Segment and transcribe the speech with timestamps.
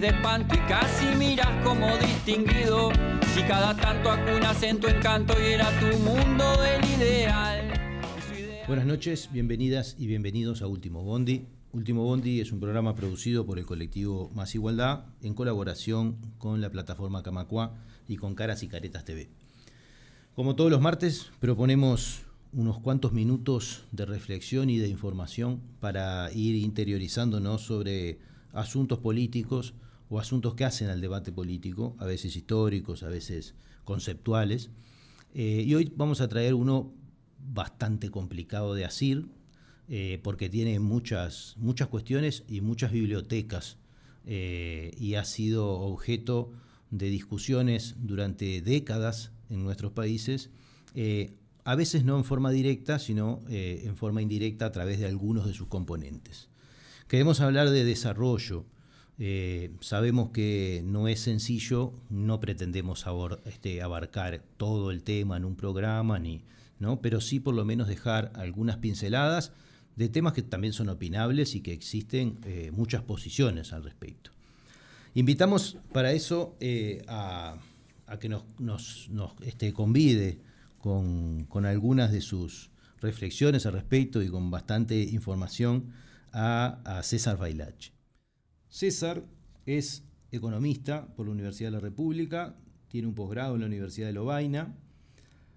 [0.00, 2.90] de espanto y casi miras como distinguido.
[3.34, 7.72] Si cada tanto acunas en tu encanto y era tu mundo el ideal.
[8.68, 11.46] Buenas noches, bienvenidas y bienvenidos a Último Bondi.
[11.72, 16.70] Último Bondi es un programa producido por el colectivo Más Igualdad en colaboración con la
[16.70, 17.74] plataforma Camacua
[18.06, 19.28] y con Caras y Caretas TV.
[20.36, 22.20] Como todos los martes, proponemos
[22.52, 28.18] unos cuantos minutos de reflexión y de información para ir interiorizándonos sobre
[28.52, 29.74] asuntos políticos
[30.10, 33.54] o asuntos que hacen al debate político, a veces históricos, a veces
[33.84, 34.70] conceptuales.
[35.34, 36.92] Eh, y hoy vamos a traer uno
[37.52, 39.26] bastante complicado de asir,
[39.88, 43.78] eh, porque tiene muchas, muchas cuestiones y muchas bibliotecas,
[44.26, 46.52] eh, y ha sido objeto
[46.90, 50.50] de discusiones durante décadas en nuestros países,
[51.64, 55.52] a veces no en forma directa, sino en forma indirecta a través de algunos de
[55.52, 56.48] sus componentes.
[57.08, 58.66] Queremos hablar de desarrollo.
[59.20, 63.04] Eh, sabemos que no es sencillo, no pretendemos
[63.46, 66.20] este, abarcar todo el tema en un programa,
[67.02, 69.52] pero sí por lo menos dejar algunas pinceladas
[69.96, 74.30] de temas que también son opinables y que existen eh, muchas posiciones al respecto.
[75.14, 77.58] Invitamos para eso eh, a,
[78.20, 79.10] que nos,
[79.44, 80.38] este, convide
[80.80, 82.70] con, algunas de sus
[83.00, 85.92] reflexiones al respecto y con bastante información
[86.32, 87.97] a, César Bailach.
[88.68, 89.24] César
[89.66, 92.56] es economista por la Universidad de la República,
[92.88, 94.74] tiene un posgrado en la Universidad de Lovaina,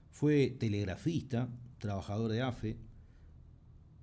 [0.09, 2.77] fue telegrafista, trabajador de AFE,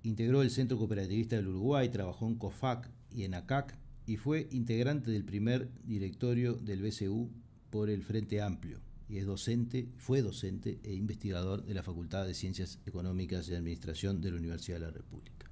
[0.03, 5.11] integró el Centro Cooperativista del Uruguay, trabajó en COFAC y en ACAC y fue integrante
[5.11, 7.29] del primer directorio del BCU
[7.69, 12.35] por el Frente Amplio y es docente, fue docente e investigador de la Facultad de
[12.35, 15.47] Ciencias Económicas y Administración de la Universidad de la República.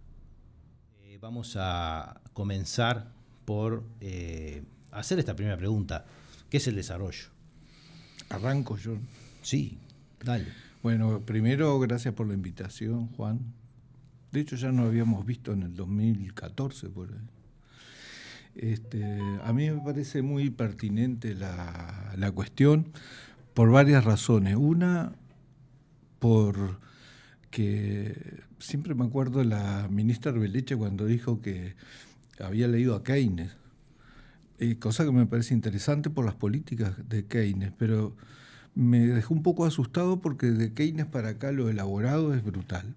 [1.20, 3.17] Vamos a comenzar
[3.48, 6.04] por eh, hacer esta primera pregunta.
[6.50, 7.28] ¿Qué es el desarrollo?
[8.28, 8.98] Arranco yo.
[9.42, 9.78] Sí,
[10.22, 10.48] dale.
[10.84, 13.40] Bueno, primero, gracias por la invitación, Juan.
[14.34, 17.20] De hecho, ya nos habíamos visto en el 2014 por ahí.
[18.56, 22.92] Este, a mí me parece muy pertinente la, la cuestión
[23.54, 24.58] por varias razones.
[24.58, 25.14] Una,
[26.20, 26.82] por
[27.50, 31.76] que siempre me acuerdo de la ministra Arbeleche cuando dijo que
[32.40, 33.52] había leído a Keynes,
[34.80, 38.16] cosa que me parece interesante por las políticas de Keynes, pero
[38.76, 42.96] me dejó un poco asustado porque de Keynes para acá lo elaborado es brutal.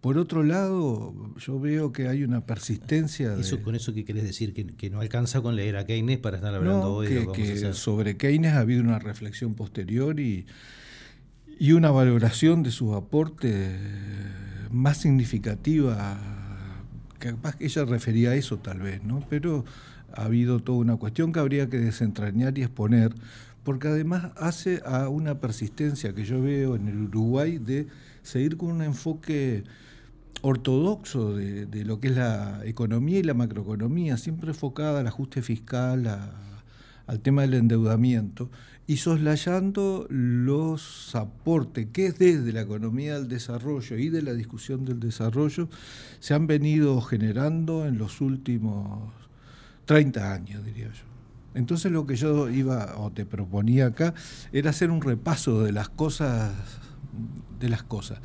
[0.00, 3.34] Por otro lado, yo veo que hay una persistencia.
[3.34, 4.52] Eso, ¿Con eso qué querés decir?
[4.52, 7.08] ¿Que, no alcanza con leer a Keynes para estar hablando hoy?
[7.08, 10.46] Que, que sobre Keynes ha habido una reflexión posterior y,
[11.58, 13.80] y una valoración de sus aportes
[14.70, 16.20] más significativa,
[17.18, 19.20] capaz que ella refería a eso tal vez, ¿no?
[19.28, 19.64] Pero
[20.12, 23.14] ha habido toda una cuestión que habría que desentrañar y exponer,
[23.64, 27.86] porque además hace a una persistencia que yo veo en el Uruguay de
[28.22, 29.64] seguir con un enfoque
[30.42, 36.06] ortodoxo de, lo que es la economía y la macroeconomía, siempre enfocada al ajuste fiscal,
[37.06, 38.50] al tema del endeudamiento,
[38.86, 45.00] y soslayando los aportes que desde la economía del desarrollo y de la discusión del
[45.00, 45.68] desarrollo
[46.20, 49.12] se han venido generando en los últimos
[49.86, 51.04] 30 años, diría yo.
[51.54, 54.14] Entonces lo que yo iba o te proponía acá
[54.52, 56.52] era hacer un repaso de las cosas,
[57.58, 58.18] de las cosas,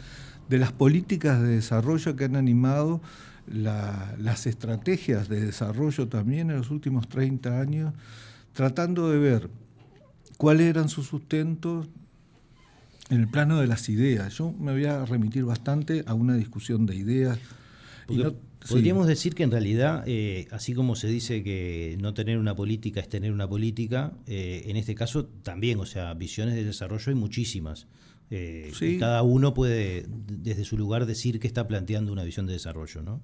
[0.50, 3.02] de las políticas de desarrollo que han animado
[3.48, 7.94] las estrategias de desarrollo también en los últimos 30 años,
[8.54, 9.50] tratando de ver
[10.42, 11.86] cuáles eran sus sustentos
[13.12, 14.36] en el plano de las ideas.
[14.40, 17.38] Yo me voy a remitir bastante a una discusión de ideas.
[18.68, 23.02] podríamos decir que en realidad, eh, así como se dice que no tener una política
[23.02, 27.16] es tener una política, eh, en este caso también, o sea, visiones de desarrollo hay
[27.16, 27.86] muchísimas.
[28.32, 33.04] Eh, cada uno puede, desde su lugar, decir que está planteando una visión de desarrollo,
[33.04, 33.22] ¿no?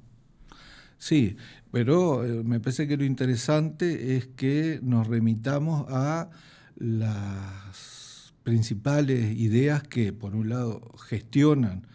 [1.00, 1.36] Sí,
[1.72, 6.30] pero me parece que lo interesante es que nos remitamos a
[6.78, 11.88] las principales ideas que, por un lado, gestionan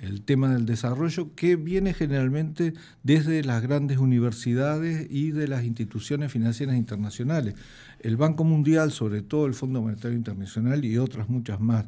[0.00, 6.32] el tema del desarrollo, que viene generalmente desde las grandes universidades y de las instituciones
[6.32, 7.54] financieras internacionales.
[8.00, 11.86] El Banco Mundial, sobre todo el Fondo Monetario Internacional y otras muchas más.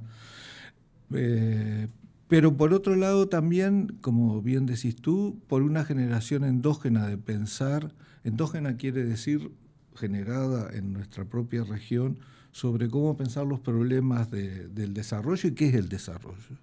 [1.13, 1.89] Eh,
[2.29, 7.93] pero por otro lado también, como bien decís tú, por una generación endógena de pensar,
[8.25, 9.51] endógena quiere decir
[9.97, 12.19] generada en nuestra propia región
[12.53, 16.57] sobre cómo pensar los problemas del desarrollo y qué es el desarrollo.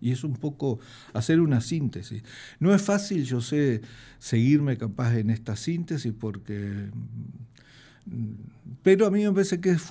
[0.00, 0.78] Y es un poco
[1.12, 2.22] hacer una síntesis.
[2.60, 3.80] No es fácil, yo sé,
[4.18, 6.90] seguirme capaz en esta síntesis porque
[8.82, 9.82] Pero a mí me parece que es,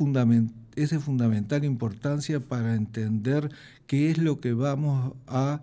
[0.76, 3.50] es de fundamental importancia para entender
[3.88, 5.62] qué es lo que vamos a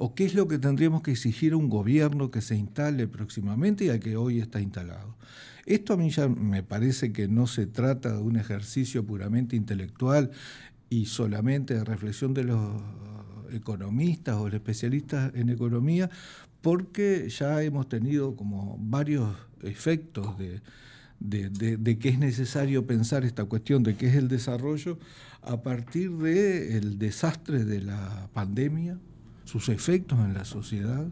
[0.00, 3.84] o qué es lo que tendríamos que exigir a un gobierno que se instale próximamente
[3.84, 5.16] y al que hoy está instalado.
[5.68, 10.30] Esto a mí ya me parece que no se trata de un ejercicio puramente intelectual
[10.88, 12.80] y solamente de reflexión de los
[13.52, 16.08] economistas o los especialistas en economía,
[16.62, 23.94] porque ya hemos tenido como varios efectos de, que es necesario pensar esta cuestión de
[23.94, 24.98] qué es el desarrollo
[25.42, 28.96] a partir del desastre de la pandemia,
[29.44, 31.08] sus efectos en la sociedad,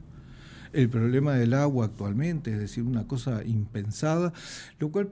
[0.72, 4.32] el problema del agua actualmente, es decir, una cosa impensada,
[4.78, 5.10] lo cual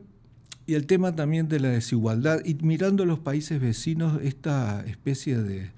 [0.66, 5.70] y el tema también de la desigualdad, y mirando los países vecinos, esta especie de,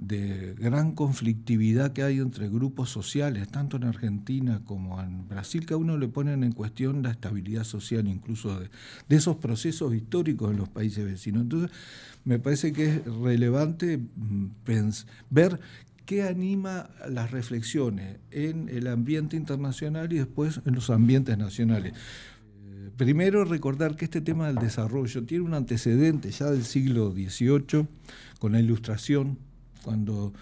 [0.00, 5.74] de gran conflictividad que hay entre grupos sociales, tanto en Argentina como en Brasil, que
[5.74, 8.70] a uno le ponen en cuestión la estabilidad social incluso de,
[9.10, 11.42] esos procesos históricos en los países vecinos.
[11.42, 11.70] Entonces,
[12.24, 14.46] me parece que es relevante mm,
[15.28, 15.60] ver
[16.10, 21.92] qué anima las reflexiones en el ambiente internacional y después en los ambientes nacionales.
[21.92, 27.86] Eh, primero, recordar que este tema del desarrollo tiene un antecedente ya del siglo XVIII,
[28.40, 29.38] con la ilustración,
[29.84, 30.32] cuando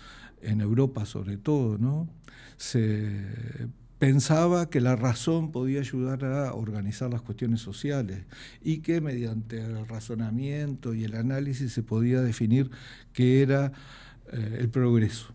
[0.41, 2.09] en Europa sobre todo, ¿no?
[2.57, 3.69] se
[3.99, 8.25] pensaba que la razón podía ayudar a organizar las cuestiones sociales
[8.63, 12.71] y que mediante el razonamiento y el análisis se podía definir
[13.13, 13.73] qué era
[14.33, 15.35] eh, el progreso.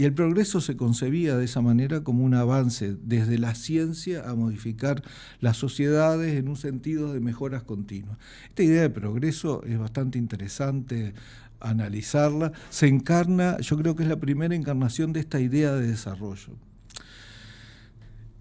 [0.00, 4.34] Y el progreso se concebía de esa manera como un avance desde la ciencia a
[4.34, 5.02] modificar
[5.40, 8.16] las sociedades en un sentido de mejoras continuas.
[8.48, 11.12] Esta idea de progreso es bastante interesante
[11.60, 16.54] analizarla, se encarna, yo creo que es la primera encarnación de esta idea de desarrollo.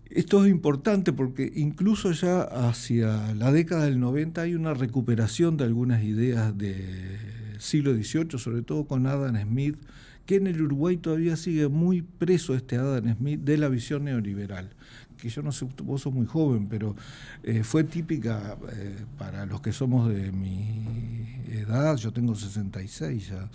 [0.09, 5.65] Esto es importante porque incluso ya hacia la década del 90 hay una recuperación de
[5.65, 9.75] algunas ideas del siglo XVIII, sobre todo con Adam Smith,
[10.29, 14.69] que en el Uruguay todavía sigue muy preso este Adam Smith de la visión neoliberal
[15.17, 16.95] que yo no sé, vos sos muy joven, pero
[17.41, 20.85] eh, fue típica eh, para los que somos de mi
[21.51, 23.49] edad, yo tengo 66 ya.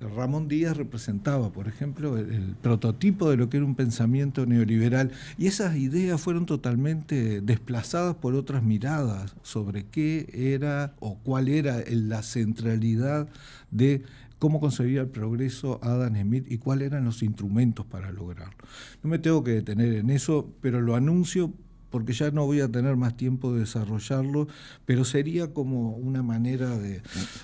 [0.00, 5.46] Ramón Díaz representaba, por ejemplo, el, prototipo de lo que era un pensamiento neoliberal y
[5.46, 12.22] esas ideas fueron totalmente desplazadas por otras miradas sobre qué era o cuál era la
[12.22, 13.28] centralidad
[13.70, 14.02] de
[14.44, 18.58] cómo concebía el progreso Adam Smith y cuáles eran los instrumentos para lograrlo.
[19.02, 21.54] No me tengo que detener en eso, pero lo anuncio
[21.88, 24.46] porque ya no voy a tener más tiempo de desarrollarlo,
[24.84, 27.00] pero sería como una manera de,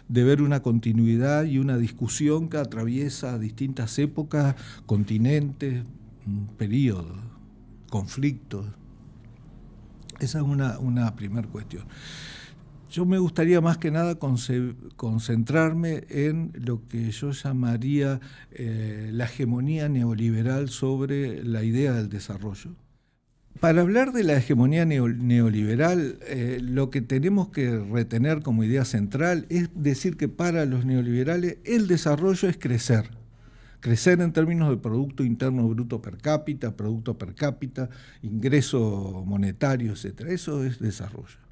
[0.09, 5.83] ver una continuidad y una discusión que atraviesa distintas épocas, continentes,
[6.59, 7.17] periodos,
[7.89, 8.67] conflictos.
[10.19, 11.85] Esa es una, una primera cuestión.
[12.91, 14.19] Yo me gustaría más que nada
[14.97, 18.21] concentrarme en lo que yo llamaría
[18.51, 22.75] eh, la hegemonía neoliberal sobre la idea del desarrollo.
[23.61, 29.47] Para hablar de la hegemonía neoliberal, eh, lo que tenemos que retener como idea central
[29.51, 33.09] es decir que para los neoliberales el desarrollo es crecer.
[33.79, 37.89] Crecer en términos de Producto Interno Bruto per cápita, Producto per cápita,
[38.23, 40.23] ingreso monetario, etc.
[40.23, 41.50] Eso es desarrollo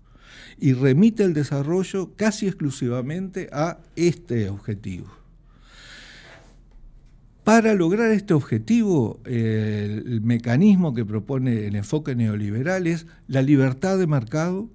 [0.58, 5.06] y remite el desarrollo casi exclusivamente a este objetivo.
[7.44, 14.06] Para lograr este objetivo, el mecanismo que propone el enfoque neoliberal es la libertad de
[14.06, 14.68] mercado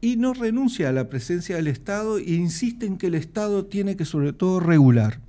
[0.00, 3.96] y no renuncia a la presencia del Estado e insiste en que el Estado tiene
[3.96, 5.20] que sobre todo regular.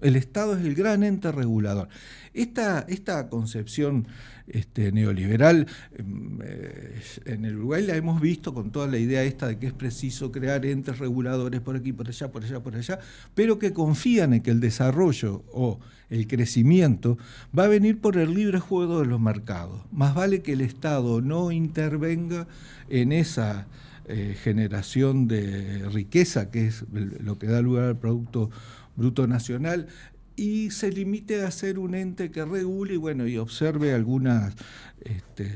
[0.00, 1.88] El Estado es el gran ente regulador.
[2.34, 4.06] Esta, esta concepción
[4.48, 9.48] este, neoliberal em, eh, en el Uruguay la hemos visto con toda la idea esta
[9.48, 12.98] de que es preciso crear entes reguladores por aquí, por allá, por allá, por allá,
[13.34, 17.18] pero que confían en que el desarrollo o el crecimiento
[17.56, 19.82] va a venir por el libre juego de los mercados.
[19.90, 22.46] Más vale que el Estado no intervenga
[22.88, 23.66] en esa
[24.08, 28.50] eh, generación de riqueza, que es lo que da lugar al Producto
[28.94, 29.88] Bruto Nacional,
[30.36, 34.54] y se limite a ser un ente que regule y, bueno, y observe algunas
[35.02, 35.50] este,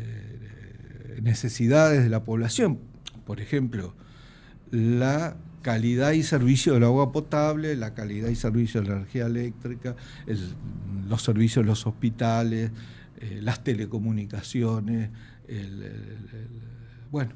[1.23, 2.79] necesidades de la población.
[3.27, 3.95] Por ejemplo,
[4.71, 9.95] la calidad y servicio del agua potable, la calidad y servicio de la energía eléctrica,
[11.09, 12.71] los servicios de los hospitales,
[13.21, 15.11] eh, las telecomunicaciones,
[17.11, 17.33] bueno.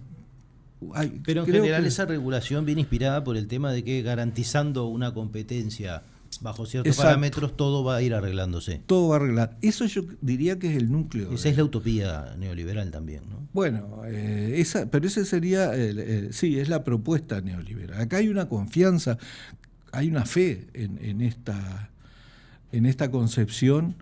[1.25, 6.03] Pero en general esa regulación viene inspirada por el tema de que garantizando una competencia
[6.43, 8.83] bajo ciertos parámetros todo va a ir arreglándose.
[8.87, 9.57] Todo va a arreglar.
[9.63, 11.33] Eso yo diría que es el núcleo.
[11.33, 13.47] Esa es la utopía neoliberal también, ¿no?
[13.53, 15.73] Bueno, eh, esa, pero ese sería,
[16.33, 18.01] sí, es la propuesta neoliberal.
[18.01, 19.19] Acá hay una confianza,
[19.93, 21.91] hay una fe en, esta,
[22.73, 23.97] en esta concepción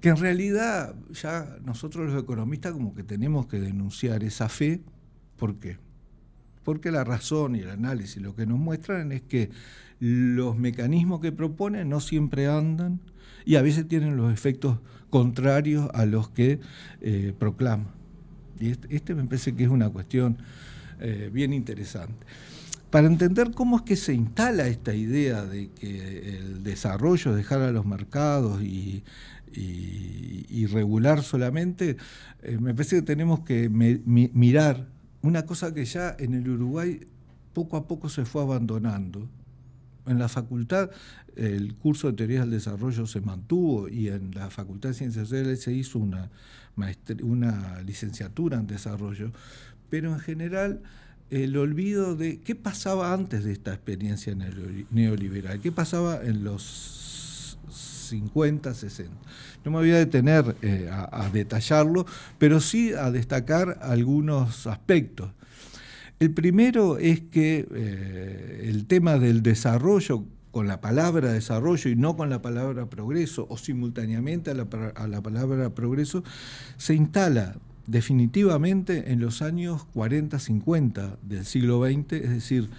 [0.00, 4.80] que en realidad ya nosotros los economistas como que tenemos que denunciar esa fe.
[5.36, 5.78] ¿Por qué?
[6.62, 9.50] Porque la razón y el análisis lo que nos muestran es que
[10.00, 13.00] los mecanismos que proponen no siempre andan
[13.44, 14.78] y a veces tienen los efectos
[15.10, 16.60] contrarios a los que
[17.00, 17.88] eh, proclaman.
[18.60, 20.38] Y este, este, me parece que es una cuestión
[21.00, 22.26] eh, bien interesante.
[22.90, 27.70] Para entender cómo es que se instala esta idea de que el desarrollo, dejar a
[27.70, 29.02] los mercados y,
[30.72, 31.96] regular solamente,
[32.42, 34.88] eh, me parece que tenemos que mirar
[35.22, 37.00] una cosa que ya en el Uruguay
[37.52, 39.28] poco a poco se fue abandonando,
[40.08, 40.90] en la facultad
[41.38, 45.62] el curso de teoría del desarrollo se mantuvo y en la facultad de ciencias sociales
[45.62, 46.30] se hizo una,
[47.22, 49.30] una licenciatura en desarrollo,
[49.88, 50.82] pero en general
[51.30, 54.34] el olvido de qué pasaba antes de esta experiencia
[54.90, 59.14] neoliberal, qué pasaba en los 50, 60.
[59.64, 62.06] No me voy a detener eh, a detallarlo,
[62.38, 65.30] pero sí a destacar algunos aspectos.
[66.20, 72.16] El primero es que eh, el tema del desarrollo con la palabra desarrollo y no
[72.16, 76.24] con la palabra progreso o simultáneamente a la, palabra progreso
[76.76, 77.56] se instala
[77.86, 82.70] definitivamente en los años 40-50 del siglo XX, es decir,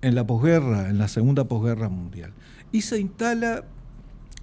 [0.00, 2.32] en la posguerra, en la segunda posguerra mundial.
[2.72, 3.64] Y se instala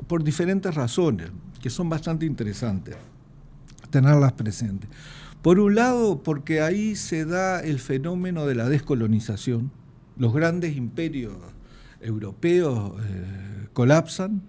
[0.07, 1.31] por diferentes razones,
[1.61, 2.95] que son bastante interesantes
[3.89, 4.89] tenerlas presentes.
[5.41, 9.71] Por un lado, porque ahí se da el fenómeno de la descolonización.
[10.17, 11.33] Los grandes imperios
[12.01, 14.41] europeos eh, colapsan,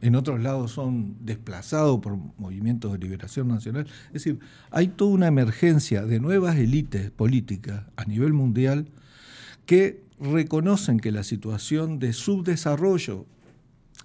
[0.00, 3.86] en otros lados son desplazados por movimientos de liberación nacional.
[4.06, 4.38] Es decir,
[4.70, 8.88] hay toda una emergencia de nuevas élites políticas a nivel mundial
[9.66, 13.26] que reconocen que la situación de subdesarrollo,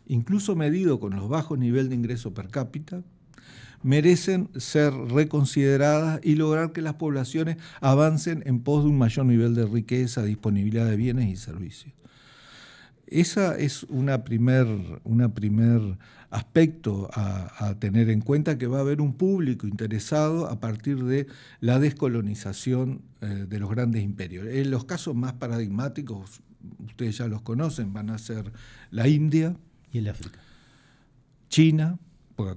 [0.07, 3.01] incluso medido con los bajos niveles de ingreso per cápita,
[3.83, 9.55] merecen ser reconsideradas y lograr que las poblaciones avancen en pos de un mayor nivel
[9.55, 11.93] de riqueza, disponibilidad de bienes y servicios.
[13.07, 14.67] Esa es una primer,
[15.03, 15.81] una primer
[16.29, 21.27] aspecto a, tener en cuenta que va a haber un público interesado a partir de
[21.59, 24.47] la descolonización eh, de los grandes imperios.
[24.47, 26.41] En los casos más paradigmáticos,
[26.85, 28.49] ustedes ya los conocen, van a ser
[28.91, 29.57] la India
[29.91, 30.39] y el África.
[31.49, 31.99] China,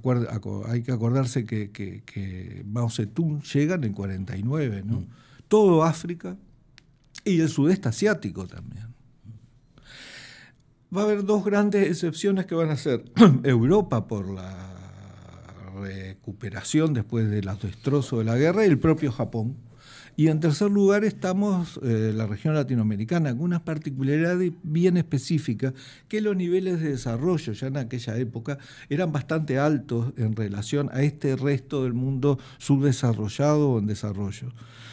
[0.02, 0.26] porque
[0.66, 5.00] hay que acordarse que, que, Mao Zedong llega en el 49, ¿no?
[5.00, 5.06] Mm.
[5.48, 6.36] Todo África
[7.24, 8.86] y el sudeste asiático también.
[10.94, 13.04] Va a haber dos grandes excepciones que van a ser
[13.42, 14.74] Europa por la
[15.80, 19.56] recuperación después de los destrozos de la guerra y el propio Japón
[20.16, 25.74] y en tercer lugar estamos eh, la región latinoamericana, con unas particularidades bien específicas,
[26.08, 31.02] que los niveles de desarrollo ya en aquella época eran bastante altos en relación a
[31.02, 34.52] este resto del mundo subdesarrollado o en desarrollo.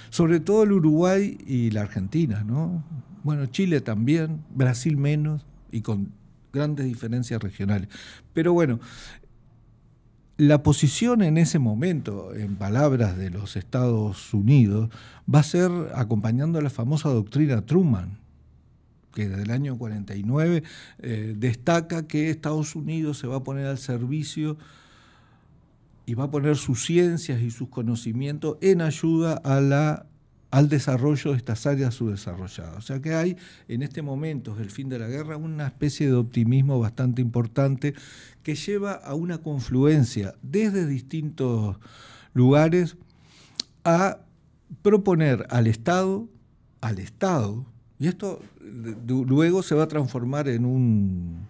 [0.10, 2.84] Sobre todo el Uruguay y la Argentina, ¿no?
[3.24, 6.12] Bueno, Chile también, Brasil menos y con
[6.52, 7.88] grandes diferencias regionales.
[8.34, 8.80] Pero bueno,
[10.42, 14.90] la posición en ese momento, en palabras de los Estados Unidos,
[15.32, 18.18] va a ser acompañando la famosa doctrina Truman,
[19.14, 20.64] que desde el año 49
[20.98, 24.58] eh, destaca que Estados Unidos se va a poner al servicio
[26.08, 31.68] y va a poner sus ciencias y sus conocimientos en ayuda al desarrollo de estas
[31.68, 32.78] áreas subdesarrolladas.
[32.78, 36.14] O sea que hay en este momento, el fin de la guerra, una especie de
[36.14, 37.94] optimismo bastante importante
[38.44, 41.78] que lleva a una confluencia desde distintos
[42.34, 42.98] lugares
[43.84, 44.20] a
[44.82, 46.28] proponer al Estado,
[46.82, 47.66] al Estado,
[48.00, 48.42] y esto
[49.08, 51.48] luego se va a transformar en un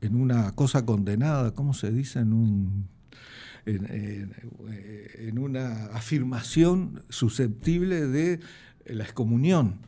[0.00, 2.20] en una cosa condenada, ¿cómo se dice?
[2.20, 2.88] En un
[3.66, 8.40] en, una afirmación susceptible de
[8.86, 9.80] la excomunión.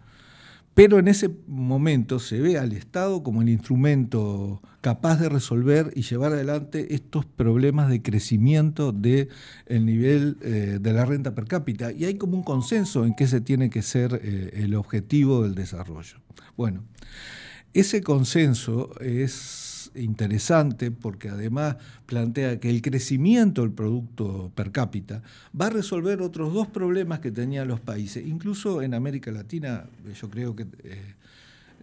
[0.75, 6.03] Pero en ese momento se ve al Estado como el instrumento capaz de resolver y
[6.03, 9.29] llevar adelante estos problemas de crecimiento del
[9.69, 11.93] nivel eh, de la renta per cápita.
[11.93, 15.55] Y hay como un consenso en que ese tiene que ser eh, el objetivo del
[15.55, 16.17] desarrollo.
[16.57, 16.83] Bueno,
[17.73, 19.64] ese consenso es
[19.95, 25.23] interesante porque además plantea que el crecimiento del Producto Per cápita
[25.59, 28.27] va a resolver otros dos problemas que tenían los países.
[28.27, 29.85] Incluso en América Latina,
[30.21, 31.15] yo creo que eh,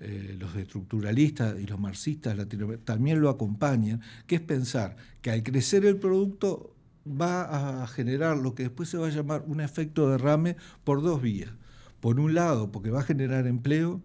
[0.01, 5.43] eh, los estructuralistas y los marxistas latinoamericanos también lo acompañan, que es pensar que al
[5.43, 6.75] crecer el producto
[7.05, 11.21] va a generar lo que después se va a llamar un efecto derrame por dos
[11.21, 11.51] vías.
[11.99, 14.01] Por un lado, porque va a generar empleo,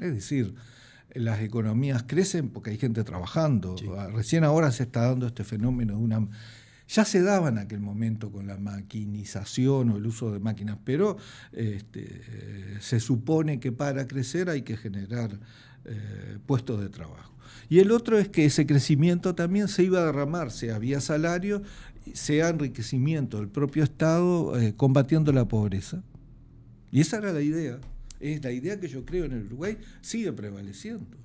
[0.00, 0.54] es decir,
[1.14, 3.76] las economías crecen porque hay gente trabajando.
[4.12, 6.28] Recién ahora se está dando este fenómeno de una
[6.86, 11.16] ya se daba en aquel momento con la maquinización o el uso de máquinas, pero
[11.52, 12.22] este,
[12.80, 15.38] se supone que para crecer hay que generar
[15.86, 17.32] eh, puestos de trabajo.
[17.68, 21.62] Y el otro es que ese crecimiento también se iba a derramar, sea vía salario,
[22.12, 26.02] sea enriquecimiento del propio Estado eh, combatiendo la pobreza.
[26.90, 27.78] Y esa era la idea.
[28.24, 31.18] Es la idea que yo creo en el Uruguay, sigue prevaleciendo.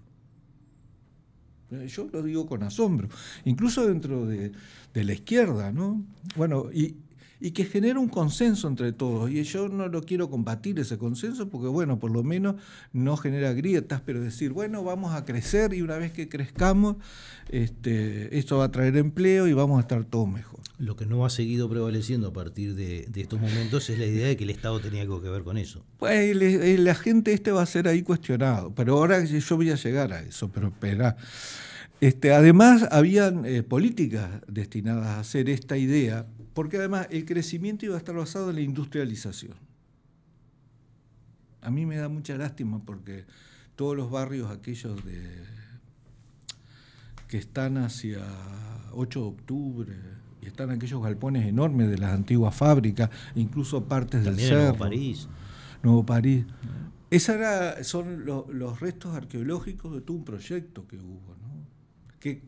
[1.88, 3.08] Yo lo digo con asombro,
[3.46, 4.52] incluso dentro de,
[4.94, 6.04] la izquierda, ¿no?
[6.36, 6.98] Bueno, y,
[7.40, 9.30] y, que genera un consenso entre todos.
[9.30, 12.56] Y yo no lo quiero combatir ese consenso porque, bueno, por lo menos
[12.94, 16.98] no genera grietas, pero decir, bueno, vamos a crecer y una vez que crezcamos,
[17.50, 20.60] este, esto va a traer empleo y vamos a estar todos mejor.
[20.78, 24.38] Lo que no ha seguido prevaleciendo a partir de, estos momentos es la idea de
[24.38, 25.84] que el Estado tenía algo que ver con eso.
[25.98, 30.14] Pues la gente este va a ser ahí cuestionado, pero ahora yo voy a llegar
[30.14, 31.18] a eso, pero espera.
[32.02, 37.96] Este, además, habían eh, políticas destinadas a hacer esta idea, porque además el crecimiento iba
[37.96, 39.56] a estar basado en la industrialización.
[41.62, 43.26] A mí me da mucha lástima porque
[43.76, 45.44] todos los barrios aquellos de,
[47.28, 48.26] que están hacia
[48.94, 49.96] 8 de octubre,
[50.42, 54.62] y están aquellos galpones enormes de las antiguas fábricas, incluso partes del cerro.
[54.62, 55.28] Nuevo París.
[55.84, 56.46] Nuevo París.
[57.10, 57.38] Esos
[57.88, 61.50] son los restos arqueológicos de todo un proyecto que hubo, ¿no?
[62.20, 62.44] que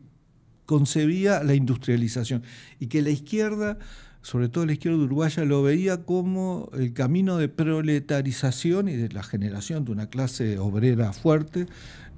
[0.66, 2.42] concebía la industrialización
[2.78, 3.78] y que la izquierda,
[4.22, 9.22] sobre todo la izquierda uruguaya, lo veía como el camino de proletarización y de la
[9.22, 11.66] generación de una clase obrera fuerte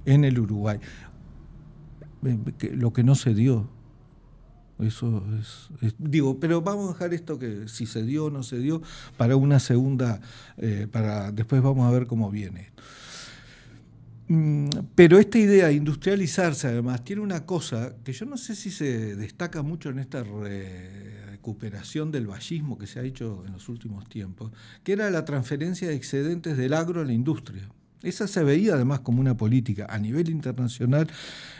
[0.05, 0.79] en el Uruguay.
[2.73, 3.69] Lo que no se dio,
[4.79, 5.23] eso
[5.81, 8.81] es, digo, pero vamos a dejar esto que si se dio o no se dio
[9.15, 10.21] para una segunda,
[10.57, 12.71] eh, para después vamos a ver cómo viene.
[12.71, 13.04] Mm,
[14.95, 19.15] pero esta idea de industrializarse además tiene una cosa que yo no sé si se
[19.15, 24.51] destaca mucho en esta recuperación del vallismo que se ha hecho en los últimos tiempos,
[24.83, 27.69] que era la transferencia de excedentes del agro a la industria.
[28.01, 31.07] Esa se veía además como una política a nivel internacional.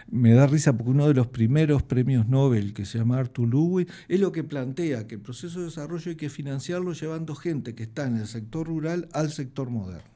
[0.10, 3.88] Me da risa porque uno de los primeros premios Nobel, que se llama Arthur Lewis,
[4.08, 7.84] es lo que plantea que el proceso de desarrollo hay que financiarlo llevando gente que
[7.84, 10.14] está en el sector rural al sector moderno.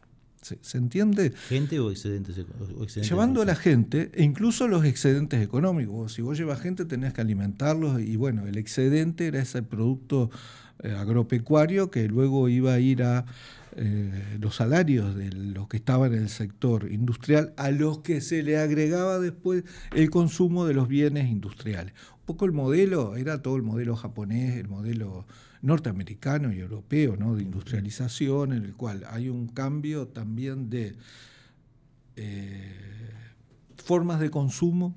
[0.61, 1.31] ¿Se, entiende?
[1.47, 2.35] ¿Gente o excedentes,
[3.07, 6.13] Llevando a la gente, e incluso los excedentes económicos.
[6.13, 10.29] Si vos llevas gente, tenés que alimentarlos y bueno, el excedente era ese producto
[10.81, 13.25] eh, agropecuario que luego iba a ir a
[13.75, 18.43] eh, los salarios de los que estaban en el sector industrial, a los que se
[18.43, 21.93] le agregaba después el consumo de los bienes industriales.
[22.19, 25.25] Un poco el modelo, era todo el modelo japonés, el modelo
[25.61, 27.35] norteamericano y europeo, ¿no?
[27.35, 30.95] de industrialización, en el cual hay un cambio también de
[32.15, 32.75] eh,
[33.75, 34.95] formas de consumo,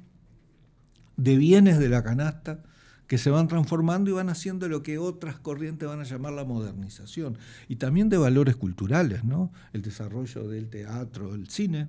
[1.16, 2.62] de bienes de la canasta,
[3.06, 6.44] que se van transformando y van haciendo lo que otras corrientes van a llamar la
[6.44, 7.36] modernización.
[7.68, 9.52] Y también de valores culturales, ¿no?
[9.74, 11.88] El desarrollo del teatro, el cine,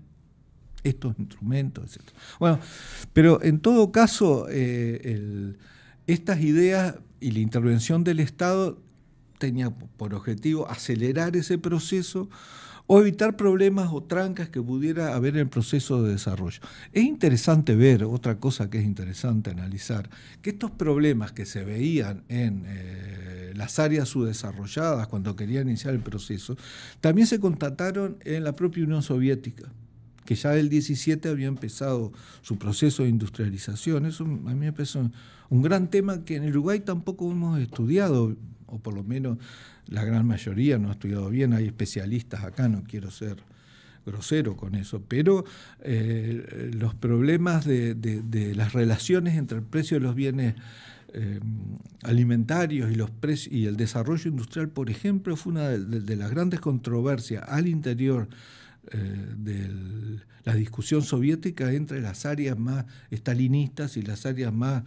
[0.83, 2.09] estos instrumentos, etc.
[2.39, 2.59] Bueno,
[3.13, 5.55] pero en todo caso, eh,
[6.07, 8.77] estas ideas y la intervención del Estado
[9.39, 12.29] tenía por objetivo acelerar ese proceso
[12.85, 16.59] o evitar problemas o trancas que pudiera haber en el proceso de desarrollo.
[16.91, 20.09] Es interesante ver, otra cosa que es interesante analizar,
[20.41, 26.01] que estos problemas que se veían en eh, las áreas subdesarrolladas cuando querían iniciar el
[26.01, 26.57] proceso,
[26.99, 29.71] también se constataron en la propia Unión Soviética
[30.25, 34.05] que ya del 17 había empezado su proceso de industrialización.
[34.05, 34.99] Eso a mí me parece
[35.53, 38.35] un gran tema que en Uruguay tampoco hemos estudiado,
[38.65, 39.37] o por lo menos
[39.85, 43.37] la gran mayoría no ha estudiado bien, hay especialistas acá, no quiero ser
[44.03, 45.45] grosero con eso, pero
[45.81, 50.55] eh, los problemas de, las relaciones entre el precio de los bienes
[51.13, 51.39] eh,
[52.01, 52.89] alimentarios
[53.51, 58.27] y, el desarrollo industrial, por ejemplo, fue una de, las grandes controversias al interior
[58.91, 64.83] de la discusión soviética entre las áreas más estalinistas y las áreas más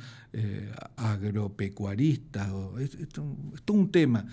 [0.97, 2.49] agropecuaristas.
[2.79, 4.27] Esto es un tema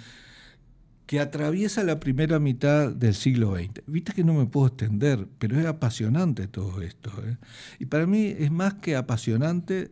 [1.05, 3.83] que atraviesa la primera mitad del siglo XX.
[3.87, 7.11] Viste que no me puedo extender, pero es apasionante todo esto.
[7.25, 7.37] ¿eh?
[7.79, 9.91] Y para mí es más que apasionante,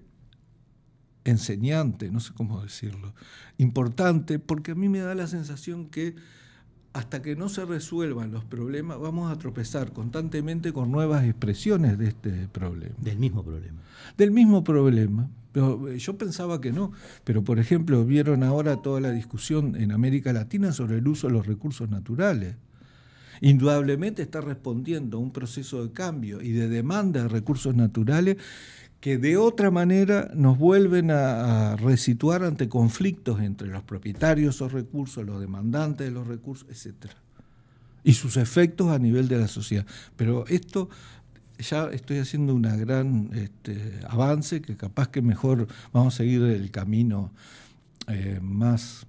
[1.24, 3.14] enseñante, no sé cómo decirlo,
[3.58, 6.16] importante, porque a mí me da la sensación que
[6.94, 12.10] hasta que no se resuelvan los problemas, vamos a tropezar constantemente con nuevas expresiones de
[12.10, 12.96] este problema.
[13.00, 13.82] Del mismo problema.
[14.18, 15.30] Del mismo problema.
[15.54, 16.92] Pero eh, yo pensaba que no,
[17.24, 21.34] pero por ejemplo, vieron ahora toda la discusión en América Latina sobre el uso de
[21.34, 22.56] los recursos naturales.
[23.40, 28.38] Indudablemente está respondiendo a un proceso de cambio y de demanda de recursos naturales
[29.02, 34.72] que de otra manera nos vuelven a, resituar ante conflictos entre los propietarios de esos
[34.72, 37.12] recursos, los demandantes de los recursos, etc.
[38.04, 39.88] Y sus efectos a nivel de la sociedad.
[40.16, 40.88] Pero esto
[41.58, 46.70] ya estoy haciendo un gran este, avance que capaz que mejor vamos a seguir el
[46.70, 47.32] camino
[48.08, 49.08] eh, más,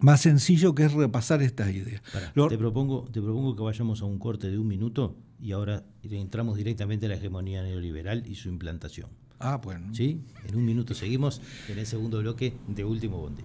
[0.00, 2.02] más sencillo que es repasar estas ideas.
[2.34, 6.56] te, propongo, te propongo que vayamos a un corte de un minuto y ahora entramos
[6.56, 9.10] directamente a la hegemonía neoliberal y su implantación.
[9.40, 9.92] Ah, bueno.
[9.92, 10.20] ¿Sí?
[10.46, 13.42] En un minuto seguimos en el segundo bloque de Último Bondi.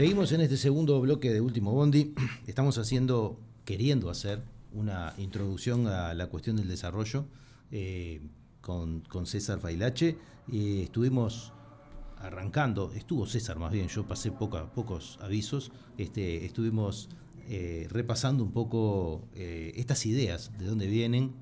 [0.00, 2.14] Seguimos en este segundo bloque de Último Bondi.
[2.46, 7.26] Estamos haciendo, queriendo hacer una introducción a la cuestión del desarrollo
[7.70, 8.22] eh,
[8.62, 10.16] con, César Failache.
[10.50, 11.52] estuvimos
[12.16, 17.10] arrancando, estuvo César más bien, yo pasé pocos avisos, este, estuvimos
[17.50, 21.34] eh, repasando un poco eh, estas ideas, de dónde vienen,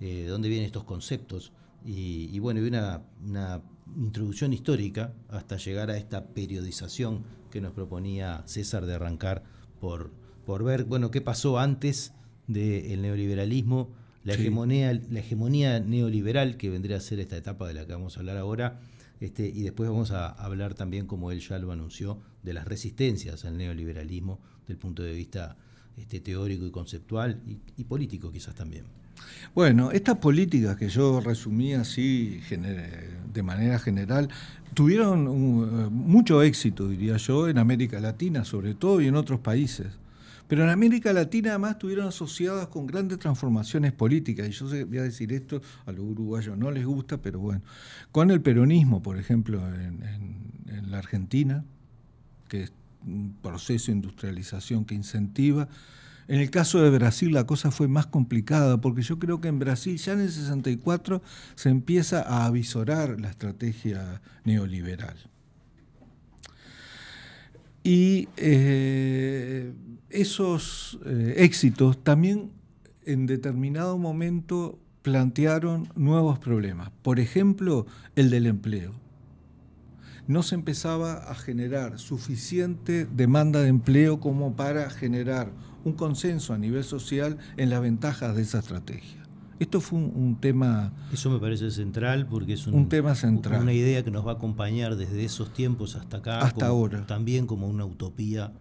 [0.00, 1.52] de dónde vienen estos conceptos.
[1.84, 3.62] Y, bueno, una
[3.94, 7.22] introducción histórica hasta llegar a esta periodización
[7.56, 9.42] que nos proponía César de arrancar
[9.80, 10.10] por,
[10.44, 12.12] por ver bueno qué pasó antes
[12.48, 17.86] del neoliberalismo, la, hegemonía, la hegemonía neoliberal que vendría a ser esta etapa de la
[17.86, 18.78] que vamos a hablar ahora,
[19.20, 23.46] este, y después vamos a hablar también, como él ya lo anunció, de las resistencias
[23.46, 24.38] al neoliberalismo
[24.68, 25.56] del punto de vista
[25.96, 27.40] este, teórico y conceptual
[27.74, 28.84] y político quizás también.
[29.54, 32.40] Bueno, estas políticas que yo resumí así
[33.32, 34.28] de manera general
[34.74, 39.86] tuvieron uh, mucho éxito, diría yo, en América Latina sobre todo y en otros países.
[40.48, 44.48] Pero en América Latina además estuvieron asociadas con grandes transformaciones políticas.
[44.48, 47.62] Y yo voy a decir esto, a los uruguayos no les gusta, pero bueno.
[48.12, 51.64] Con el peronismo, por ejemplo, en la Argentina,
[52.48, 52.72] que es
[53.04, 55.68] un proceso de industrialización que incentiva
[56.28, 59.58] en el caso de Brasil la cosa fue más complicada porque yo creo que en
[59.58, 61.22] Brasil ya en el 64
[61.54, 65.16] se empieza a avisorar la estrategia neoliberal.
[67.84, 69.72] Y eh,
[70.10, 72.50] esos eh, éxitos también
[73.04, 76.90] en determinado momento plantearon nuevos problemas.
[77.02, 77.86] Por ejemplo,
[78.16, 78.92] el del empleo.
[80.26, 85.52] No se empezaba a generar suficiente demanda de empleo como para generar
[85.86, 89.22] un consenso a nivel social en las ventajas de esa estrategia.
[89.58, 90.92] Esto fue un, tema...
[91.12, 93.62] Eso me parece central porque es un, tema central.
[93.62, 96.40] Una idea que nos va a acompañar desde esos tiempos hasta acá.
[96.40, 97.06] Hasta ahora.
[97.06, 98.52] También como una utopía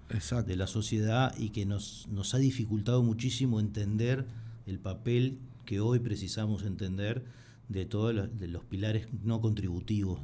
[0.46, 4.26] de la sociedad y que nos, nos ha dificultado muchísimo entender
[4.68, 7.26] el papel que hoy precisamos entender
[7.68, 10.20] de todos los, de los pilares no contributivos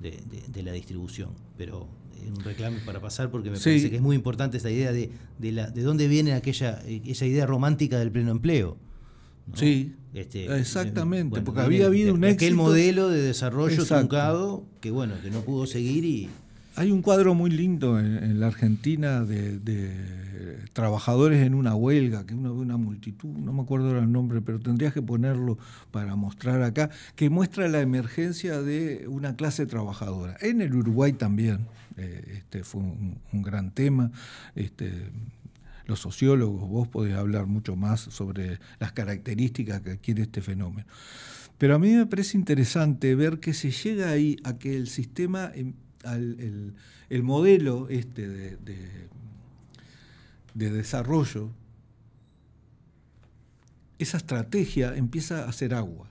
[0.00, 1.30] de, la distribución.
[1.58, 1.88] Pero
[2.28, 5.52] un reclamo para pasar porque me parece que es muy importante esta idea de, de,
[5.52, 8.76] la, de dónde viene aquella esa idea romántica del pleno empleo.
[9.54, 12.44] Sí, este, exactamente, porque había habido un éxito.
[12.44, 16.28] Aquel modelo de desarrollo truncado que bueno, que no pudo seguir y...
[16.76, 19.96] Hay un cuadro muy lindo en, la Argentina de,
[20.72, 24.58] trabajadores en una huelga, que uno ve una multitud, no me acuerdo el nombre, pero
[24.58, 25.56] tendrías que ponerlo
[25.92, 30.36] para mostrar acá, que muestra la emergencia de una clase trabajadora.
[30.40, 31.60] En el Uruguay también,
[31.96, 34.10] este fue un, gran tema.
[34.54, 35.10] Este,
[35.86, 40.86] los sociólogos, vos podés hablar mucho más sobre las características que adquiere este fenómeno.
[41.58, 45.50] Pero a mí me parece interesante ver que se llega ahí a que el sistema,
[45.54, 45.74] em,
[47.08, 48.58] el, modelo este de,
[50.54, 51.50] de desarrollo,
[53.98, 56.08] esa estrategia empieza a hacer agua.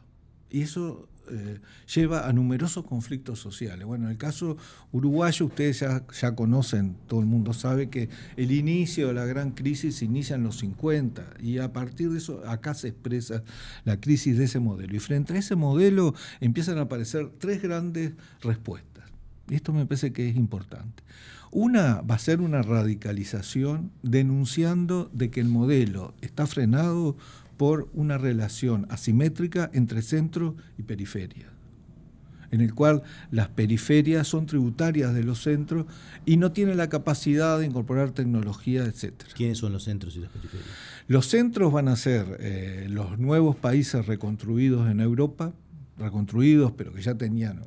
[0.50, 1.60] Y eso eh,
[1.94, 3.86] lleva a numerosos conflictos sociales.
[3.86, 4.58] Bueno, en el caso
[4.92, 9.52] uruguayo, ustedes ya, ya, conocen, todo el mundo sabe que el inicio de la gran
[9.52, 13.44] crisis se inicia en los 50 y a partir de eso acá se expresa
[13.86, 14.96] la crisis de ese modelo.
[14.96, 18.94] Y frente a ese modelo empiezan a aparecer tres grandes respuestas.
[19.50, 21.04] Y esto me parece que es importante.
[21.52, 27.16] Una va a ser una radicalización denunciando de que el modelo está frenado
[27.58, 31.48] por una relación asimétrica entre centro y periferia,
[32.52, 35.86] en el cual las periferias son tributarias de los centros
[36.26, 39.14] y no tienen la capacidad de incorporar tecnología, etc.
[39.36, 40.68] ¿Quiénes son los centros y las periferias?
[41.08, 45.54] Los centros van a ser eh, los nuevos países reconstruidos en Europa,
[45.98, 47.62] reconstruidos pero que ya tenían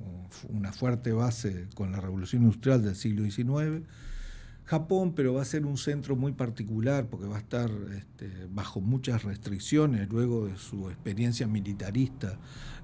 [0.49, 3.83] una fuerte base con la revolución industrial del siglo XIX,
[4.66, 8.81] Japón, pero va a ser un centro muy particular porque va a estar este, bajo
[8.81, 12.37] muchas restricciones luego de su experiencia militarista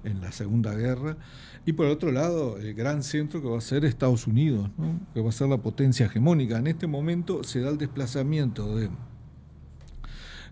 [0.05, 1.17] en la Segunda Guerra.
[1.65, 4.69] Y por otro lado, el gran centro que va a ser Estados Unidos,
[5.13, 6.57] que va a ser la potencia hegemónica.
[6.57, 8.89] En este momento se da el desplazamiento de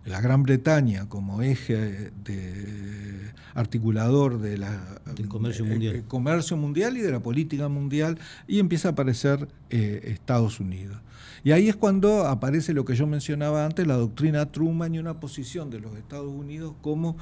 [0.06, 5.96] la Gran Bretaña como eje de articulador de la, del comercio mundial.
[5.96, 10.98] Eh, comercio mundial y de la política mundial y empieza a aparecer eh, Estados Unidos.
[11.44, 15.20] Y ahí es cuando aparece lo que yo mencionaba antes, la doctrina Truman y una
[15.20, 17.18] posición de los Estados Unidos como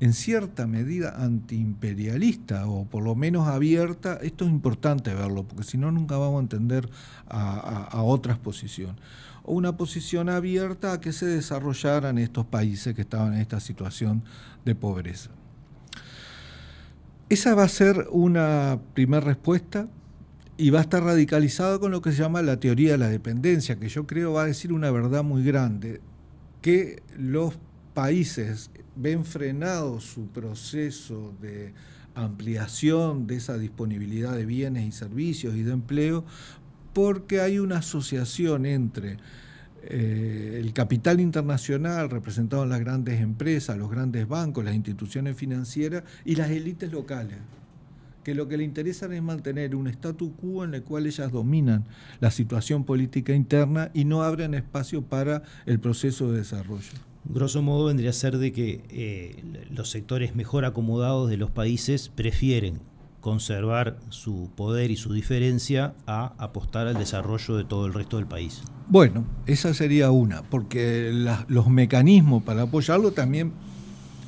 [0.00, 4.18] en cierta medida antiimperialista o por lo menos abierta.
[4.22, 6.88] Esto es importante verlo, porque si no nunca vamos a entender
[7.28, 8.96] a, otras posiciones.
[9.44, 14.22] O una posición abierta a que se desarrollaran estos países que estaban en esta situación
[14.64, 15.30] de pobreza.
[17.28, 19.88] Esa va a ser una primera respuesta
[20.58, 23.78] y va a estar radicalizado con lo que se llama la teoría de la dependencia,
[23.78, 26.00] que yo creo va a decir una verdad muy grande,
[26.60, 27.54] que los
[27.94, 31.72] países ven frenado su proceso de
[32.16, 36.24] ampliación de esa disponibilidad de bienes y servicios y de empleo
[36.92, 39.18] porque hay una asociación entre
[39.84, 46.02] eh, el capital internacional representado en las grandes empresas, los grandes bancos, las instituciones financieras
[46.24, 47.38] y las élites locales
[48.28, 51.86] que lo que le interesa es mantener un statu quo en el cual ellas dominan
[52.20, 56.92] la situación política interna y no abren espacio para el proceso de desarrollo.
[57.24, 62.10] Grosso modo vendría a ser de que eh, los sectores mejor acomodados de los países
[62.10, 62.80] prefieren
[63.22, 68.26] conservar su poder y su diferencia a apostar al desarrollo de todo el resto del
[68.26, 68.62] país.
[68.88, 71.10] Bueno, esa sería una, porque
[71.48, 73.54] los mecanismos para apoyarlo también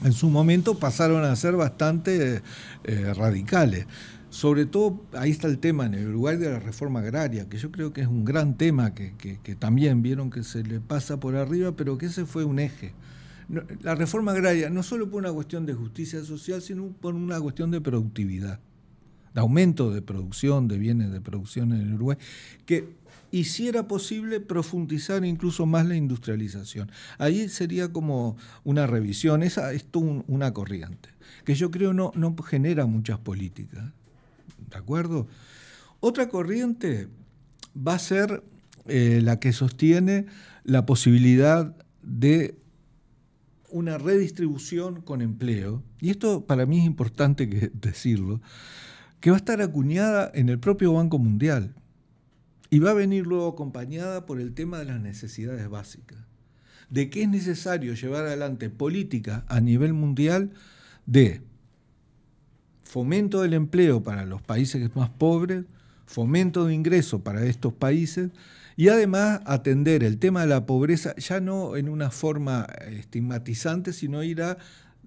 [0.04, 2.42] en su momento pasaron a ser bastante
[2.84, 3.86] eh, radicales.
[4.30, 7.72] Sobre todo, ahí está el tema en el Uruguay de la reforma agraria, que yo
[7.72, 9.12] creo que es un gran tema que,
[9.58, 12.92] también vieron que se le pasa por arriba, pero que ese fue un eje.
[13.82, 17.72] la reforma agraria no solo por una cuestión de justicia social, sino por una cuestión
[17.72, 18.60] de productividad,
[19.34, 22.18] de aumento de producción, de bienes de producción en el Uruguay,
[22.66, 22.99] que
[23.30, 26.90] hiciera posible profundizar incluso más la industrialización.
[27.18, 29.86] Ahí sería como una revisión, esa es
[30.26, 31.10] una corriente,
[31.44, 33.92] que yo creo no, no genera muchas políticas.
[34.70, 35.26] ¿De acuerdo?
[36.00, 37.08] Otra corriente
[37.76, 38.42] va a ser
[38.86, 40.26] eh, la que sostiene
[40.64, 42.58] la posibilidad de
[43.70, 48.40] una redistribución con empleo, y esto para mí es importante decirlo,
[49.20, 51.74] que va a estar acuñada en el propio Banco Mundial.
[52.70, 56.18] Y va a venir luego acompañada por el tema de las necesidades básicas.
[56.88, 60.50] de que es necesario llevar adelante políticas a nivel mundial
[61.06, 61.40] de
[62.82, 65.64] fomento del empleo para los países más pobres,
[66.06, 68.30] fomento de ingreso para estos países
[68.76, 74.24] y además atender el tema de la pobreza ya no en una forma estigmatizante, sino
[74.24, 74.58] ir a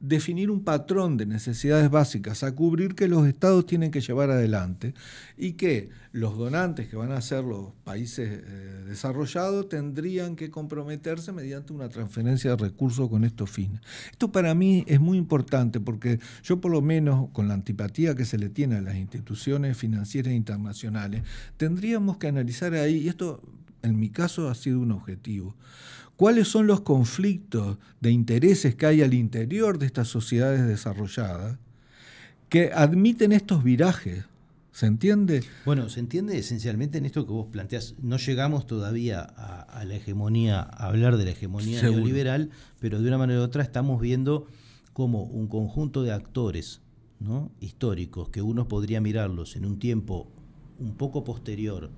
[0.03, 4.93] definir un patrón de necesidades básicas a cubrir que los estados tienen que llevar adelante
[5.37, 11.31] y que los donantes que van a ser los países eh, desarrollados tendrían que comprometerse
[11.31, 13.79] mediante una transferencia de recursos con estos fines.
[14.11, 18.25] Esto para mí es muy importante porque yo por lo menos con la antipatía que
[18.25, 21.23] se le tiene a las instituciones financieras internacionales,
[21.55, 23.41] tendríamos que analizar ahí, y esto
[23.83, 25.55] en mi caso ha sido un objetivo,
[26.15, 31.57] cuáles son los conflictos de intereses que hay al interior de estas sociedades desarrolladas
[32.49, 34.25] que admiten estos virajes.
[34.71, 35.43] ¿Se entiende?
[35.65, 37.93] Bueno, se entiende esencialmente en esto que vos planteás.
[38.01, 42.49] No llegamos todavía a, la hegemonía, a hablar de la hegemonía neoliberal,
[42.79, 44.47] pero de una manera u otra estamos viendo
[44.93, 46.81] como un conjunto de actores
[47.19, 47.51] ¿no?
[47.59, 50.27] históricos que uno podría mirarlos en un tiempo
[50.79, 51.91] un poco posterior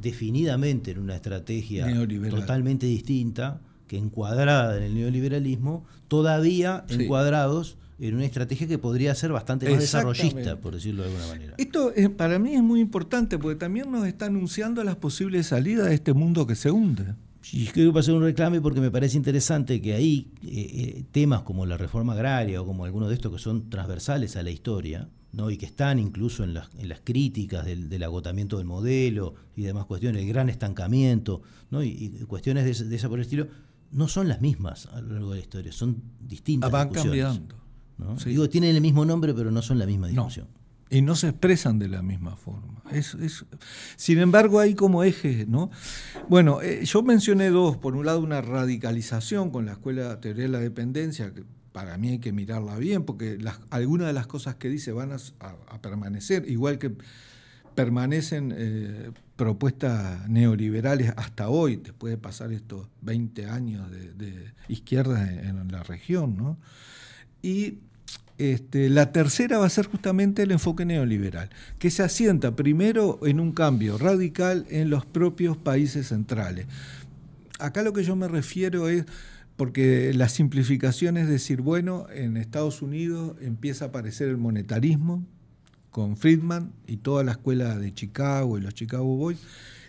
[0.00, 1.86] definidamente en una estrategia
[2.30, 9.32] totalmente distinta, que encuadrada en el neoliberalismo, todavía encuadrados en una estrategia que podría ser
[9.32, 11.54] bastante más desarrollista, por decirlo de alguna manera.
[11.58, 15.94] Esto para mí es muy importante porque también nos está anunciando las posibles salidas de
[15.94, 17.14] este mundo que se hunde.
[17.50, 21.64] Y quiero hacer un reclame porque me parece interesante que ahí eh, eh, temas como
[21.66, 25.52] la reforma agraria o como algunos de estos que son transversales a la historia, ¿no?
[25.52, 29.86] y que están incluso en las, en las críticas del, agotamiento del modelo y demás
[29.86, 31.80] cuestiones, el gran estancamiento, ¿no?
[31.84, 33.46] y, cuestiones de, de, esa por el estilo,
[33.92, 36.72] no son las mismas a lo largo de la historia, son distintas.
[36.72, 37.54] Van cambiando.
[38.26, 40.48] Digo, tienen el mismo nombre, pero no son la misma discusión.
[40.90, 42.82] Y no se expresan de la misma forma.
[42.90, 43.44] Es, es,
[43.96, 45.70] sin embargo, hay como ejes, ¿no?
[46.28, 47.76] Bueno, eh, yo mencioné dos.
[47.76, 51.44] Por un lado, una radicalización con la Escuela Teoría de la Dependencia, que
[51.78, 53.38] para mí hay que mirarla bien, porque
[53.70, 56.90] algunas de las cosas que dice van a, permanecer, igual que
[57.76, 65.70] permanecen eh, propuestas neoliberales hasta hoy, después de pasar estos 20 años de, izquierda en,
[65.70, 66.36] la región.
[66.36, 66.58] ¿no?
[67.42, 67.78] Y
[68.38, 73.38] este, la tercera va a ser justamente el enfoque neoliberal, que se asienta primero en
[73.38, 76.66] un cambio radical en los propios países centrales.
[77.60, 79.04] Acá lo que yo me refiero es
[79.58, 85.26] porque la simplificación es decir, bueno, en Estados Unidos empieza a aparecer el monetarismo
[85.90, 89.40] con Friedman y toda la escuela de Chicago y los Chicago Boys,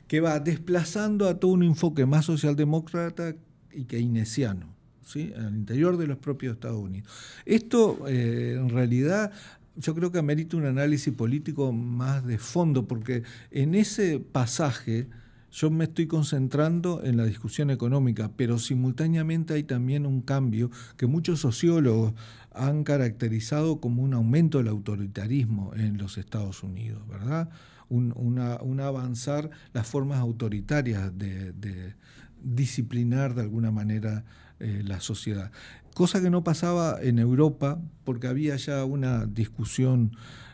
[0.07, 3.35] que va desplazando a todo un enfoque más socialdemócrata
[3.71, 4.73] y keynesiano,
[5.05, 5.33] ¿sí?
[5.37, 7.07] al interior de los propios Estados Unidos.
[7.45, 9.31] Esto eh, en realidad
[9.75, 15.09] yo creo que amerita un análisis político más de fondo, porque en ese pasaje
[15.51, 21.07] yo me estoy concentrando en la discusión económica, pero simultáneamente hay también un cambio que
[21.07, 22.13] muchos sociólogos
[22.53, 27.49] han caracterizado como un aumento del autoritarismo en los Estados Unidos, ¿verdad?
[27.89, 31.95] Un, avanzar las formas autoritarias de,
[32.41, 34.23] disciplinar de alguna manera
[34.59, 35.51] eh, la sociedad.
[35.93, 40.11] Cosa que no pasaba en Europa porque había ya una discusión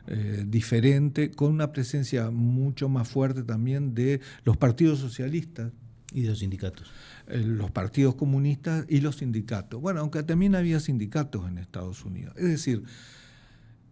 [0.08, 5.72] eh, diferente, con una presencia mucho más fuerte también de los partidos socialistas.
[6.14, 6.90] Y de los sindicatos.
[7.28, 9.82] Eh, los partidos comunistas y los sindicatos.
[9.82, 12.34] Bueno, aunque también había sindicatos en Estados Unidos.
[12.38, 12.84] Es decir,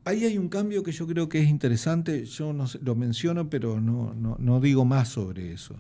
[0.06, 3.82] ahí hay un cambio que yo creo que es interesante, yo no lo menciono, pero
[3.82, 5.76] no, no digo más sobre eso.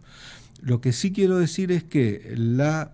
[0.61, 2.93] Lo que sí quiero decir es que la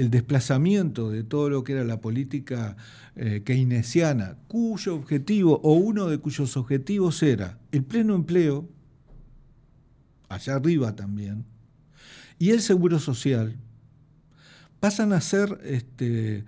[0.00, 2.76] el desplazamiento de todo lo que era la política
[3.16, 8.66] eh, keynesiana, cuyo objetivo, o uno de cuyos objetivos era el pleno empleo,
[10.30, 11.44] allá arriba también,
[12.38, 13.56] y el seguro social,
[14.80, 16.44] pasan a ser este,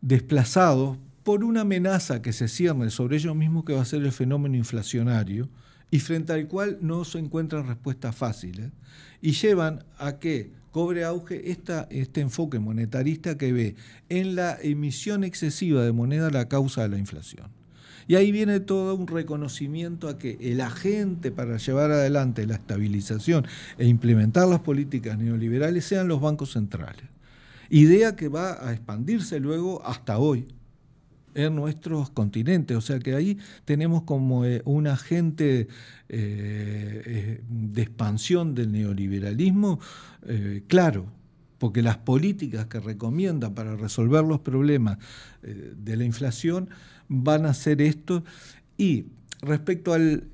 [0.00, 4.12] desplazados por una amenaza que se cierne sobre ellos mismos que va a ser el
[4.12, 5.50] fenómeno inflacionario
[5.90, 8.70] y frente al cual no se encuentran respuestas fáciles
[9.20, 13.76] y llevan a que cobre auge este enfoque monetarista que ve
[14.08, 17.48] en la emisión excesiva de moneda la causa de la inflación.
[18.06, 23.46] Y ahí viene todo un reconocimiento a que el agente para llevar adelante la estabilización
[23.76, 27.04] e implementar las políticas neoliberales sean los bancos centrales.
[27.68, 30.48] Idea que va a expandirse luego hasta hoy
[31.34, 32.76] en nuestros continentes.
[32.76, 39.80] O sea que ahí tenemos como eh, un agente eh, eh, de expansión del neoliberalismo
[40.66, 41.06] claro,
[41.58, 44.98] porque las políticas que recomiendan para resolver los problemas
[45.42, 46.68] de la inflación
[47.08, 48.24] van a ser esto.
[48.76, 49.06] Y
[49.40, 50.24] respecto al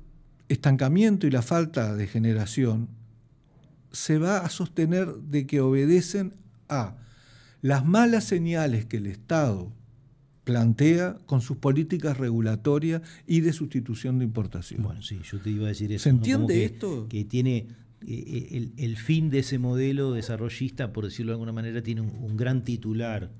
[0.49, 2.89] estancamiento y la falta de generación,
[3.91, 6.33] se va a sostener de que obedecen
[6.67, 6.97] a
[7.61, 9.71] las malas señales que el Estado
[10.45, 14.83] plantea con sus políticas regulatorias y de sustitución de importación.
[14.83, 16.03] Bueno, sí, yo te iba a decir eso.
[16.03, 17.07] ¿Se entiende esto?
[17.09, 17.67] Que tiene
[18.07, 22.63] eh, el, fin de ese modelo desarrollista, por decirlo de alguna manera, tiene un, gran
[22.63, 23.31] titular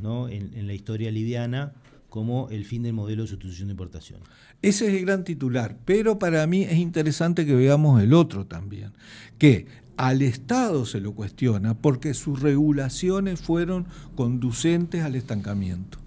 [0.00, 0.28] ¿no?
[0.28, 1.72] En, la historia liviana
[2.10, 4.20] como el fin del modelo de sustitución de importación.
[4.60, 8.92] Ese es el gran titular, pero para mí es interesante que veamos el otro también,
[9.38, 15.98] que al Estado se lo cuestiona porque sus regulaciones fueron conducentes al estancamiento.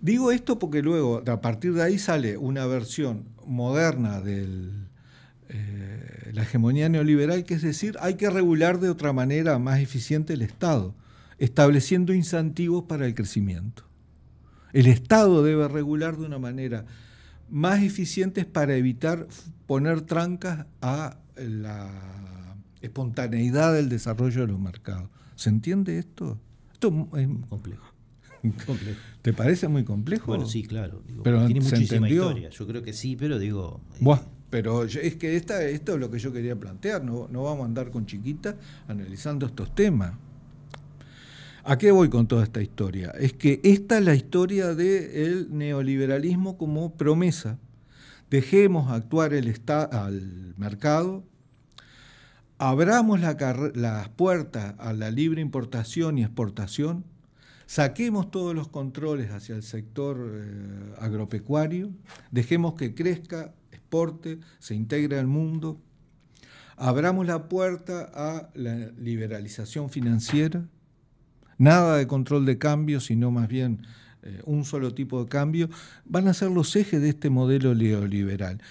[0.00, 4.70] Digo esto porque luego, a partir de ahí sale una versión moderna de
[5.48, 10.34] eh, la hegemonía neoliberal, que es decir, hay que regular de otra manera más eficiente
[10.34, 10.94] el Estado,
[11.38, 13.84] estableciendo incentivos para el crecimiento.
[14.72, 16.84] El Estado debe regular de una manera
[17.48, 19.26] más eficiente para evitar
[19.66, 21.90] poner trancas a la
[22.82, 25.08] espontaneidad del desarrollo de los mercados.
[25.34, 26.38] ¿Se entiende esto?
[26.72, 27.97] Esto es complejo.
[29.22, 30.26] ¿Te parece muy complejo?
[30.26, 31.02] Bueno, sí, claro.
[31.22, 32.50] pero tiene muchísima historia.
[32.50, 33.80] Yo creo que sí, pero digo.
[34.00, 34.16] Eh,
[34.50, 37.04] pero es que esta, esto es lo que yo quería plantear.
[37.04, 38.54] No, no vamos a andar con chiquitas
[38.86, 40.12] analizando estos temas.
[41.64, 43.10] ¿A qué voy con toda esta historia?
[43.10, 47.58] Es que esta es la historia del neoliberalismo como promesa.
[48.30, 51.24] Dejemos actuar el al mercado,
[52.56, 57.04] abramos las puertas a la libre importación y exportación,
[57.68, 61.90] Saquemos todos los controles hacia el sector eh, agropecuario,
[62.30, 65.78] dejemos que crezca, exporte, se integre al mundo,
[66.78, 70.64] abramos la puerta a la liberalización financiera,
[71.58, 73.82] nada de control de cambio, sino más bien
[74.22, 75.68] eh, un solo tipo de cambio,
[76.06, 78.62] van a ser los ejes de este modelo neoliberal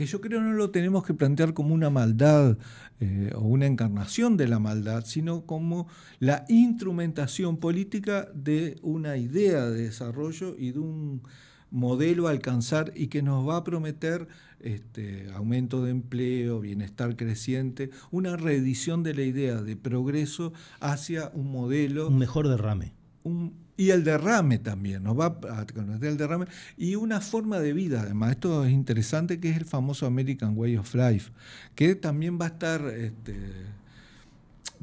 [0.00, 2.56] que yo creo no lo tenemos que plantear como una maldad
[3.00, 5.88] eh, o una encarnación de la maldad, sino como
[6.18, 11.22] la instrumentación política de una idea de desarrollo y de un
[11.70, 14.28] modelo a alcanzar y que nos va a prometer
[14.60, 21.50] este, aumento de empleo, bienestar creciente, una reedición de la idea de progreso hacia un
[21.50, 22.08] modelo...
[22.08, 22.92] Un mejor derrame.
[23.22, 26.44] Un, y el derrame también, nos va a conocer el derrame
[26.76, 30.76] y una forma de vida, además, esto es interesante, que es el famoso American Way
[30.76, 31.30] of Life,
[31.74, 33.38] que también va a estar, este,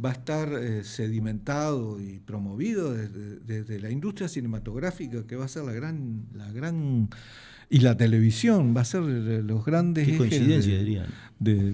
[0.03, 5.65] va a estar eh, sedimentado y promovido desde, la industria cinematográfica, que va a ser
[5.65, 7.07] la gran, la gran
[7.69, 11.05] y la televisión va a ser los grandes Qué coincidencia dirían.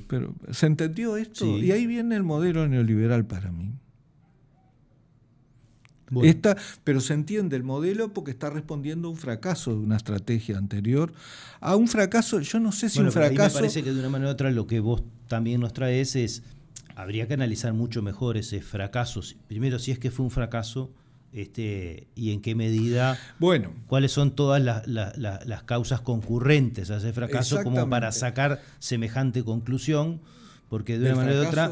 [0.09, 3.75] pero se entendió esto y ahí viene el modelo neoliberal para mí
[6.83, 11.13] pero se entiende el modelo porque está respondiendo a un fracaso de una estrategia anterior.
[11.59, 13.55] A un fracaso, yo no sé si un fracaso.
[13.55, 16.43] me parece que de una manera u otra lo que vos también nos traes es.
[16.95, 19.21] Habría que analizar mucho mejor ese fracaso.
[19.47, 20.91] Primero, si es que fue un fracaso,
[21.33, 27.63] este, y en qué medida, bueno, cuáles son todas las causas concurrentes a ese fracaso
[27.63, 30.21] como para sacar semejante conclusión,
[30.69, 31.71] porque de una manera u otra,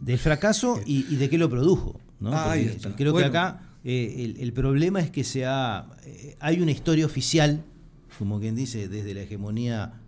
[0.00, 1.98] del fracaso y, y, de qué lo produjo.
[2.22, 2.56] Ah,
[2.96, 7.62] creo que acá eh, el, problema es que se eh, hay una historia oficial,
[8.18, 10.00] como quien dice, desde la hegemonía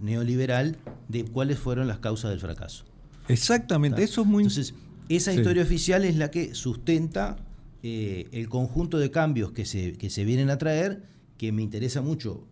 [0.00, 0.76] neoliberal,
[1.08, 2.84] de cuáles fueron las causas del fracaso.
[3.28, 4.42] Exactamente, eso es muy...
[4.42, 4.74] Entonces,
[5.08, 7.36] esa historia oficial es la que sustenta
[7.82, 11.02] eh, el conjunto de cambios que se, que se vienen a traer,
[11.38, 12.46] que me interesa mucho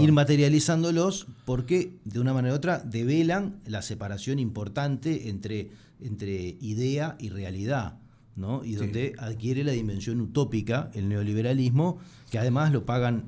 [0.00, 7.16] ir materializándolos, porque de una manera u otra develan la separación importante entre, entre idea
[7.18, 7.98] y realidad.
[8.36, 8.64] ¿No?
[8.64, 11.98] y donde adquiere la dimensión utópica el neoliberalismo,
[12.30, 13.24] que además lo pagan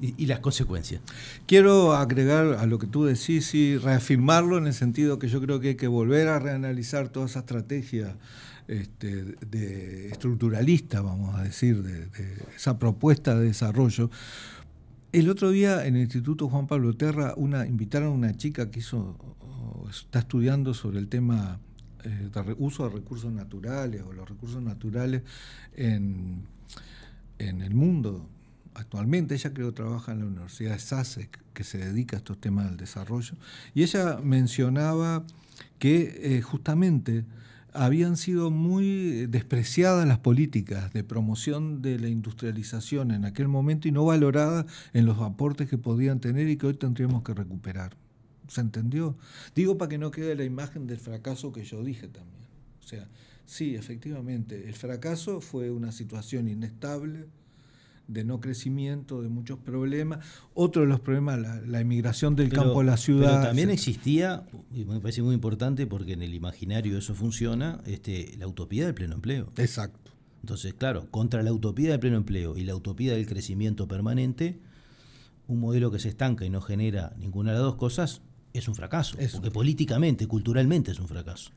[0.00, 1.00] y, las consecuencias.
[1.46, 5.60] Quiero agregar a lo que tú decís y reafirmarlo en el sentido que yo creo
[5.60, 8.16] que hay que volver a reanalizar toda esa estrategia
[8.66, 12.08] este, de estructuralista, vamos a decir, de,
[12.56, 14.10] esa propuesta de desarrollo.
[15.12, 18.80] El otro día en el Instituto Juan Pablo Terra una, invitaron a una chica que
[18.80, 19.16] hizo,
[19.88, 21.60] está estudiando sobre el tema
[22.04, 25.22] eh, de uso de recursos naturales o los recursos naturales
[25.74, 26.42] en,
[27.38, 28.28] en el mundo
[28.74, 29.34] actualmente.
[29.34, 32.76] Ella creo trabaja en la Universidad de Sussex, que se dedica a estos temas del
[32.76, 33.34] desarrollo,
[33.74, 35.24] y ella mencionaba
[35.78, 37.24] que eh, justamente
[37.72, 43.92] habían sido muy despreciadas las políticas de promoción de la industrialización en aquel momento y
[43.92, 47.96] no valoradas en los aportes que podían tener y que hoy tendríamos que recuperar.
[48.48, 49.16] ¿Se entendió?
[49.54, 52.44] Digo para que no quede la imagen del fracaso que yo dije también.
[52.82, 53.08] O sea,
[53.46, 57.26] sí, efectivamente, el fracaso fue una situación inestable
[58.06, 60.24] de no crecimiento, de muchos problemas.
[60.52, 63.30] Otro de los problemas, la, emigración del campo a la ciudad.
[63.30, 68.34] Pero también existía, y me parece muy importante porque en el imaginario eso funciona, este,
[68.38, 69.52] la utopía del pleno empleo.
[69.56, 70.12] Exacto.
[70.40, 74.60] Entonces, claro, contra la utopía del pleno empleo y la utopía del crecimiento permanente,
[75.46, 78.20] un modelo que se estanca y no genera ninguna de las dos cosas
[78.54, 79.18] es un fracaso.
[79.32, 81.50] Porque políticamente, culturalmente es un fracaso.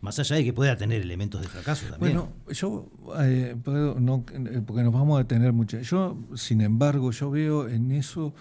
[0.00, 2.16] Más allá de que pueda tener elementos de fracaso también.
[2.16, 3.56] Bueno, yo, eh,
[3.98, 5.80] no, eh, porque nos vamos a detener mucho.
[5.80, 8.32] Yo, sin embargo, yo veo en eso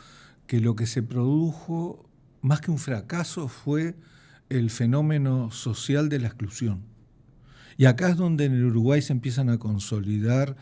[0.45, 2.07] que lo que se produjo,
[2.41, 3.95] más que un fracaso, fue
[4.49, 6.83] el fenómeno social de la exclusión.
[7.75, 10.55] Y acá es donde en el Uruguay se empiezan a consolidar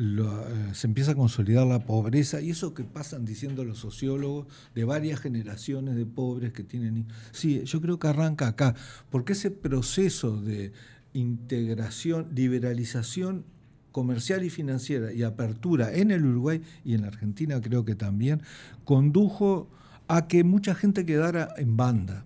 [0.00, 4.84] eh, se empieza a consolidar la pobreza y eso que pasan diciendo los sociólogos de
[4.84, 7.06] varias generaciones de pobres que tienen...
[7.32, 8.76] Sí, yo creo que arranca acá,
[9.10, 10.72] porque ese proceso de
[11.14, 13.44] integración, liberalización
[13.90, 18.42] comercial y financiera y apertura en el Uruguay y en la Argentina creo que también,
[18.84, 19.68] condujo
[20.06, 22.24] a que mucha gente quedara en banda.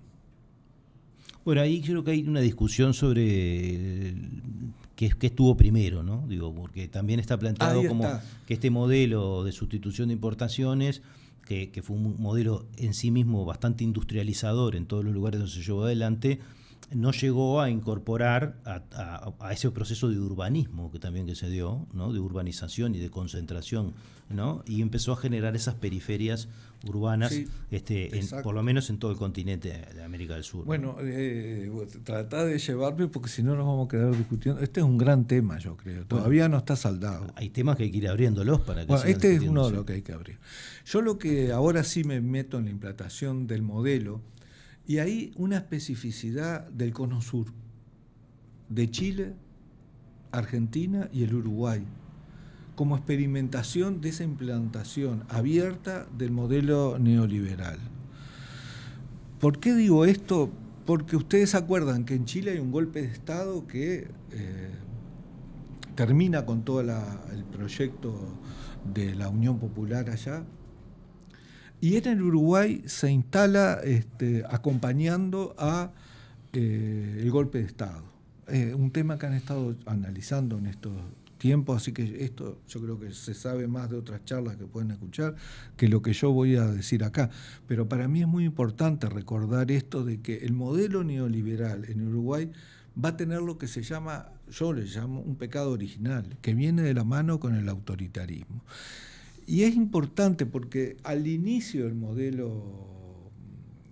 [1.43, 4.15] Bueno, ahí creo que hay una discusión sobre
[5.11, 6.25] que, estuvo primero, ¿no?
[6.29, 8.07] Digo, porque también está planteado como
[8.47, 11.03] que este modelo de sustitución de importaciones,
[11.47, 15.55] que, que, fue un modelo en sí mismo bastante industrializador en todos los lugares donde
[15.55, 16.41] se llevó adelante,
[16.95, 22.13] no llegó a incorporar a, ese proceso de urbanismo que también que se dio, ¿no?
[22.13, 23.95] de urbanización y de concentración,
[24.29, 24.63] ¿no?
[24.67, 26.49] y empezó a generar esas periferias
[26.87, 27.33] urbanas,
[27.71, 28.11] este,
[28.43, 30.65] por lo menos en todo el continente de América del Sur.
[30.65, 31.71] Bueno, eh,
[32.03, 34.61] trata de llevarme porque si no nos vamos a quedar discutiendo.
[34.61, 36.05] Este es un gran tema, yo creo.
[36.07, 37.27] Todavía no está saldado.
[37.37, 39.85] Hay temas que hay que ir abriéndolos para que Bueno, este es uno de los
[39.85, 40.39] que hay que abrir.
[40.85, 44.21] Yo lo que ahora sí me meto en la implantación del modelo
[44.87, 47.47] y hay una especificidad del cono sur,
[48.69, 49.35] de Chile,
[50.33, 51.85] Argentina y el Uruguay,
[52.75, 57.79] como experimentación de esa implantación abierta del modelo neoliberal.
[59.39, 60.51] ¿Por qué digo esto?
[60.87, 64.71] Porque ustedes acuerdan que en Chile hay un golpe de Estado que eh,
[65.95, 68.39] termina con todo el proyecto
[68.93, 70.45] de la Unión Popular allá,
[71.83, 75.91] y en el Uruguay se instala este, acompañando a
[76.53, 78.05] eh, el golpe de Estado.
[78.47, 80.93] Eh, un tema que han estado analizando en estos
[81.39, 84.93] tiempos, así que esto yo creo que se sabe más de otras charlas que pueden
[84.93, 85.35] escuchar
[85.77, 87.31] que lo que yo voy a decir acá.
[87.67, 92.53] Pero para mí es muy importante recordar esto de que el modelo neoliberal en Uruguay
[93.05, 96.83] va a tener lo que se llama, yo le llamo un pecado original, que viene
[96.83, 98.63] de la mano con el autoritarismo.
[99.47, 102.93] Y es importante porque al inicio del modelo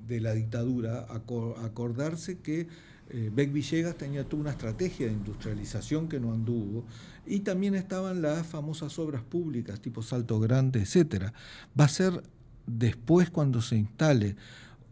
[0.06, 2.66] de la dictadura, acordarse que
[3.10, 6.84] eh, Beck Villegas tenía toda una estrategia de industrialización que no anduvo,
[7.26, 11.32] y también estaban las famosas obras públicas, tipo Salto Grande, etc.
[11.78, 12.22] Va a ser
[12.66, 14.36] después cuando se instale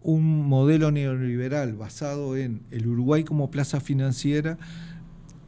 [0.02, 4.59] un modelo neoliberal basado en el Uruguay como plaza financiera,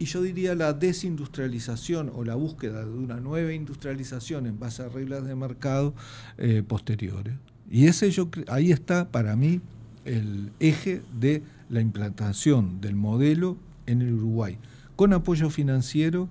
[0.01, 4.88] y yo diría la desindustrialización o la búsqueda de una nueva industrialización en base a
[4.88, 5.94] reglas de mercado
[6.38, 7.34] eh, posteriores.
[7.70, 9.61] Y ese yo, ahí está para mí
[10.07, 14.57] el eje de la implantación del modelo en el Uruguay,
[14.96, 16.30] con apoyo financiero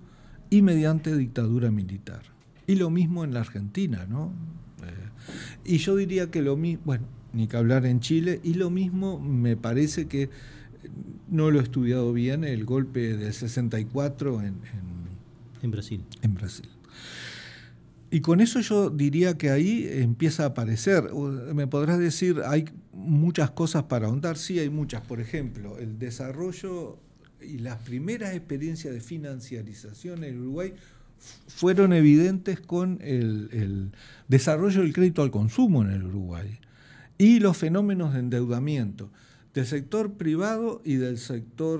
[0.49, 2.24] y mediante dictadura militar.
[2.65, 4.34] Y lo mismo en la Argentina, ¿no?
[4.82, 8.72] Eh, y yo diría que lo mismo, bueno, ni que hablar en Chile, y lo
[8.72, 10.32] mismo me parece que
[11.30, 14.55] no lo he estudiado bien, el golpe del 64 en,
[15.61, 16.03] en, Brasil.
[16.21, 16.67] En Brasil.
[18.11, 21.13] Y con eso yo diría que ahí empieza a aparecer.
[21.53, 24.38] Me podrás decir, hay muchas cosas para ahondar.
[24.38, 25.01] Sí, hay muchas.
[25.01, 26.97] Por ejemplo, el desarrollo
[27.41, 30.73] y las primeras experiencias de financiarización en Uruguay
[31.47, 33.91] fueron evidentes con el, el
[34.27, 36.59] desarrollo del crédito al consumo en el Uruguay
[37.17, 39.11] y los fenómenos de endeudamiento
[39.54, 41.80] del sector privado y del sector,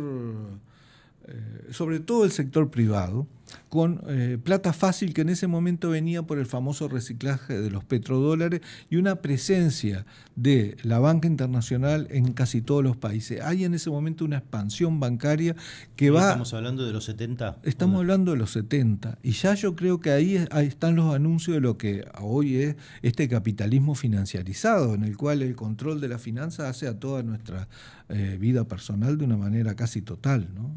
[1.28, 3.28] eh, sobre todo el sector privado,
[3.70, 7.84] con eh, plata fácil que en ese momento venía por el famoso reciclaje de los
[7.84, 13.42] petrodólares y una presencia de la banca internacional en casi todos los países.
[13.42, 15.56] Hay en ese momento una expansión bancaria
[15.96, 16.30] que va...
[16.30, 17.58] Estamos hablando de los 70.
[17.64, 19.20] Estamos hablando de los 70.
[19.24, 22.76] Y ya yo creo que ahí, ahí están los anuncios de lo que hoy es
[23.02, 27.68] este capitalismo financiarizado, en el cual el control de la finanza hace a toda nuestra
[28.10, 30.50] eh, vida personal de una manera casi total.
[30.56, 30.72] ¿no?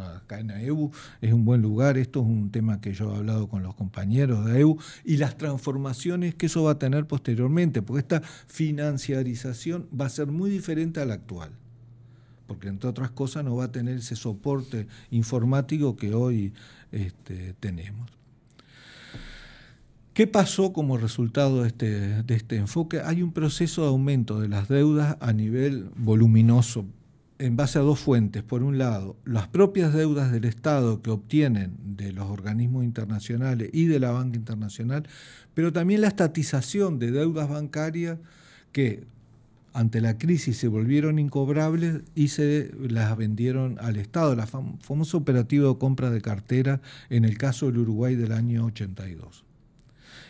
[0.00, 0.90] Acá en AEU,
[1.20, 4.44] es un buen lugar, esto es un tema que yo he hablado con los compañeros
[4.44, 10.06] de AEU, y las transformaciones que eso va a tener posteriormente, porque esta financiarización va
[10.06, 11.50] a ser muy diferente a la actual,
[12.46, 16.52] porque entre otras cosas no va a tener ese soporte informático que hoy
[16.92, 18.10] este, tenemos.
[20.16, 23.02] ¿Qué pasó como resultado de este, de este enfoque?
[23.02, 26.86] Hay un proceso de aumento de las deudas a nivel voluminoso
[27.38, 28.42] en base a dos fuentes.
[28.42, 33.86] Por un lado, las propias deudas del Estado que obtienen de los organismos internacionales y
[33.86, 35.06] de la banca internacional,
[35.54, 38.18] pero también la estatización de deudas bancarias
[38.72, 39.04] que
[39.72, 45.68] ante la crisis se volvieron incobrables y se las vendieron al Estado, la famosa operativa
[45.68, 46.80] de compra de cartera
[47.10, 49.45] en el caso del Uruguay del año 82.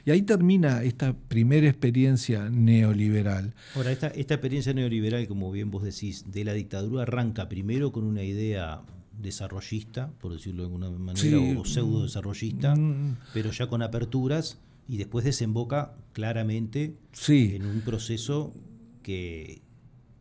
[0.06, 3.54] Y ahí termina esta primera experiencia neoliberal.
[3.74, 8.04] Ahora, esta, esta experiencia neoliberal, como bien vos decís, de la dictadura arranca primero con
[8.04, 8.82] una idea
[9.20, 13.16] desarrollista, por decirlo de alguna manera, o pseudo desarrollista, mm.
[13.34, 16.94] pero ya con aperturas y después desemboca claramente
[17.28, 18.54] en un proceso
[19.02, 19.60] que,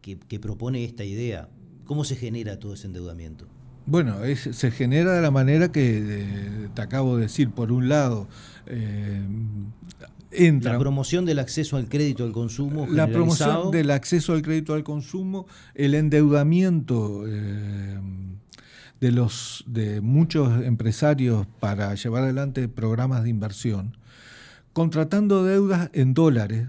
[0.02, 1.48] que, propone esta idea.
[1.84, 3.46] ¿Cómo se genera todo ese endeudamiento?
[3.86, 7.52] Bueno, se genera de la manera que te acabo de decir.
[7.52, 8.28] Por un lado,
[8.68, 9.22] eh,
[10.32, 10.74] entra.
[10.74, 12.88] La promoción del acceso al crédito al consumo.
[12.90, 18.00] La promoción del acceso al crédito al consumo, el endeudamiento eh,
[19.00, 23.98] de, los, de muchos empresarios para llevar adelante programas de inversión,
[24.74, 26.68] contratando deudas en dólares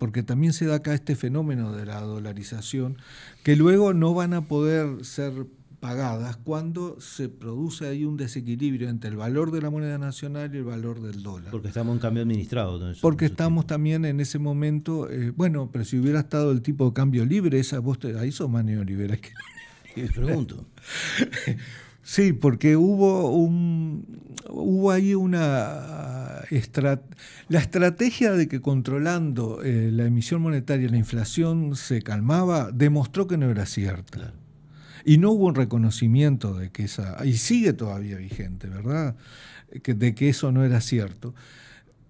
[0.00, 2.96] porque también se da acá este fenómeno de la dolarización,
[3.42, 5.46] que luego no van a poder ser
[5.80, 10.58] pagadas cuando se produce ahí un desequilibrio entre el valor de la moneda nacional y
[10.58, 11.50] el valor del dólar.
[11.50, 12.80] Porque estamos en cambio administrado.
[13.00, 16.92] Porque estamos también en ese momento, eh, bueno, pero si hubiera estado el tipo de
[16.92, 19.30] cambio libre, esa vos ahí sos más neoliberal que...
[19.96, 20.66] Me pregunto.
[22.02, 24.06] Sí, porque hubo un
[24.48, 26.42] hubo ahí una
[27.48, 33.36] la estrategia de que controlando eh, la emisión monetaria la inflación se calmaba demostró que
[33.36, 34.32] no era cierta.
[35.04, 39.16] Y no hubo un reconocimiento de que esa y sigue todavía vigente, ¿verdad?
[39.70, 41.34] de que eso no era cierto.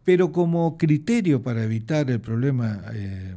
[0.05, 3.35] Pero como criterio para evitar el problema eh,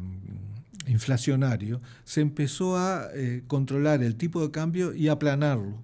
[0.88, 5.78] inflacionario, se empezó a eh, controlar el tipo de cambio y aplanarlo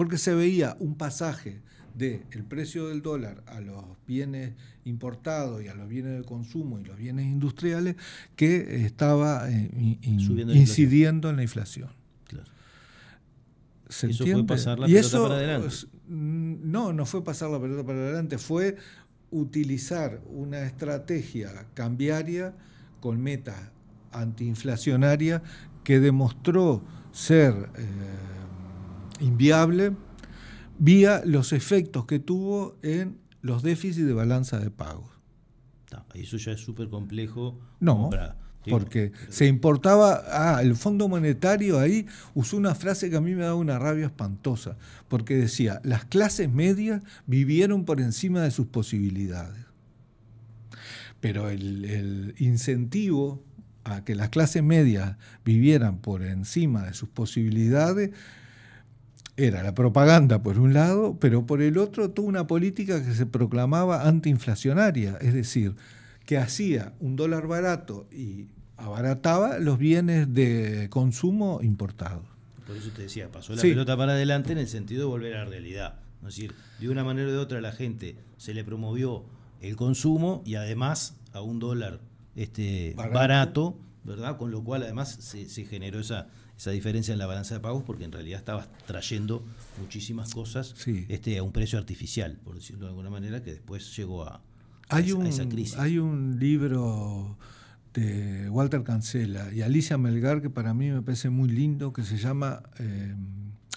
[0.00, 1.60] porque se veía un pasaje
[2.00, 6.78] del el precio del dólar a los bienes importados y a los bienes de consumo
[6.78, 7.96] y los bienes industriales
[8.34, 11.90] que estaba eh, incidiendo en la inflación.
[12.26, 12.50] Claro.
[13.88, 15.76] ¿Se eso fue pasar la pelota para adelante.
[16.08, 18.76] Mm, no, no fue pasar la pelota para adelante, fue
[19.30, 22.54] utilizar una estrategia cambiaria
[23.00, 23.56] con metas
[24.12, 25.42] antiinflacionarias
[25.84, 26.82] que demostró
[27.12, 29.92] ser eh, inviable
[30.80, 35.10] vía los efectos que tuvo en los déficits de balanza de pagos.
[36.14, 37.60] eso ya es súper complejo.
[37.78, 38.10] No,
[38.68, 43.44] porque se importaba, ah, el Fondo Monetario ahí usó una frase que a mí me
[43.44, 44.76] da una rabia espantosa,
[45.08, 49.64] porque decía, las clases medias vivieron por encima de sus posibilidades.
[51.20, 53.42] Pero el incentivo
[53.84, 58.10] a que las clases medias vivieran por encima de sus posibilidades
[59.40, 63.26] era la propaganda por un lado, pero por el otro toda una política que se
[63.26, 65.74] proclamaba antiinflacionaria, es decir,
[66.26, 72.24] que hacía un dólar barato y abarataba los bienes de consumo importados.
[72.66, 75.44] Por eso te decía, pasó la pelota para adelante en el sentido de volver a
[75.44, 75.94] la realidad.
[76.20, 79.24] Es decir, de una manera o de otra a la gente se le promovió
[79.60, 82.00] el consumo y además a un dólar
[82.36, 84.36] este, barato, ¿verdad?
[84.36, 86.28] Con lo cual además se, se generó esa,
[86.60, 89.42] esa diferencia en la balanza de pagos porque en realidad estabas trayendo
[89.80, 90.74] muchísimas cosas
[91.08, 94.42] este, a un precio artificial, por decirlo de alguna manera, que después llegó a,
[94.90, 95.78] hay un, esa crisis.
[95.78, 97.38] Hay un libro
[97.94, 102.18] de Walter Cancela y Alicia Melgar que para mí me parece muy lindo, que se
[102.18, 103.14] llama eh,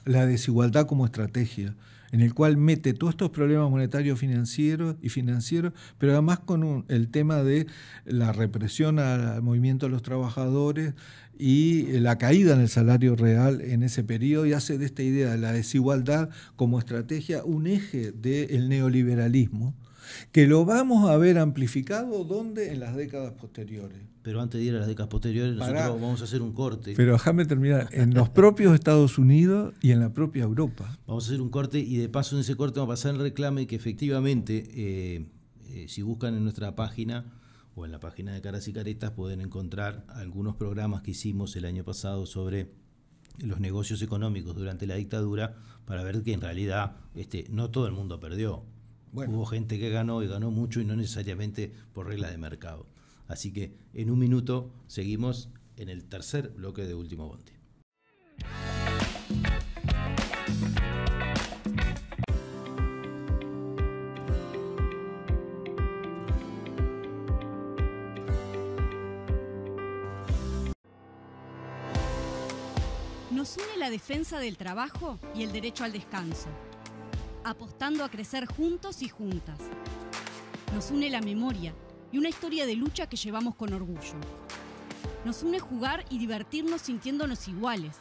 [0.03, 1.77] La desigualdad como estrategia
[2.13, 7.09] en el cual mete todos estos problemas monetarios financieros y financieros, pero además con el
[7.09, 7.65] tema de
[8.05, 10.93] la represión al movimiento de los trabajadores
[11.37, 15.31] y la caída en el salario real en ese periodo y hace de esta idea
[15.31, 19.75] de la desigualdad como estrategia un eje del neoliberalismo
[20.31, 22.71] que lo vamos a ver amplificado ¿dónde?
[22.71, 23.97] En las décadas posteriores.
[24.21, 26.93] Pero antes de ir a las décadas posteriores, nosotros vamos a hacer un corte.
[26.95, 27.89] Pero déjame terminar.
[27.91, 30.97] En los propios Estados Unidos y en la propia Europa.
[31.05, 33.21] Vamos a hacer un corte y de paso en ese corte vamos a pasar el
[33.21, 35.25] reclame que efectivamente, eh,
[35.71, 37.25] eh, si buscan en nuestra página
[37.75, 41.65] o en la página de Caras y Caretas, pueden encontrar algunos programas que hicimos el
[41.65, 42.71] año pasado sobre
[43.39, 45.55] los negocios económicos durante la dictadura
[45.85, 48.63] para ver que en realidad este, no todo el mundo perdió.
[49.13, 52.87] Hubo gente que ganó y ganó mucho y no necesariamente por regla de mercado.
[53.27, 57.53] Así que en un minuto seguimos en el tercer bloque de Último Bondi.
[73.83, 76.47] La defensa del trabajo y el derecho al descanso,
[77.43, 79.59] apostando a crecer juntos y juntas.
[80.73, 81.73] Nos une la memoria
[82.09, 84.15] y una historia de lucha que llevamos con orgullo.
[85.25, 87.97] Nos une jugar y divertirnos sintiéndonos iguales,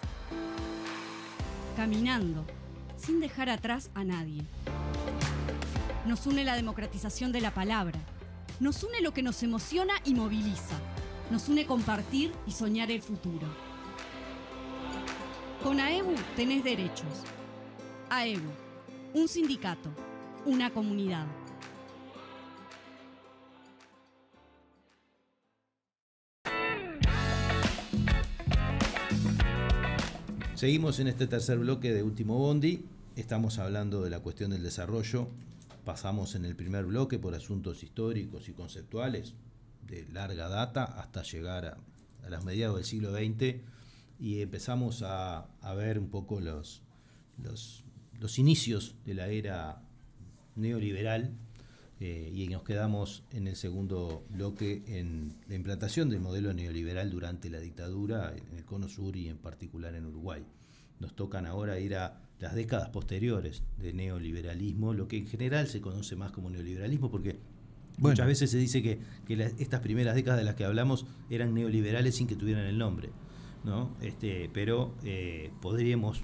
[1.75, 2.47] caminando,
[2.97, 4.45] sin dejar atrás a nadie.
[6.07, 7.99] Nos une la democratización de la palabra.
[8.61, 10.77] Nos une lo que nos emociona y moviliza.
[11.33, 13.72] Nos une compartir y soñar el futuro.
[15.63, 17.23] Con AEBU tenés derechos.
[18.11, 18.51] AEBU,
[19.15, 19.91] un sindicato,
[20.45, 21.25] una comunidad.
[30.57, 32.85] Seguimos en este tercer bloque de Último Bondi.
[33.15, 35.29] Estamos hablando de la cuestión del desarrollo.
[35.85, 39.35] Pasamos en el primer bloque por asuntos históricos y conceptuales
[39.87, 41.77] de larga data hasta llegar a,
[42.27, 43.63] a los mediados del siglo XX
[44.23, 46.81] y empezamos a, a ver un poco los,
[47.43, 47.83] los,
[48.21, 49.83] los, inicios de la era
[50.55, 51.33] neoliberal
[51.99, 57.51] eh, y nos quedamos en el segundo bloque en la implantación del modelo neoliberal durante
[57.51, 60.45] la dictadura en el Cono Sur y en particular en Uruguay.
[61.01, 65.81] Nos tocan ahora ir a las décadas posteriores de neoliberalismo, lo que en general se
[65.81, 67.41] conoce más como neoliberalismo, porque
[67.99, 68.11] bueno.
[68.11, 71.55] muchas veces se dice que, que la, estas primeras décadas de las que hablamos eran
[71.55, 73.11] neoliberales sin que tuvieran el nombre.
[73.65, 73.97] ¿No?
[74.01, 76.23] Este, pero eh, podríamos,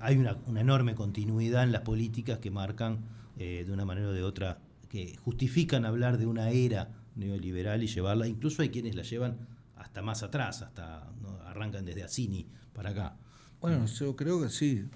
[0.00, 3.04] hay una, una, enorme continuidad en las políticas que marcan
[3.38, 4.58] eh, de una manera o de otra,
[4.88, 10.02] que justifican hablar de una era neoliberal y llevarla, incluso hay quienes la llevan hasta
[10.02, 11.38] más atrás, hasta ¿no?
[11.46, 13.16] arrancan desde Assini para acá.
[13.60, 14.88] Bueno, yo creo que sí.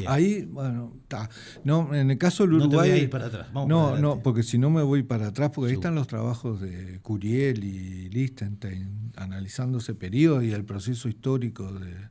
[0.00, 0.12] Bien.
[0.12, 1.28] Ahí, bueno, está.
[1.64, 2.70] No, en el caso del Uruguay.
[2.70, 3.46] No, te voy a ir para atrás.
[3.52, 6.06] Vamos no, para no, porque si no me voy para atrás, porque ahí están los
[6.06, 12.10] trabajos de Curiel y Lichtenstein analizando ese periodo y el proceso histórico de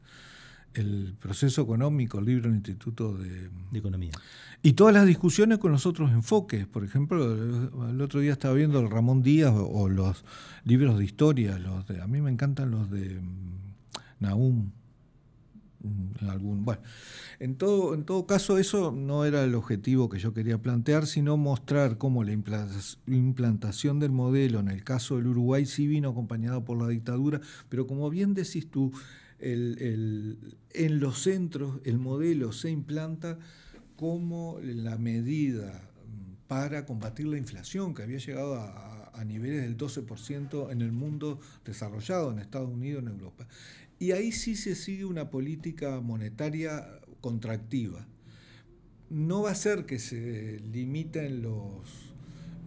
[0.73, 4.11] el proceso económico, el libro del Instituto de, de, Economía.
[4.61, 6.67] Y todas las discusiones con los otros enfoques.
[6.67, 10.23] Por ejemplo, el otro día estaba viendo el Ramón Díaz o, o los
[10.65, 11.57] libros de historia.
[11.57, 13.19] Los de, a mí me encantan los de
[14.19, 14.71] Nahum
[15.83, 16.81] en algún bueno
[17.39, 21.37] en todo en todo caso eso no era el objetivo que yo quería plantear sino
[21.37, 26.77] mostrar cómo la implantación del modelo en el caso del Uruguay sí vino acompañado por
[26.81, 28.91] la dictadura pero como bien decís tú
[29.39, 33.39] el, el, en los centros el modelo se implanta
[33.95, 35.89] como la medida
[36.47, 42.31] para combatir la inflación que había llegado a niveles del 12% en el mundo desarrollado,
[42.31, 43.47] en Estados Unidos, en Europa.
[43.99, 46.87] Y ahí sí se sigue una política monetaria
[47.19, 48.07] contractiva.
[49.09, 52.13] No va a ser que se limiten los,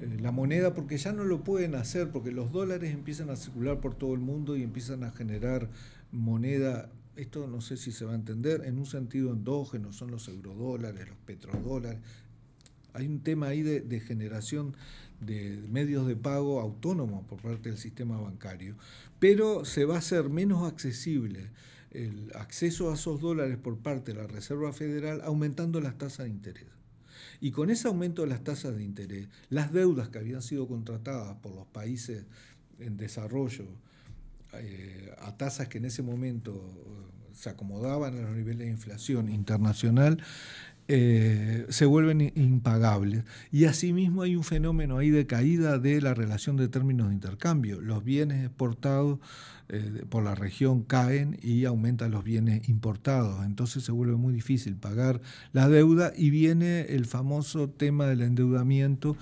[0.00, 3.80] eh, la moneda porque ya no lo pueden hacer, porque los dólares empiezan a circular
[3.80, 5.70] por todo el mundo y empiezan a generar
[6.10, 6.90] moneda.
[7.16, 11.08] Esto no sé si se va a entender, en un sentido endógeno, son los eurodólares,
[11.08, 12.00] los petrodólares.
[12.94, 14.76] Hay un tema ahí de, generación
[15.20, 18.76] de medios de pago autónomos por parte del sistema bancario,
[19.18, 21.50] pero se va a hacer menos accesible
[21.90, 26.30] el acceso a esos dólares por parte de la Reserva Federal aumentando las tasas de
[26.30, 26.66] interés.
[27.40, 31.36] Y con ese aumento de las tasas de interés, las deudas que habían sido contratadas
[31.38, 32.24] por los países
[32.78, 33.66] en desarrollo
[34.54, 39.30] eh, a tasas que en ese momento eh, se acomodaban a los niveles de inflación
[39.30, 40.22] internacional,
[40.88, 43.24] eh, se vuelven impagables.
[43.50, 47.80] Y asimismo hay un fenómeno ahí de caída de la relación de términos de intercambio.
[47.80, 49.18] Los bienes exportados
[49.68, 53.44] eh, por la región caen y aumentan los bienes importados.
[53.44, 55.20] Entonces se vuelve muy difícil pagar
[55.52, 59.16] la deuda y viene el famoso tema del endeudamiento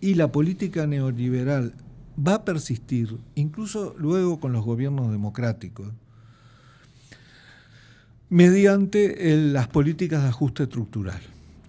[0.00, 1.74] y la política neoliberal
[2.18, 5.92] va a persistir, incluso luego con los gobiernos democráticos
[8.28, 11.20] mediante el, las políticas de ajuste estructural,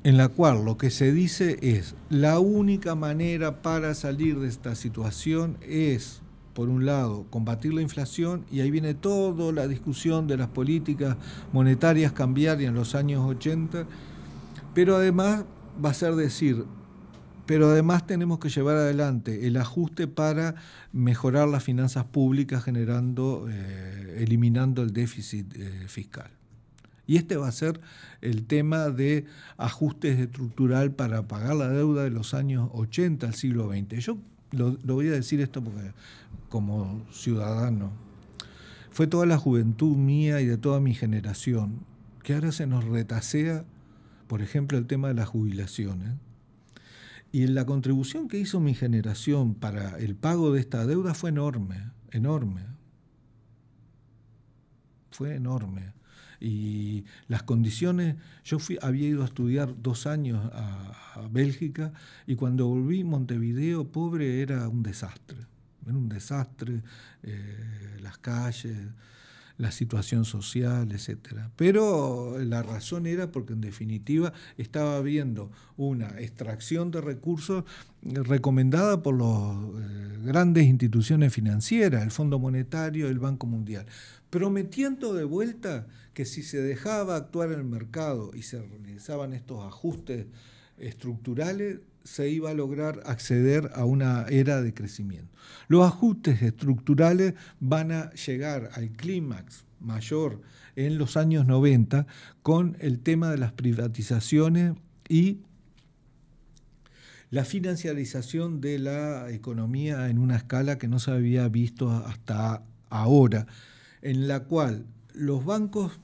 [0.04, 4.74] en la cual lo que se dice es la única manera para salir de esta
[4.74, 6.22] situación es,
[6.54, 11.16] por un lado, combatir la inflación, y ahí viene toda la discusión de las políticas
[11.54, 13.86] monetarias cambiarias en los años 80,
[14.74, 15.46] pero además
[15.84, 16.66] va a ser decir,
[17.46, 20.56] pero además tenemos que llevar adelante el ajuste para
[20.92, 26.32] mejorar las finanzas públicas, generando, eh, eliminando el déficit eh, fiscal.
[27.08, 27.80] Y este va a ser
[28.22, 29.26] el tema de
[29.58, 34.04] ajustes estructural para pagar la deuda de los años 80 al siglo XX.
[34.04, 34.18] Yo
[34.52, 35.94] lo, lo voy a decir esto porque
[36.50, 37.92] como ciudadano,
[38.92, 41.80] fue toda la juventud mía y de toda mi generación
[42.24, 43.64] que ahora se nos retasea,
[44.28, 46.14] por ejemplo, el tema de las jubilaciones.
[47.32, 51.92] Y la contribución que hizo mi generación para el pago de esta deuda fue enorme,
[52.12, 52.66] enorme.
[55.12, 55.94] Fue enorme.
[56.40, 61.94] Y las condiciones, yo había ido a estudiar dos años a, Bélgica
[62.28, 65.40] y cuando volví Montevideo, pobre, era un desastre,
[65.84, 66.84] era un desastre,
[67.24, 68.78] eh, las calles,
[69.58, 71.52] la situación social, etcétera.
[71.56, 77.64] Pero la razón era porque en definitiva estaba habiendo una extracción de recursos
[78.04, 83.88] recomendada por las eh, grandes instituciones financieras, el Fondo Monetario, el Banco Mundial,
[84.30, 90.26] prometiendo de vuelta que si se dejaba actuar el mercado y se realizaban estos ajustes
[90.80, 95.32] estructurales, se iba a lograr acceder a una era de crecimiento.
[95.68, 100.42] Los ajustes estructurales van a llegar al clímax mayor
[100.76, 102.08] en los años 90
[102.42, 104.74] con el tema de las privatizaciones
[105.08, 105.42] y
[107.30, 113.46] la financiarización de la economía en una escala que no se había visto hasta ahora,
[114.02, 116.00] en la cual los bancos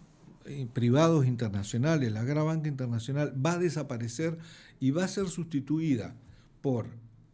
[0.73, 4.37] privados internacionales, la gran banca internacional, va a desaparecer
[4.79, 6.15] y va a ser sustituida
[6.61, 6.87] por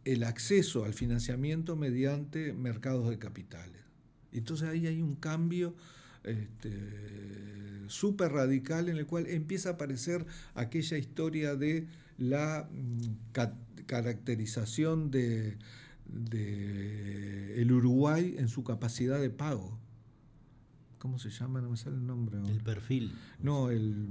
[0.04, 3.82] el acceso al financiamiento mediante mercados de capitales.
[4.32, 5.74] Entonces ahí hay un cambio
[6.24, 6.70] este,
[7.88, 11.86] súper radical en el cual empieza a aparecer aquella historia de
[12.18, 15.58] la mm, caracterización de,
[17.56, 19.78] el Uruguay en su capacidad de pago.
[21.00, 21.60] ¿Cómo se llama?
[21.60, 22.38] No me sale el nombre.
[22.48, 23.12] El perfil.
[23.40, 24.06] No, el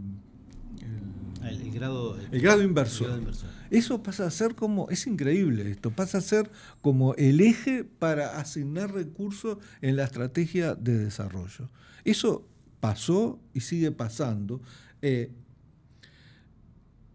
[1.42, 3.22] Ah, el, grado, el, grado inversor.
[3.70, 8.40] Eso pasa a ser como, es increíble esto, pasa a ser como el eje para
[8.40, 11.70] asignar recursos en la estrategia de desarrollo.
[12.04, 12.46] Eso
[12.80, 14.62] pasó y sigue pasando.
[15.02, 15.32] Eh,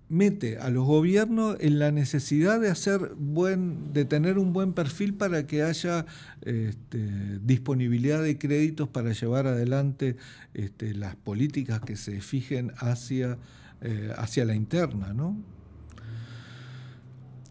[0.08, 5.14] mete a los gobiernos en la necesidad de hacer buen, de tener un buen perfil
[5.14, 6.06] para que haya
[6.42, 10.16] este, disponibilidad de créditos para llevar adelante
[10.52, 13.38] este, las políticas que se fijen hacia,
[13.80, 15.36] eh, hacia la interna, ¿no?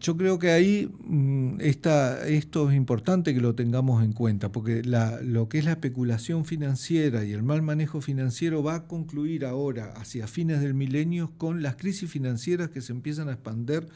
[0.03, 5.47] Yo creo que ahí mm, esto es importante que lo tengamos en cuenta, porque lo
[5.47, 10.27] que es la especulación financiera y el mal manejo financiero va a concluir ahora, hacia
[10.27, 13.87] fines del milenio, con las crisis financieras que se empiezan a expandir,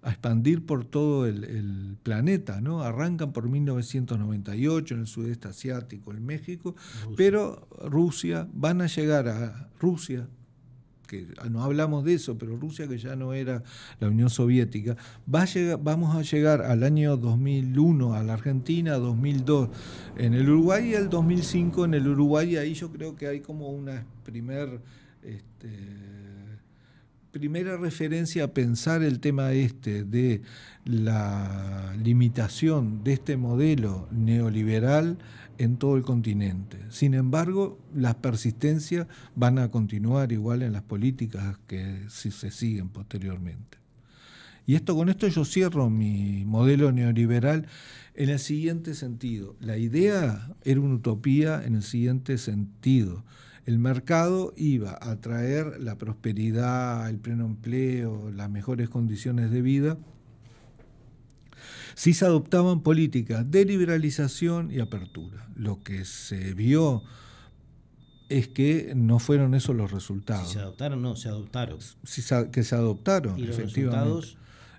[0.00, 2.62] a expandir por todo el, planeta.
[2.62, 2.80] ¿no?
[2.80, 6.74] Arrancan por 1998 en el sudeste asiático, en México,
[7.18, 10.26] pero Rusia, van a llegar a Rusia,
[11.10, 13.64] que no hablamos de eso, pero Rusia, que ya no era
[13.98, 14.96] la Unión Soviética,
[15.32, 19.70] va a vamos a llegar al año 2001 a la Argentina, 2002
[20.18, 23.40] en el Uruguay y el 2005 en el Uruguay, y ahí yo creo que hay
[23.40, 24.80] como una primer,
[25.24, 25.68] este,
[27.32, 30.42] primera referencia a pensar el tema este de
[30.84, 35.18] la limitación de este modelo neoliberal
[35.60, 36.78] en todo el continente.
[36.88, 39.06] Sin embargo, las persistencias
[39.36, 43.76] van a continuar igual en las políticas que se siguen posteriormente.
[44.64, 47.66] Y esto con esto yo cierro mi modelo neoliberal
[48.14, 49.54] en el siguiente sentido.
[49.60, 53.22] La idea era una utopía en el siguiente sentido.
[53.66, 59.98] El mercado iba a traer la prosperidad, el pleno empleo, las mejores condiciones de vida
[62.00, 65.46] si se adoptaban políticas de liberalización y apertura.
[65.54, 67.02] Lo que se vio
[68.30, 70.48] es que no fueron esos los resultados.
[70.48, 71.78] Si se adoptaron, no, se adoptaron.
[72.52, 74.28] que se adoptaron, ¿Y efectivamente.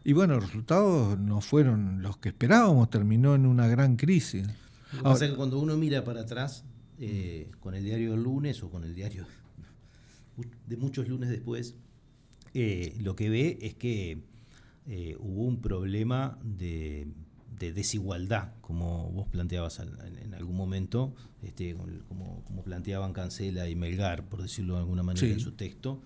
[0.03, 4.47] y bueno, los resultados no fueron los que esperábamos, terminó en una gran crisis.
[4.91, 6.63] Lo que pasa es que cuando uno mira para atrás,
[6.97, 9.27] eh, con el diario del lunes o con el diario
[10.65, 11.75] de muchos lunes después,
[12.55, 14.23] eh, lo que ve es que
[14.87, 17.07] eh, hubo un problema de,
[17.59, 21.13] desigualdad, como vos planteabas en, algún momento,
[21.43, 21.75] este,
[22.07, 26.01] como, planteaban Cancela y Melgar, por decirlo de alguna manera en su texto.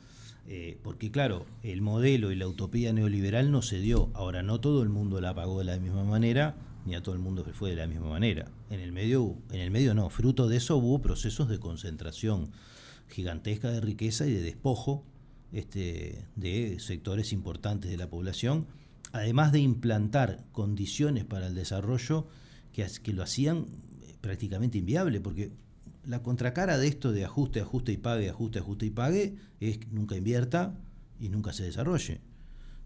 [0.48, 4.12] Eh, porque claro, el modelo y la utopía neoliberal no se dio.
[4.14, 7.22] Ahora, no todo el mundo la pagó de la misma manera, ni a todo el
[7.22, 8.52] mundo fue de la misma manera.
[8.70, 12.52] En el medio, en el medio no, fruto de eso hubo procesos de concentración
[13.08, 15.04] gigantesca de riqueza y de despojo
[15.56, 18.68] este, de sectores importantes de la población,
[19.14, 22.28] además de implantar condiciones para el desarrollo
[22.74, 23.68] que, lo hacían
[24.02, 25.52] eh, prácticamente inviable, porque
[26.06, 30.18] la contracara de esto de ajuste, ajuste y pague, ajuste, ajuste y pague, es nunca
[30.18, 30.78] invierta
[31.22, 32.20] y nunca se desarrolle.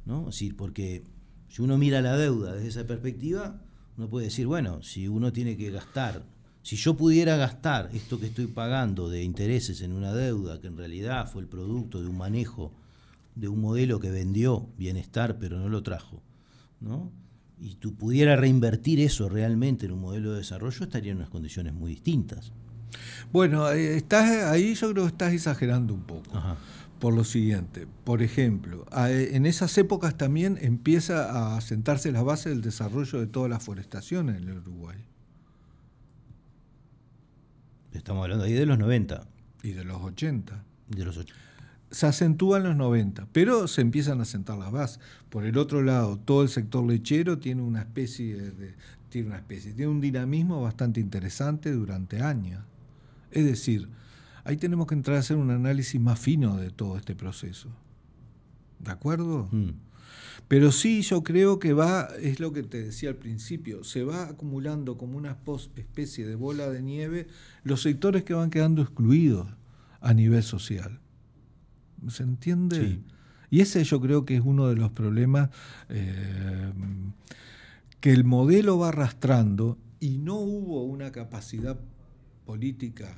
[0.06, 0.30] ¿no?
[0.30, 1.04] Es porque
[1.50, 3.64] si uno mira la deuda desde esa perspectiva,
[3.98, 6.24] uno puede decir, bueno, si uno tiene que gastar
[6.64, 10.78] si yo pudiera gastar esto que estoy pagando de intereses en una deuda que en
[10.78, 12.72] realidad fue el producto de un manejo
[13.36, 16.22] de un modelo que vendió bienestar pero no lo trajo,
[16.82, 17.12] ¿no?
[17.62, 21.74] y tú pudiera reinvertir eso realmente en un modelo de desarrollo, estaría en unas condiciones
[21.74, 22.52] muy distintas.
[23.32, 26.32] Bueno, eh, estás, ahí yo creo que estás exagerando un poco.
[27.00, 32.62] Por lo siguiente, por ejemplo, en esas épocas también empieza a sentarse la base del
[32.62, 34.98] desarrollo de toda la forestación en el Uruguay.
[37.94, 39.28] Estamos hablando ahí de los 90.
[39.64, 40.64] Y de los 80.
[40.90, 41.40] De los 80.
[41.92, 45.00] Se acentúa en los 90, pero se empiezan a sentar las bases.
[45.30, 48.76] Por el otro lado, todo el sector lechero tiene una especie de,
[49.10, 52.64] tiene una especie, tiene un dinamismo bastante interesante durante años.
[53.32, 53.90] Es decir,
[54.44, 57.70] ahí tenemos que entrar a hacer un análisis más fino de todo este proceso.
[58.80, 59.50] ¿De acuerdo?
[59.52, 59.72] Mm.
[60.50, 64.24] Pero sí, yo creo que va, es lo que te decía al principio, se va
[64.24, 65.38] acumulando como una
[65.76, 67.28] especie de bola de nieve
[67.64, 69.48] los sectores que van quedando excluidos
[70.02, 71.00] a nivel social.
[72.08, 72.82] ¿Se entiende?
[72.82, 73.04] Sí.
[73.52, 75.52] Y ese yo creo que es uno de los problemas
[75.88, 76.74] eh,
[78.00, 81.80] que el modelo va arrastrando y no hubo una capacidad
[82.48, 83.16] política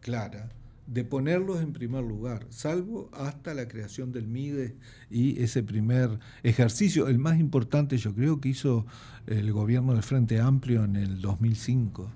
[0.00, 0.48] clara
[0.86, 4.74] de ponerlos en primer lugar, salvo hasta la creación del MIDE
[5.10, 8.86] y ese primer ejercicio, el más importante yo creo que hizo
[9.26, 12.10] el gobierno del Frente Amplio en el 2005,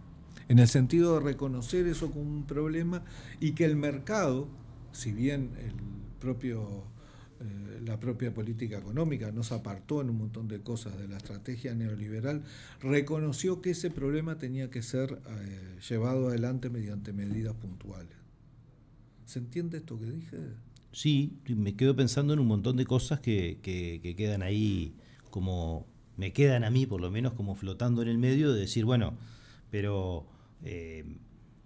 [0.49, 3.03] en el sentido de reconocer eso como un problema
[3.41, 4.49] y que el mercado,
[4.93, 5.71] si bien eh,
[7.85, 11.75] la propia política económica, no se apartó en un montón de cosas de la estrategia
[11.75, 12.43] neoliberal,
[12.81, 18.16] reconoció que ese problema tenía que ser eh, llevado adelante mediante medidas puntuales.
[19.27, 20.39] ¿Se entiende esto que dije?
[20.93, 23.59] Sí, me quedo pensando en un montón de cosas que,
[24.16, 24.95] quedan ahí
[25.31, 28.87] como, me quedan a mí por lo menos como flotando en el medio de decir,
[28.87, 29.18] bueno,
[29.70, 30.27] pero
[30.64, 31.05] eh,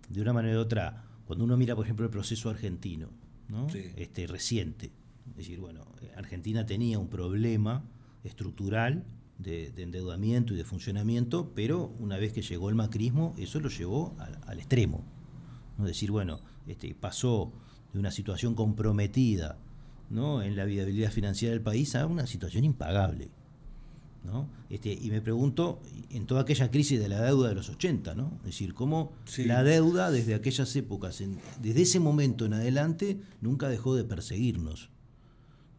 [0.08, 3.10] de una manera u otra, cuando uno mira por ejemplo el proceso argentino,
[3.48, 3.68] ¿no?
[3.68, 4.90] este, reciente,
[5.30, 5.86] es decir, bueno,
[6.16, 7.84] Argentina tenía un problema
[8.24, 9.04] estructural
[9.38, 14.14] de, endeudamiento y de funcionamiento, pero una vez que llegó el macrismo, eso lo llevó
[14.18, 15.04] al, extremo.
[15.78, 17.52] Es decir, bueno, este, pasó
[17.92, 19.58] de una situación comprometida
[20.10, 20.42] ¿no?
[20.42, 23.30] en la viabilidad financiera del país a una situación impagable.
[24.24, 24.48] ¿no?
[24.68, 25.80] Este, y me pregunto,
[26.10, 28.32] en toda aquella crisis de la deuda de los 80, ¿no?
[28.40, 31.22] es decir, cómo la deuda desde aquellas épocas,
[31.60, 34.90] desde ese momento en adelante, nunca dejó de perseguirnos.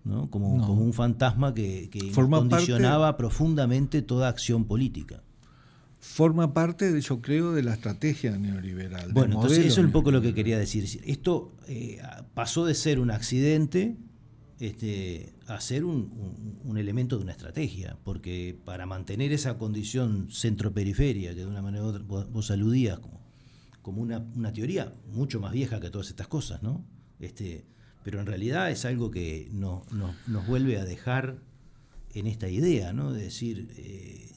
[0.03, 0.31] ¿no?
[0.31, 5.21] Como, como un fantasma que, condicionaba profundamente toda acción política.
[6.01, 9.13] Forma parte, de, yo creo, de la estrategia neoliberal.
[9.13, 10.83] Bueno, entonces eso es un poco lo que quería decir.
[11.05, 12.01] Esto eh,
[12.33, 13.97] pasó de ser un accidente
[14.61, 21.41] este, a ser un, elemento de una estrategia, porque para mantener esa condición centroperiferia, que
[21.41, 23.21] de una manera u otra vos, aludías como,
[23.81, 26.85] como una, una, teoría mucho más vieja que todas estas cosas, ¿no?
[27.19, 27.65] Este,
[28.03, 29.83] pero en realidad es algo que no,
[30.27, 31.37] nos vuelve a dejar
[32.13, 33.13] en esta idea, ¿no?
[33.13, 34.30] De decir, eh,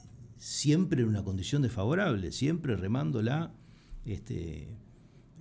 [0.44, 3.50] siempre en una condición desfavorable, siempre remándola.
[4.04, 4.68] Este, eh,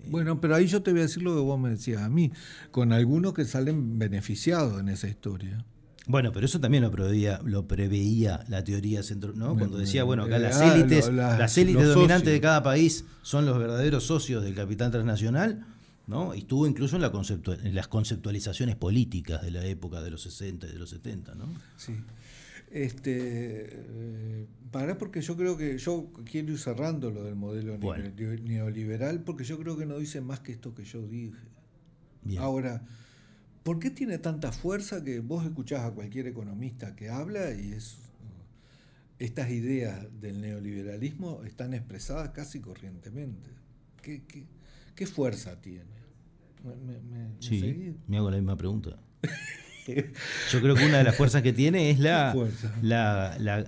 [0.07, 2.31] bueno, pero ahí yo te voy a decir lo que vos me decías a mí,
[2.71, 5.65] con algunos que salen beneficiados en esa historia.
[6.07, 9.57] Bueno, pero eso también lo preveía, lo preveía la teoría centro, ¿no?
[9.57, 13.59] Cuando decía, bueno, acá las ah, élites, las élites dominantes de cada país son los
[13.59, 15.65] verdaderos socios del capital transnacional
[16.07, 16.35] ¿no?
[16.35, 17.11] Y estuvo incluso en, la
[17.63, 21.45] en las conceptualizaciones políticas de la época de los 60 y de los 70, ¿no?
[21.77, 21.93] Sí.
[22.73, 29.21] Este, eh, para porque yo creo que yo quiero ir cerrando lo del modelo neoliberal,
[29.21, 31.37] porque yo creo que no dice más que esto que yo dije.
[32.39, 32.83] Ahora,
[33.61, 37.99] ¿por qué tiene tanta fuerza que vos escuchás a cualquier economista que habla y es
[39.19, 43.51] estas ideas del neoliberalismo están expresadas casi corrientemente?
[44.01, 44.47] ¿Qué, qué,
[44.95, 45.93] ¿Qué fuerza tiene?
[47.39, 48.97] sí, me hago la misma pregunta.
[50.51, 52.33] Yo creo que una de las fuerzas que tiene es la,
[52.81, 53.65] la,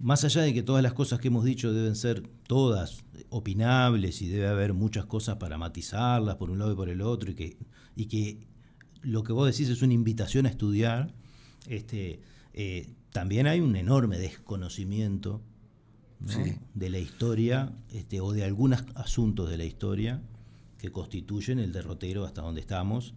[0.00, 4.28] Más allá de que todas las cosas que hemos dicho deben ser todas opinables y
[4.28, 7.56] debe haber muchas cosas para matizarlas por un lado y por el otro, y que,
[7.96, 8.46] y que
[9.02, 11.14] lo que vos decís es una invitación a estudiar,
[11.66, 12.20] este,
[12.52, 15.42] eh, también hay un enorme desconocimiento
[16.74, 20.22] de la historia este, o de algunos asuntos de la historia
[20.78, 23.14] que constituyen el derrotero hasta donde estamos,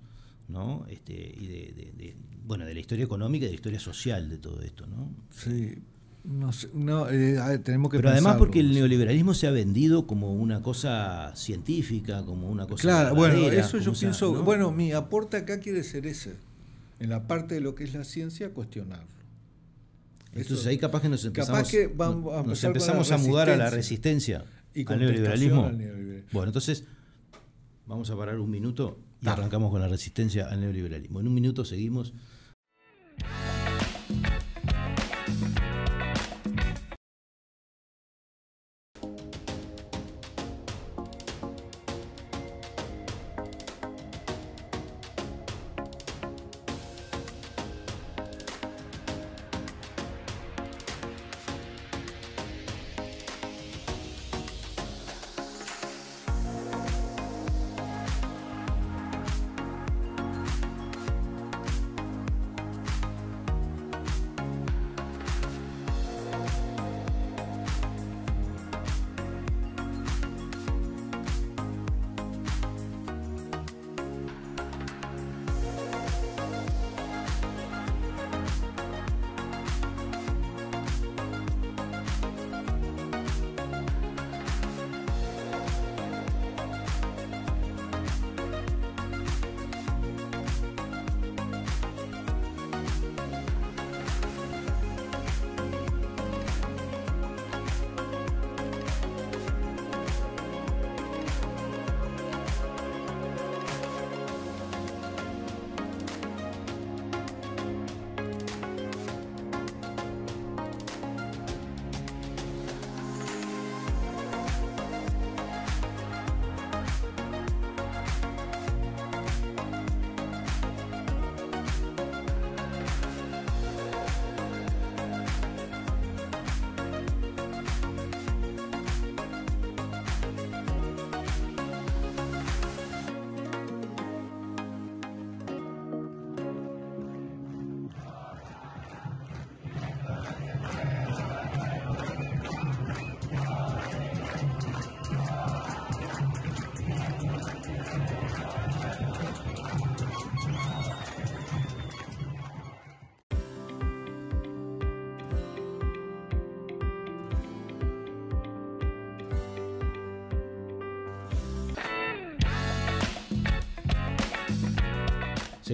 [0.48, 0.86] ¿no?
[0.89, 2.16] Este, y de,
[2.46, 5.10] bueno, de la historia económica y de la historia social de todo esto, ¿no?
[5.32, 5.76] Sí.
[6.74, 11.32] No, eh, tenemos que Pero además porque el neoliberalismo se ha vendido como una cosa
[11.36, 12.82] científica, como una cosa.
[12.82, 14.43] Claro, bueno, eso yo pienso.
[14.43, 16.34] Bueno, mi aporte acá quiere ser ese.
[17.00, 19.06] En la parte de lo que es la ciencia, cuestionar.
[20.34, 21.72] Entonces ahí capaz que nos empezamos,
[22.46, 25.72] nos empezamos a mudar a la resistencia y al neoliberalismo.
[26.32, 26.86] Bueno, entonces
[27.86, 31.20] vamos a parar un minuto y arrancamos con la resistencia al neoliberalismo.
[31.20, 32.13] En un minuto seguimos.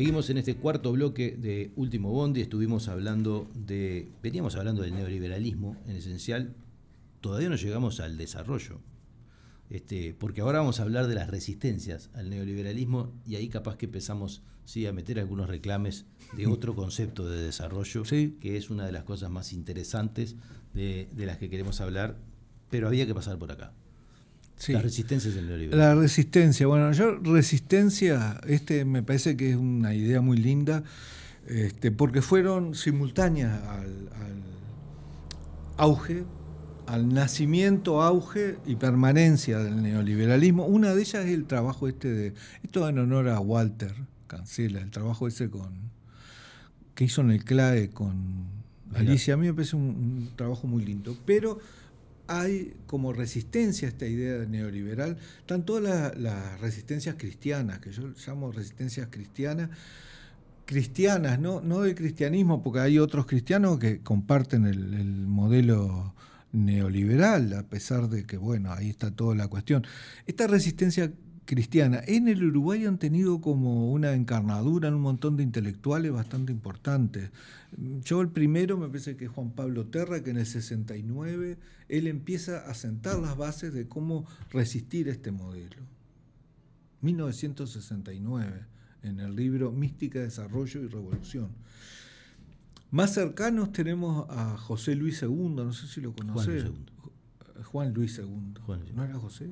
[0.02, 5.78] Seguimos en este cuarto bloque de Último Bondi, estuvimos hablando de, veníamos hablando del neoliberalismo
[5.86, 6.56] en esencial,
[7.20, 8.80] todavía no llegamos al desarrollo,
[9.70, 13.86] este, porque ahora vamos a hablar de las resistencias al neoliberalismo y ahí capaz que
[13.86, 18.94] empezamos sí, a meter algunos reclames de otro concepto de desarrollo, que es una de
[18.94, 20.36] las cosas más interesantes
[20.74, 22.18] de, de las que queremos hablar,
[22.72, 23.72] pero había que pasar por acá.
[24.70, 25.84] Las resistencias del neoliberalismo.
[25.84, 30.84] La resistencia, bueno, yo resistencia, este me parece que es una idea muy linda,
[31.48, 34.10] este, porque fueron simultáneas al,
[35.78, 36.24] auge,
[36.86, 40.66] al nacimiento, auge y permanencia del neoliberalismo.
[40.66, 42.34] Una de ellas es el trabajo este de,
[42.64, 43.96] esto en honor a Walter
[44.28, 45.92] Cancela, el trabajo ese con
[46.94, 48.46] que hizo en el CLAE con
[48.94, 51.60] Alicia, a mí me parece un trabajo muy lindo, pero
[52.40, 58.52] hay como resistencia a esta idea neoliberal, están todas las, resistencias cristianas, que yo llamo
[58.52, 59.70] resistencias cristianas,
[60.66, 61.62] cristianas, ¿no?
[61.62, 66.14] no del cristianismo, porque hay otros cristianos que comparten el, el modelo
[66.54, 69.86] neoliberal, a pesar de que, bueno, ahí está toda la cuestión.
[70.26, 71.12] Esta resistencia
[71.46, 72.02] cristiana.
[72.06, 77.32] En el Uruguay han tenido como una encarnadura en un montón de intelectuales bastante importantes.
[78.04, 81.58] Yo el primero me parece que es Juan Pablo Terra, que en el 69
[81.90, 85.78] él empieza a sentar las bases de cómo resistir este modelo.
[87.02, 88.66] 1969,
[89.04, 91.50] en el libro Mística, Desarrollo y Revolución.
[92.92, 96.64] Más cercanos tenemos a José Luis II, no sé si lo conoces.
[96.64, 96.91] Juan
[97.94, 98.54] Luis II.
[98.94, 99.50] ¿No era José?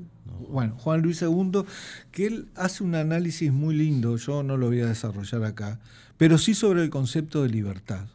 [0.49, 1.63] Bueno, Juan Luis II,
[2.11, 5.79] que él hace un análisis muy lindo, yo no lo voy a desarrollar acá,
[6.17, 8.07] pero sí sobre el concepto de libertad,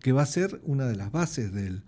[0.00, 1.82] que va a ser una de las bases del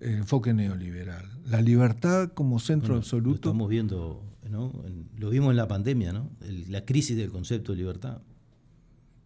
[0.00, 1.28] eh, enfoque neoliberal.
[1.46, 3.30] La libertad como centro absoluto.
[3.30, 4.72] Lo estamos viendo, ¿no?
[5.16, 6.30] lo vimos en la pandemia, ¿no?
[6.68, 8.20] la crisis del concepto de libertad,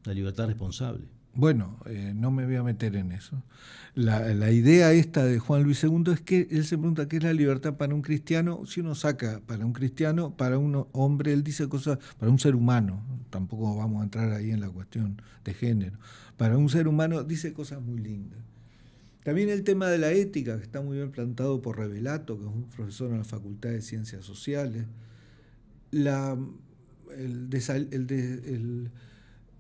[0.05, 1.05] la libertad responsable.
[1.35, 3.43] Bueno, eh, no me voy a meter en eso.
[3.95, 7.33] La, idea esta de Juan Luis II es que él se pregunta qué es la
[7.33, 8.65] libertad para un cristiano.
[8.67, 12.55] Si uno saca para un cristiano, para un hombre, él dice cosas, para un ser
[12.55, 15.99] humano, tampoco vamos a entrar ahí en la cuestión de género,
[16.37, 18.41] para un ser humano dice cosas muy lindas.
[19.25, 22.51] También el tema de la ética, que está muy bien plantado por Revelato, que es
[22.51, 24.87] un profesor en la Facultad de Ciencias Sociales.
[25.91, 26.39] La,
[27.17, 28.91] el, el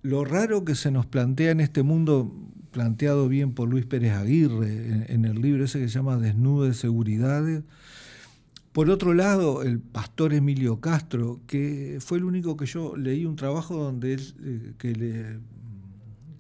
[0.03, 2.33] lo raro que se nos plantea en este mundo,
[2.71, 6.75] planteado bien por Luis Pérez Aguirre en, el libro ese que se llama Desnudo de
[6.75, 7.63] Seguridades.
[8.73, 13.35] Por otro lado, el pastor Emilio Castro, que fue el único que yo leí un
[13.35, 15.39] trabajo donde él, eh, que, le,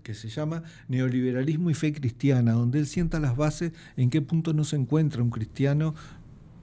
[0.05, 4.53] que se llama Neoliberalismo y Fe Cristiana, donde él sienta las bases en qué punto
[4.53, 5.97] no se encuentra un cristiano,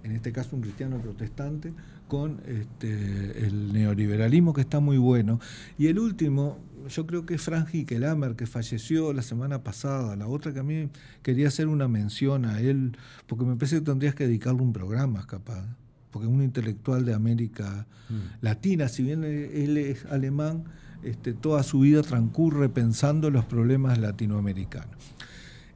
[0.04, 1.74] en este caso un cristiano protestante,
[2.08, 5.40] con este, el neoliberalismo que está muy bueno.
[5.78, 10.16] Y el último, yo creo que es Frank Hickelhammer, que falleció la semana pasada.
[10.16, 10.90] La otra que a mí
[11.22, 15.26] quería hacer una mención a él, porque me parece que tendrías que dedicarle un programa,
[15.28, 15.66] capaz.
[16.12, 18.42] Porque es un intelectual de América mm.
[18.42, 20.66] Latina, si bien él es alemán,
[21.04, 25.14] este, toda su vida transcurre pensando en los problemas latinoamericanos.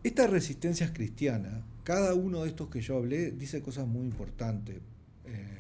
[0.04, 4.78] Estas resistencias cristianas, cada uno de estos que yo hablé dice cosas muy importantes.
[5.26, 5.58] Eh,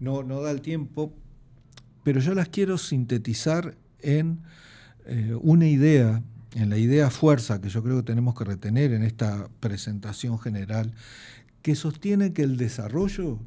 [0.00, 1.12] no, no da el tiempo,
[2.02, 4.40] pero yo las quiero sintetizar en
[5.06, 6.22] eh, una idea,
[6.54, 10.92] en la idea fuerza que yo creo que tenemos que retener en esta presentación general,
[11.62, 13.38] que sostiene que el desarrollo,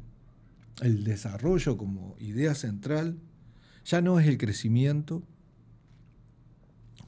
[0.82, 3.16] el desarrollo como idea central,
[3.84, 5.22] ya no es el crecimiento,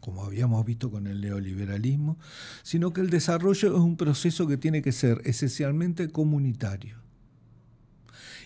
[0.00, 2.18] como habíamos visto con el neoliberalismo,
[2.62, 6.96] sino que el desarrollo es un proceso que tiene que ser esencialmente comunitario.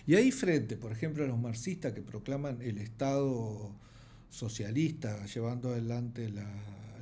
[0.05, 3.71] Y ahí frente, por ejemplo, a los marxistas que proclaman el Estado
[4.33, 6.33] socialista, llevando adelante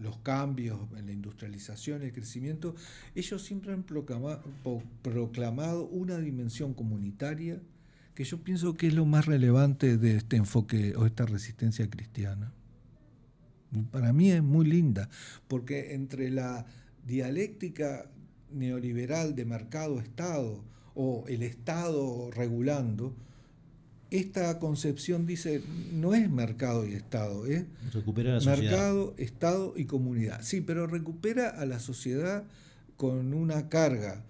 [0.02, 2.76] los cambios en la industrialización el crecimiento,
[3.16, 7.62] ellos siempre han proclamado una dimensión comunitaria
[8.14, 12.52] que yo pienso que es lo más relevante de este enfoque o esta resistencia cristiana.
[13.92, 15.08] Para mí es muy linda,
[15.48, 16.66] porque entre la
[17.08, 18.12] dialéctica
[18.52, 23.16] neoliberal de mercado-estado o el Estado regulando,
[24.12, 25.64] esta concepción dice,
[25.94, 27.64] no es mercado y Estado, es
[27.94, 30.42] recupera mercado, Estado y comunidad.
[30.44, 32.44] Sí, pero recupera a la sociedad
[32.98, 34.24] con una carga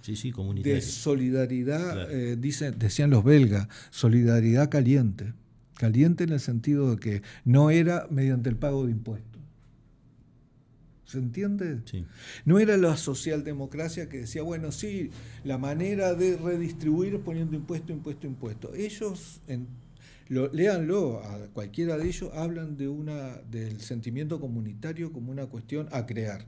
[0.64, 5.34] de solidaridad, eh, decían los belgas, solidaridad caliente.
[5.76, 9.31] Caliente en el sentido de que no era mediante el pago de impuestos.
[11.12, 11.82] ¿Se entiende?
[12.46, 15.10] No era la socialdemocracia que decía, bueno, sí,
[15.44, 18.74] la manera de redistribuir poniendo impuesto, impuesto, impuesto.
[18.74, 19.42] Ellos,
[20.30, 25.90] Lo, léanlo, a cualquiera de ellos hablan de una, del sentimiento comunitario como una cuestión
[25.92, 26.46] a crear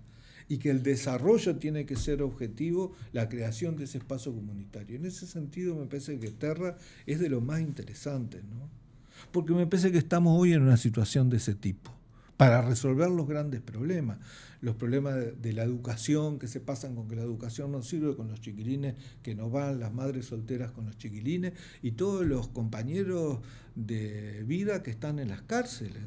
[0.47, 4.95] y que el desarrollo tiene que ser objetivo, la creación de ese espacio comunitario.
[4.95, 8.69] En ese sentido me parece que Terra es de lo más interesante, ¿no?
[9.33, 11.91] porque me parece que estamos hoy en una situación de ese tipo,
[12.43, 14.17] para resolver los grandes problemas,
[14.59, 18.27] los problemas de, la educación que se pasan con que la educación no sirve con
[18.27, 23.39] los chiquilines que no van, las madres solteras con los chiquilines y todos los compañeros
[23.75, 26.03] de vida que están en las cárceles.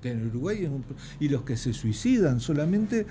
[0.00, 0.84] Que en Uruguay es un,
[1.18, 3.06] y los que se suicidan solamente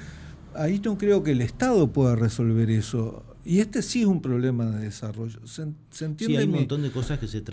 [0.54, 3.26] ahí no creo que el Estado pueda resolver eso.
[3.44, 5.46] Y este sí es un problema de desarrollo.
[5.46, 7.44] Se, entiende sí hay un montón de cosas que se,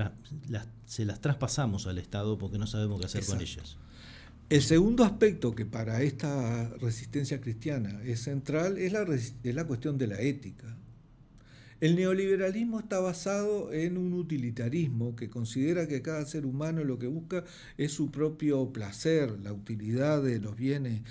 [0.48, 3.78] las, se las traspasamos al Estado porque no sabemos qué hacer con ellas
[4.51, 9.99] el segundo aspecto que para esta resistencia cristiana es central es la, es la cuestión
[9.99, 10.79] de la ética
[11.81, 17.07] el neoliberalismo está basado en un utilitarismo que considera que cada ser humano lo que
[17.07, 17.45] busca
[17.77, 21.03] es su propio placer, la utilidad de los bienes.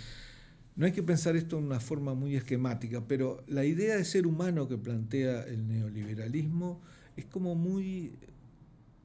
[0.75, 4.27] No hay que pensar esto en una forma muy esquemática, pero la idea de ser
[4.27, 6.81] humano que plantea el neoliberalismo
[7.15, 8.11] es como muy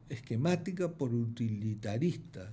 [0.08, 2.52] esquemática por utilitarista.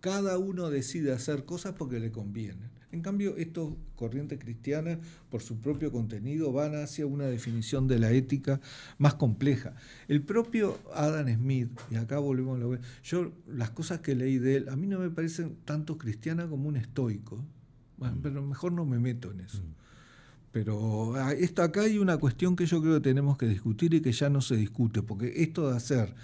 [0.00, 2.70] Cada uno decide hacer cosas porque le convienen.
[2.90, 3.66] En cambio, estas
[3.96, 4.98] corrientes cristianas,
[5.28, 8.60] por su propio contenido, van hacia una definición de la ética
[8.96, 9.74] más compleja.
[10.08, 12.78] El propio Adam Smith, y acá volvemos a lo que...
[13.02, 16.68] Yo, las cosas que leí de él, a mí no me parecen tanto cristiana como
[16.68, 17.44] un estoico.
[17.98, 18.22] Bueno, mm.
[18.22, 19.62] pero mejor no me meto en eso.
[19.62, 19.74] Mm.
[20.50, 24.00] Pero ah, esto acá hay una cuestión que yo creo que tenemos que discutir y
[24.00, 26.14] que ya no se discute, porque esto de hacer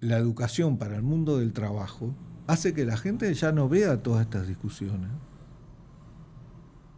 [0.00, 2.14] la educación para el mundo del trabajo
[2.52, 5.10] hace que la gente ya no vea todas estas discusiones.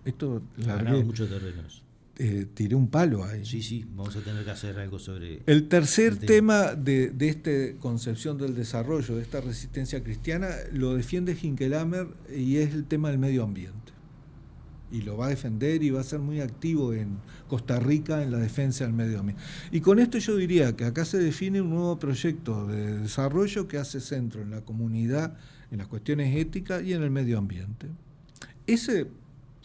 [0.05, 1.83] Esto ganado muchos terrenos.
[2.19, 3.45] Eh, tiré un palo ahí.
[3.45, 5.43] Sí, sí, vamos a tener que hacer algo sobre.
[5.47, 7.51] El tercer tema, de, de esta
[7.81, 13.19] concepción del desarrollo, de esta resistencia cristiana, lo defiende Hinkelamer y es el tema del
[13.19, 13.82] medio ambiente.
[14.93, 17.17] Y lo va a defender y va a ser muy activo en
[17.49, 19.43] Costa Rica en la defensa del medio ambiente.
[19.71, 23.79] Y con esto yo diría que acá se define un nuevo proyecto de desarrollo que
[23.79, 25.37] hace centro en la comunidad,
[25.71, 27.89] en las cuestiones éticas y en el medio ambiente.
[28.67, 29.09] Ese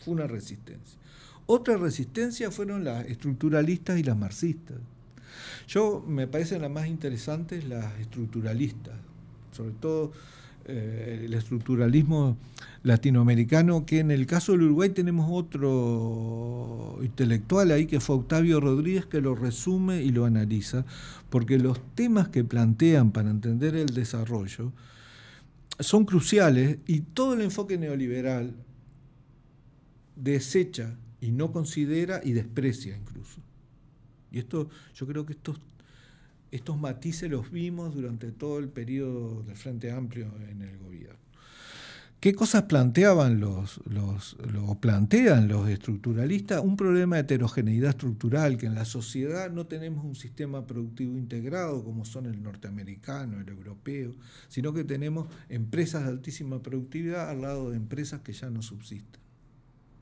[0.04, 0.98] fue una resistencia.
[1.46, 4.78] Otra resistencia fueron las estructuralistas y las marxistas.
[5.68, 8.96] Yo me parecen las más interesantes las estructuralistas,
[9.52, 10.12] sobre todo
[10.68, 12.38] eh, el estructuralismo
[12.84, 19.06] latinoamericano, que en el caso del Uruguay tenemos otro intelectual ahí que fue Octavio Rodríguez
[19.06, 20.86] que lo resume y lo analiza,
[21.30, 24.72] porque los temas que plantean para entender el desarrollo
[25.80, 28.54] son cruciales y todo el enfoque neoliberal
[30.16, 33.42] desecha y no considera y desprecia incluso.
[34.32, 35.60] Y esto, yo creo que estos,
[36.52, 41.28] estos matices los vimos durante todo el periodo del Frente Amplio en el gobierno.
[42.20, 44.36] ¿Qué cosas planteaban los, los,
[44.80, 46.64] plantean los estructuralistas?
[46.64, 51.84] Un problema de heterogeneidad estructural, que en la sociedad no tenemos un sistema productivo integrado
[51.84, 54.16] como son el norteamericano, el europeo,
[54.48, 59.22] sino que tenemos empresas de altísima productividad al lado de empresas que ya no subsisten.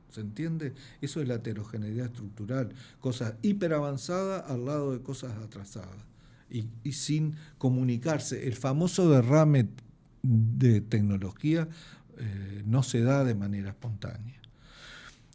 [0.10, 0.74] ¿Se entiende?
[1.02, 2.70] Eso es la heterogeneidad estructural,
[3.02, 6.15] cosas hiperavanzadas al lado de cosas atrasadas
[6.50, 8.48] y, sin comunicarse.
[8.48, 9.70] El famoso derrame
[10.24, 11.68] de tecnología
[12.18, 14.40] eh, no se da de manera espontánea.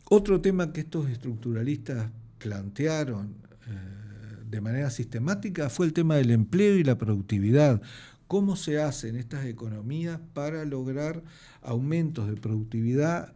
[0.09, 3.35] Otro tema que estos estructuralistas plantearon
[3.69, 7.81] eh, de manera sistemática fue el tema del empleo y la productividad.
[8.27, 11.23] ¿Cómo se hacen estas economías para lograr
[11.63, 13.33] aumentos de productividad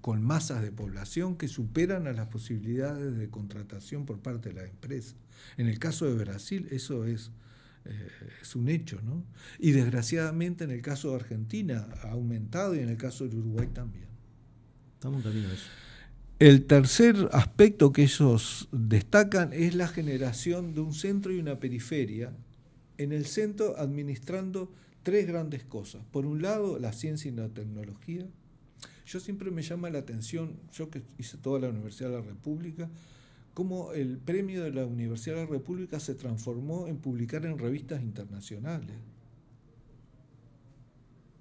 [0.00, 4.66] con masas de población que superan a las posibilidades de contratación por parte de la
[4.66, 5.16] empresa.
[5.56, 7.30] En el caso de Brasil eso es,
[7.84, 8.08] eh,
[8.42, 9.24] es un hecho, ¿no?
[9.58, 13.68] Y desgraciadamente en el caso de Argentina ha aumentado y en el caso de Uruguay
[13.72, 14.06] también.
[14.94, 15.66] Estamos camino a eso.
[16.38, 22.32] El tercer aspecto que ellos destacan es la generación de un centro y una periferia,
[22.96, 24.72] en el centro administrando
[25.02, 26.02] tres grandes cosas.
[26.10, 28.26] Por un lado, la ciencia y la tecnología,
[29.06, 32.88] yo siempre me llama la atención, yo que hice toda la Universidad de la República,
[33.60, 38.00] cómo el premio de la Universidad de la República se transformó en publicar en revistas
[38.00, 38.96] internacionales.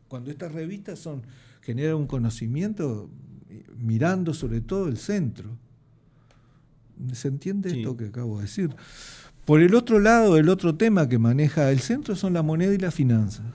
[0.09, 1.21] Cuando estas revistas son,
[1.61, 3.09] generan un conocimiento
[3.77, 5.57] mirando sobre todo el centro.
[7.13, 8.75] ¿Se entiende esto que acabo de decir?
[9.45, 12.79] Por el otro lado, el otro tema que maneja el centro son la moneda y
[12.79, 13.45] las finanzas.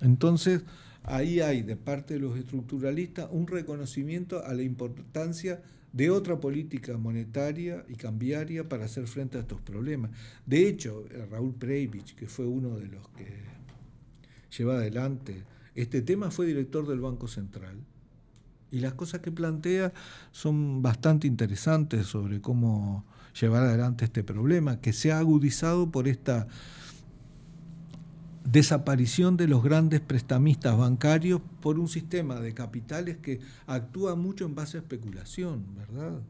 [0.00, 0.62] Entonces,
[1.02, 5.60] ahí hay de parte de los estructuralistas un reconocimiento a la importancia
[5.92, 10.10] de otra política monetaria y cambiaria para hacer frente a estos problemas.
[10.46, 13.26] De hecho, Raúl Preivich, que fue uno de los que
[14.56, 15.44] lleva adelante
[15.74, 17.76] este tema, fue director del Banco Central.
[18.70, 19.92] Y las cosas que plantea
[20.30, 23.06] son bastante interesantes sobre cómo
[23.40, 26.48] llevar adelante este problema, que se ha agudizado por esta
[28.50, 34.54] desaparición de los grandes prestamistas bancarios por un sistema de capitales que actúa mucho en
[34.54, 36.20] base a especulación, ¿verdad?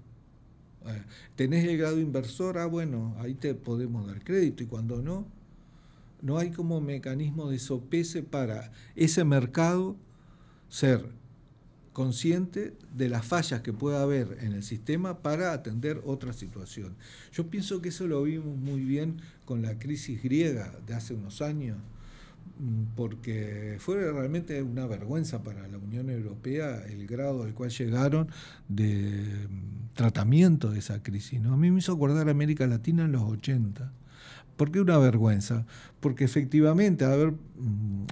[0.86, 1.02] Eh,
[1.36, 5.26] tenés el grado inversor, ah, bueno, ahí te podemos dar crédito y cuando no,
[6.20, 9.96] no hay como mecanismo de sopese para ese mercado
[10.68, 11.06] ser
[11.92, 16.96] consciente de las fallas que pueda haber en el sistema para atender otra situación.
[17.32, 21.42] Yo pienso que eso lo vimos muy bien con la crisis griega de hace unos
[21.42, 21.78] años,
[22.96, 28.28] porque fue realmente una vergüenza para la Unión Europea el grado al cual llegaron
[28.68, 31.40] de mm, tratamiento de esa crisis.
[31.40, 31.54] ¿no?
[31.54, 33.92] A mí me hizo acordar América Latina en los 80.
[34.56, 35.66] ¿Por qué una vergüenza?
[36.00, 38.06] Porque efectivamente, a ver, mm,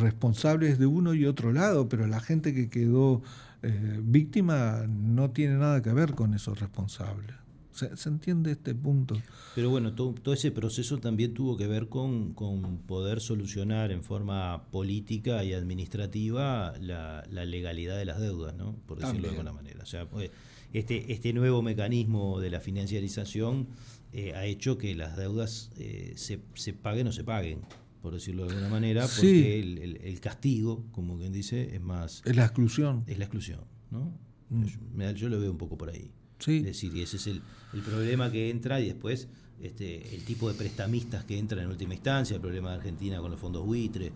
[0.00, 3.22] responsables de uno y otro lado, pero la gente que quedó
[3.62, 7.34] eh, víctima no tiene nada que ver con esos responsables.
[7.76, 9.16] ¿Se, entiende este punto?
[9.54, 14.02] Pero bueno, todo, todo, ese proceso también tuvo que ver con, con poder solucionar en
[14.02, 18.74] forma política y administrativa la, la legalidad de las deudas, ¿no?
[18.86, 19.82] por decirlo de alguna manera.
[19.82, 20.30] O sea, pues,
[20.72, 23.68] este, este nuevo mecanismo de la financiarización
[24.12, 27.60] eh, ha hecho que las deudas eh, se, se paguen o se paguen
[28.06, 32.22] por decirlo de alguna manera, porque el, castigo, como quien dice, es más...
[32.24, 33.02] Es la exclusión.
[33.08, 34.16] Es la exclusión, ¿no?
[34.48, 35.12] Mm.
[35.16, 36.12] Yo, lo veo un poco por ahí.
[36.38, 36.58] Sí.
[36.58, 37.42] Es decir, y ese es el,
[37.84, 39.28] problema que entra y después
[39.60, 43.30] este, el tipo de prestamistas que entran en última instancia, el problema de Argentina con
[43.30, 44.12] los fondos buitre,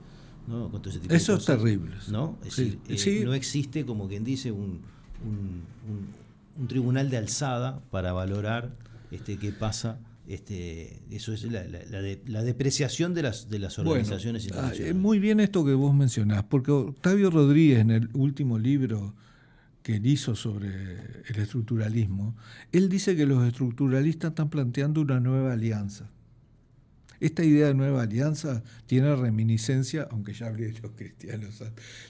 [0.46, 0.70] ¿no?
[0.70, 1.94] Con todo ese tipo Eso es terrible.
[2.10, 2.38] ¿no?
[2.44, 4.80] Es decir, eh, no existe, como quien dice, un,
[5.24, 8.76] un, tribunal de alzada para valorar
[9.10, 9.98] este, qué pasa
[10.30, 15.18] este, eso es la, la, depreciación de las, de las organizaciones bueno, ah, Es muy
[15.18, 19.12] bien esto que vos mencionás, porque Octavio Rodríguez, en el último libro
[19.90, 22.36] que él hizo sobre el estructuralismo,
[22.70, 26.08] él dice que los estructuralistas están planteando una nueva alianza.
[27.18, 31.60] Esta idea de nueva alianza tiene reminiscencia, aunque ya hablé de los cristianos,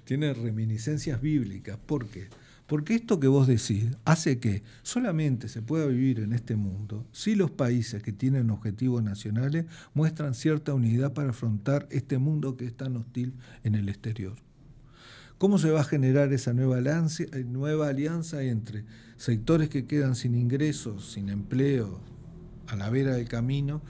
[0.05, 1.79] tiene reminiscencias bíblicas.
[1.79, 2.29] ¿Por qué?
[2.67, 7.35] Porque esto que vos decís hace que solamente se pueda vivir en este mundo si
[7.35, 12.77] los países que tienen objetivos nacionales muestran cierta unidad para afrontar este mundo que es
[12.77, 13.33] tan hostil
[13.65, 14.37] en el exterior.
[15.41, 18.85] ¿Cómo se va a generar esa nueva alianza, nueva alianza entre
[19.17, 21.99] sectores que quedan sin ingresos, sin empleo,
[22.67, 23.81] a la vera del camino,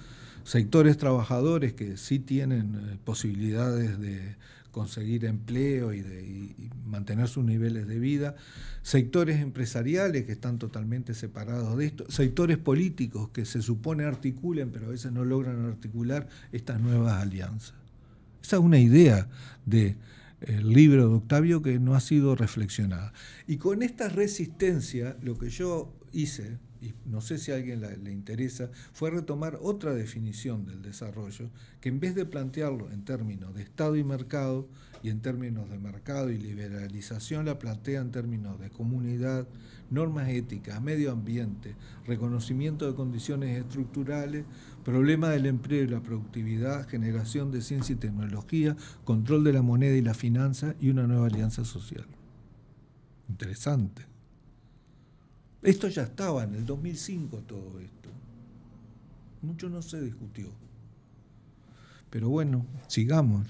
[0.44, 4.36] sectores trabajadores que sí tienen eh, posibilidades de
[4.70, 6.54] conseguir empleo y, de,
[6.86, 8.36] mantener sus niveles de vida,
[8.82, 14.86] sectores empresariales que están totalmente separados de esto, sectores políticos que se supone articulen, pero
[14.86, 17.74] a veces no logran articular estas nuevas alianzas.
[18.40, 19.26] Esa es una idea
[20.40, 23.12] del libro de Octavio que no ha sido reflexionada.
[23.46, 28.10] Y con esta resistencia, lo que yo hice, y no sé si a alguien le
[28.10, 31.50] interesa, fue retomar otra definición del desarrollo,
[31.80, 34.66] que en vez de plantearlo en términos de Estado y mercado,
[35.02, 39.46] y en términos de mercado y liberalización, la plantea en términos de comunidad,
[39.90, 41.74] normas éticas, medio ambiente,
[42.06, 44.44] reconocimiento de condiciones estructurales,
[44.84, 49.96] problema del empleo y la productividad, generación de ciencia y tecnología, control de la moneda
[49.96, 52.06] y la finanza y una nueva alianza social.
[53.28, 54.06] Interesante.
[55.62, 58.08] Esto ya estaba en el 2005 todo esto.
[59.42, 60.48] Mucho no se discutió.
[62.10, 63.46] Pero bueno, sigamos.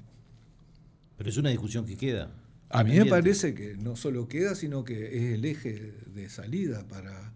[1.17, 2.31] Pero es una discusión que queda.
[2.69, 6.87] A mí me parece que no solo queda, sino que es el eje de salida
[6.87, 7.33] para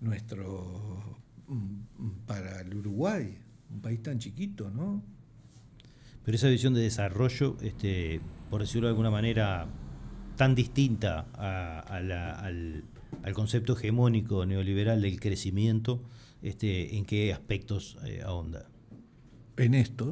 [0.00, 1.19] nuestro
[2.26, 3.38] para el Uruguay,
[3.70, 5.02] un país tan chiquito, ¿no?
[6.24, 8.20] Pero esa visión de desarrollo, este,
[8.50, 9.66] por decirlo de alguna manera,
[10.36, 12.84] tan distinta a, la, al,
[13.22, 16.02] al concepto hegemónico neoliberal del crecimiento,
[16.42, 18.66] este, ¿en qué aspectos eh, ahonda?
[19.56, 20.10] En esto,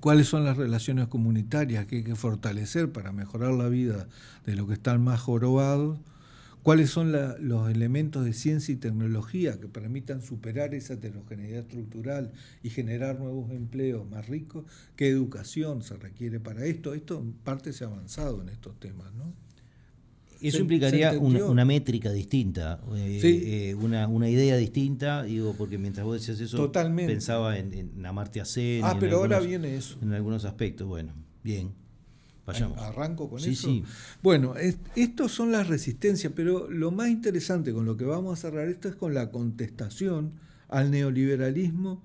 [0.00, 4.08] cuáles son las relaciones comunitarias que hay que fortalecer para mejorar la vida
[4.44, 5.98] de los que están más jorobados,
[6.68, 12.30] cuáles son los elementos de ciencia y tecnología que permitan superar esa heterogeneidad estructural
[12.62, 16.92] y generar nuevos empleos más ricos, qué educación se requiere para esto.
[16.92, 19.32] Esto en parte se ha avanzado en estos temas, ¿no?
[20.42, 26.38] Eso implicaría una, métrica distinta, eh, eh, una, idea distinta, digo, porque mientras vos decías
[26.38, 28.82] eso, pensaba en, en Amartya Sen.
[28.84, 29.96] Ah, pero ahora viene eso.
[30.02, 31.72] En algunos aspectos, bueno, bien.
[32.52, 32.78] Vayamos.
[32.78, 33.68] Arranco con Sí, eso.
[33.68, 33.84] sí.
[34.22, 38.40] Bueno, es- estos son las resistencias, pero lo más interesante con lo que vamos a
[38.42, 40.32] cerrar esto es con la contestación
[40.68, 42.02] al neoliberalismo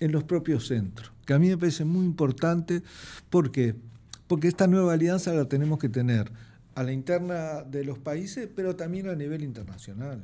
[0.00, 2.82] en los propios centros, que a mí me parece muy importante
[3.30, 3.74] porque,
[4.26, 6.30] porque esta nueva alianza la tenemos que tener
[6.74, 10.22] a la interna de los países, pero también a nivel internacional.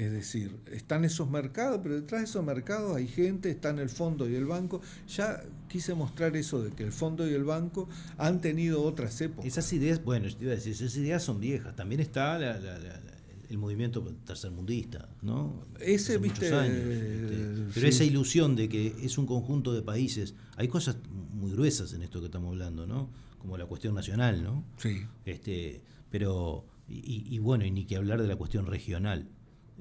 [0.00, 3.90] Es decir, están esos mercados, pero detrás de esos mercados hay gente, está en el
[3.90, 4.80] fondo y el banco.
[5.14, 7.86] Ya quise mostrar eso de que el fondo y el banco
[8.16, 9.44] han tenido otras épocas.
[9.44, 11.76] Esas ideas, bueno, yo te iba a decir, esas ideas son viejas.
[11.76, 13.10] También está la- la- la- la-
[13.50, 15.66] el movimiento tercermundista, ¿no?
[15.80, 17.88] Ese, Hace viste, años, eh, este, pero sí.
[17.88, 20.96] esa ilusión de que es un conjunto de países, hay cosas
[21.34, 23.10] muy gruesas en esto que estamos hablando, ¿no?
[23.38, 24.64] Como la cuestión nacional, ¿no?
[24.78, 25.02] Sí.
[25.26, 29.28] Este, pero, y, y bueno, y ni que hablar de la cuestión regional.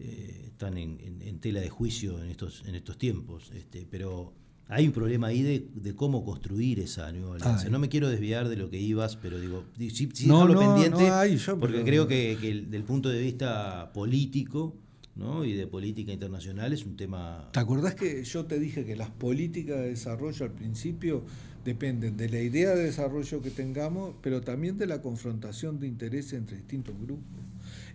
[0.01, 3.51] Eh, están en, en- en tela de juicio en estos, en estos tiempos.
[3.53, 4.33] Este, pero
[4.67, 7.65] hay un problema ahí de, de cómo construir esa nueva alianza.
[7.65, 7.71] Ay.
[7.71, 11.15] No me quiero desviar de lo que ibas, pero digo, sí No, no, pendiente, no
[11.15, 14.75] hay, yo, porque pero- creo que, que el- del punto de vista político
[15.15, 15.43] ¿no?
[15.43, 17.49] y de política internacional es un tema...
[17.51, 21.23] ¿Te acordás que yo te dije que las políticas de desarrollo al principio
[21.65, 26.33] dependen de la idea de desarrollo que tengamos, pero también de la confrontación de intereses
[26.33, 27.25] entre distintos grupos?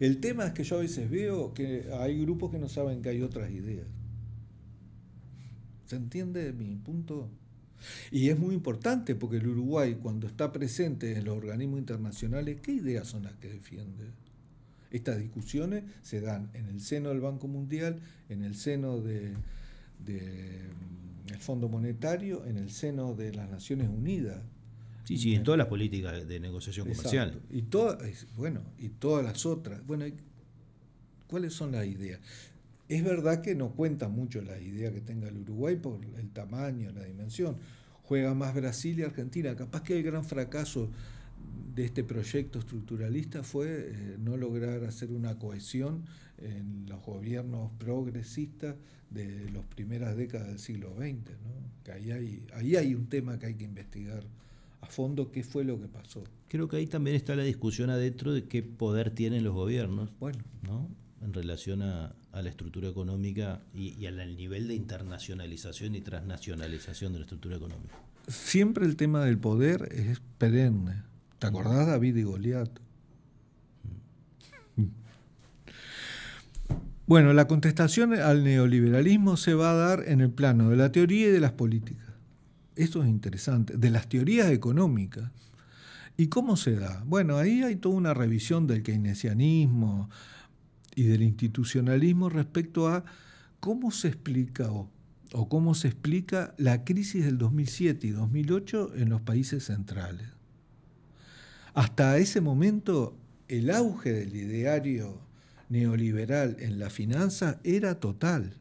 [0.01, 3.11] El tema es que yo a veces veo que hay grupos que no saben que
[3.11, 3.87] hay otras ideas.
[5.87, 7.29] ¿Se entiende mi punto?
[8.11, 12.73] Y es muy importante porque el Uruguay, cuando está presente en los organismos internacionales, ¿qué
[12.73, 14.05] ideas son las que defiende?
[14.91, 19.33] Estas discusiones se dan en el seno del Banco Mundial, en el seno de,
[20.05, 20.69] de,
[21.33, 24.41] mm, Fondo Monetario, en el seno de las Naciones Unidas.
[25.05, 27.43] Sí, sí, en todas las políticas de negociación comercial.
[27.51, 29.86] Y todas, bueno, y todas las otras.
[29.86, 30.06] Bueno,
[31.26, 32.20] ¿cuáles son las ideas?
[32.89, 36.90] Es verdad que no cuenta mucho las ideas que tenga el Uruguay por el tamaño,
[36.93, 37.59] la dimensión.
[38.02, 39.55] Juega más Brasil y Argentina.
[39.55, 40.90] Capaz que el gran fracaso
[41.74, 46.05] de este proyecto estructuralista fue eh, no lograr hacer una cohesión
[46.39, 48.76] en los gobiernos progresistas
[49.10, 51.31] de las primeras décadas del siglo XX.
[51.43, 51.82] ¿no?
[51.85, 54.24] Que ahí, hay, ahí hay un tema que hay que investigar
[54.85, 56.23] a fondo qué fue lo que pasó.
[56.48, 60.11] Creo que ahí también está la discusión adentro de qué poder tienen los gobiernos.
[60.20, 60.89] Bueno, ¿no?
[61.24, 67.12] en relación a, a la estructura económica y, y al nivel de internacionalización y transnacionalización
[67.15, 67.94] de la estructura económica.
[68.28, 71.02] siempre el tema del poder es perenne.
[71.39, 72.70] ¿Te acordás David y Goliat?
[77.06, 81.28] Bueno, la contestación al neoliberalismo se va a dar en el plano de la teoría
[81.28, 82.03] y de las políticas.
[82.76, 85.30] Esto es interesante, de las teorías económicas.
[86.16, 87.02] ¿Y cómo se da?
[87.06, 90.09] Bueno, ahí hay toda una revisión del keynesianismo
[90.94, 93.05] y del institucionalismo respecto a
[93.60, 94.90] cómo se explica o,
[95.32, 100.28] o cómo se explica la crisis del 2007 y 2008 en los países centrales.
[101.74, 103.16] Hasta ese momento,
[103.48, 105.20] el auge del ideario
[105.68, 108.56] neoliberal en la finanza era total.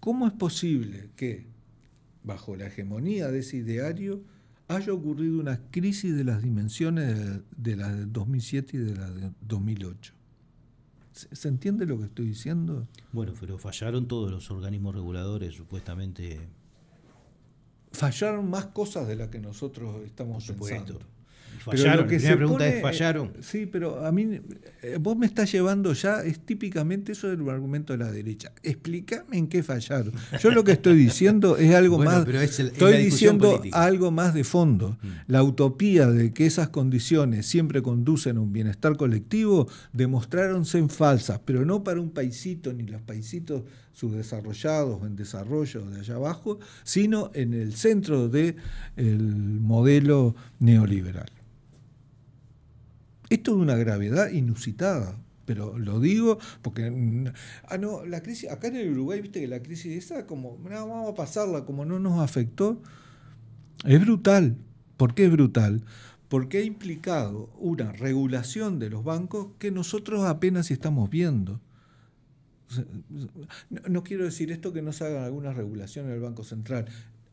[0.00, 1.46] ¿Cómo es posible que,
[2.24, 4.22] bajo la hegemonía de ese ideario,
[4.68, 9.10] haya ocurrido una crisis de las dimensiones de, de la del 2007 y de la
[9.10, 10.14] de 2008?
[11.12, 12.86] ¿Se, se entiende lo que estoy diciendo?
[13.12, 16.38] Bueno, pero fallaron todos los organismos reguladores, supuestamente.
[17.92, 20.98] Fallaron más cosas de las que nosotros estamos Por supuesto.
[20.98, 21.17] pensando.
[21.64, 22.04] Pero Fallaron.
[22.04, 23.26] lo que la se primera pregunta pone, es: ¿fallaron?
[23.28, 24.40] eh, sí, pero a mí,
[24.82, 28.52] eh, vos me estás llevando ya, es típicamente eso del argumento de la derecha.
[28.62, 30.12] Explícame en qué fallaron.
[30.40, 32.24] Yo lo que estoy diciendo es algo Bueno, más.
[32.24, 33.78] pero es el- es estoy diciendo política.
[33.78, 33.82] Mm.
[33.82, 34.98] algo más de fondo.
[35.26, 41.40] La utopía de que esas condiciones siempre conducen a un bienestar colectivo demostraronse en falsas,
[41.44, 43.62] pero no para un paisito ni los paisitos
[43.92, 48.54] subdesarrollados o en desarrollo de allá abajo, sino en el centro del
[49.60, 51.28] modelo neoliberal.
[53.30, 57.32] Esto es una gravedad inusitada, pero lo digo porque
[57.64, 60.88] ah no, la crisis acá en el Uruguay, viste que la crisis esa como no,
[60.88, 62.82] vamos a pasarla como no nos afectó,
[63.84, 64.56] es brutal.
[64.96, 65.84] ¿Por qué es brutal?
[66.28, 71.60] Porque ha implicado una regulación de los bancos que nosotros apenas estamos viendo.
[73.70, 76.86] No, no quiero decir esto que no se hagan algunas regulaciones del Banco Central.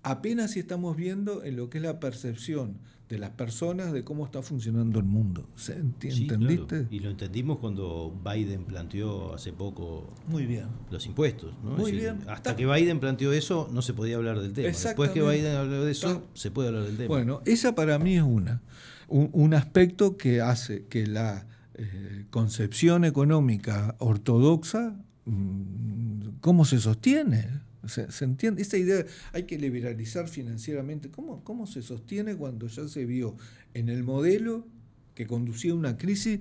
[0.08, 2.78] Apenas si estamos viendo en lo que es la percepción
[3.10, 5.48] de las personas de cómo está funcionando el mundo.
[5.56, 6.66] ¿Se enti- Sí, ¿Entendiste?
[6.68, 6.88] claro.
[6.92, 10.68] Y lo entendimos cuando Biden planteó hace poco Muy bien.
[10.92, 11.54] los impuestos.
[11.64, 11.72] ¿no?
[11.72, 12.16] Muy decir, bien.
[12.22, 14.68] Hasta Está- que Biden planteó eso, no se podía hablar del tema.
[14.70, 15.22] Después que.
[15.22, 17.08] Biden habló de eso, Está- se puede hablar del tema.
[17.08, 18.62] Bueno, esa para mí es una.
[19.08, 21.46] Un, un aspecto que hace que la
[21.76, 24.96] eh, concepción económica ortodoxa,
[25.26, 27.50] mm, ¿cómo se sostiene?
[27.88, 28.62] ¿Se, entiende?
[28.62, 31.10] Esa idea hay que liberalizar financieramente.
[31.10, 33.36] ¿Cómo, ¿Cómo se sostiene cuando ya se vio
[33.74, 34.68] en el modelo
[35.14, 36.40] que conducía a una crisis?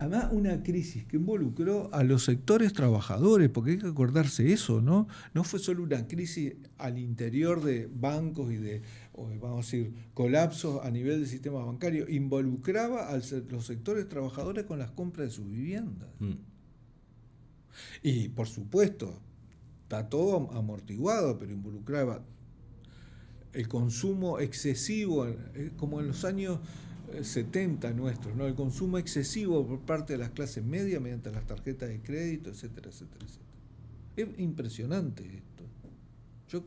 [0.00, 5.06] Además, una crisis que involucró a los sectores trabajadores, porque hay que acordarse eso, ¿no?
[5.34, 8.80] No fue solo una crisis al interior de bancos y de,
[9.14, 14.78] vamos a decir, colapsos a nivel del sistema bancario, involucraba a los sectores trabajadores con
[14.78, 16.08] las compras de sus viviendas.
[16.18, 16.32] Mm.
[18.02, 19.20] Y, por supuesto,
[19.90, 22.22] está todo amortiguado, pero involucraba
[23.52, 26.60] el consumo excesivo, eh, como en los años
[27.20, 28.46] 70 nuestros, ¿no?
[28.46, 32.88] el consumo excesivo por parte de las clases medias mediante las tarjetas de crédito, etcétera,
[32.88, 33.50] etcétera, etcétera.
[34.14, 35.64] Es impresionante esto.
[36.50, 36.64] Yo,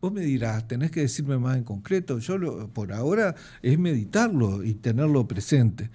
[0.00, 2.20] vos me dirás, tenés que decirme más en concreto.
[2.20, 5.90] Yo por ahora es meditarlo y tenerlo presente.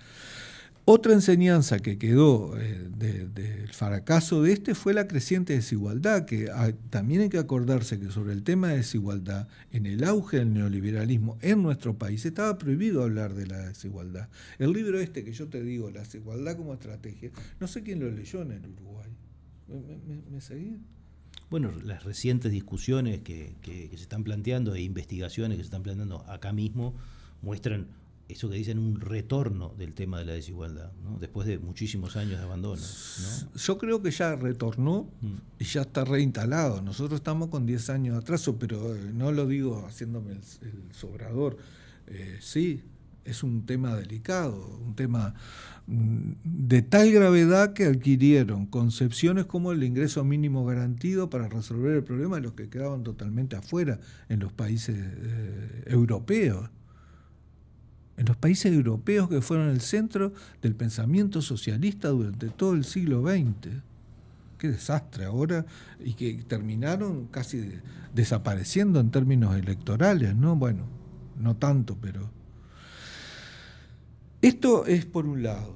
[0.86, 6.52] Otra enseñanza que quedó eh, del fracaso de este fue la creciente desigualdad, que
[6.90, 11.38] también hay que acordarse que sobre el tema de desigualdad, en el auge del neoliberalismo
[11.42, 14.28] en nuestro país estaba prohibido hablar de la desigualdad.
[14.60, 17.32] El libro este que yo te digo, La desigualdad como estrategia,
[17.62, 19.10] no sé quién lo leyó en el Uruguay.
[20.30, 20.76] ¿Me, seguís?
[21.50, 26.52] Bueno, las recientes discusiones que se están planteando e investigaciones que se están planteando acá
[26.52, 26.94] mismo
[27.42, 27.88] muestran
[28.30, 32.46] eso que dicen un retorno del tema de la desigualdad, después de muchísimos años de
[32.46, 32.82] abandono.
[33.56, 35.34] Yo creo que ya retornó mm.
[35.60, 36.82] y ya está reinstalado.
[36.82, 41.58] Nosotros estamos con 10 años de atraso, pero eh, no lo digo haciéndome el, sobrador.
[42.08, 42.82] Eh, sí,
[43.26, 45.34] es un tema delicado, un tema
[45.88, 52.04] mm, de tal gravedad que adquirieron concepciones como el ingreso mínimo garantido para resolver el
[52.04, 56.70] problema de los que quedaban totalmente afuera en los países eh, europeos
[58.24, 60.32] en los países europeos que fueron el centro
[60.62, 63.82] del pensamiento socialista durante todo el siglo XX.
[64.58, 65.66] Qué desastre ahora,
[66.02, 67.82] y que terminaron casi
[68.16, 70.56] desapareciendo en términos electorales, ¿no?
[70.56, 70.86] Bueno,
[71.38, 72.32] no tanto, pero...
[74.42, 75.76] Esto es por un lado.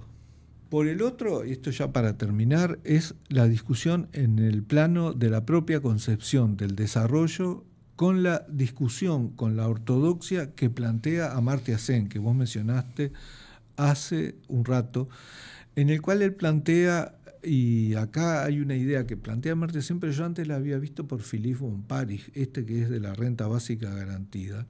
[0.69, 5.29] Por el otro, y esto ya para terminar, es la discusión en el plano de
[5.29, 7.65] la propia concepción del desarrollo
[7.97, 13.11] con la discusión con la ortodoxia que plantea Amartya Sen, que vos mencionaste
[13.75, 15.09] hace un rato,
[15.75, 20.13] en el cual él plantea, y acá hay una idea que plantea Amartya Sen, pero
[20.13, 23.89] yo antes la había visto por Philippe Paris, este que es de la renta básica
[23.89, 24.67] garantida,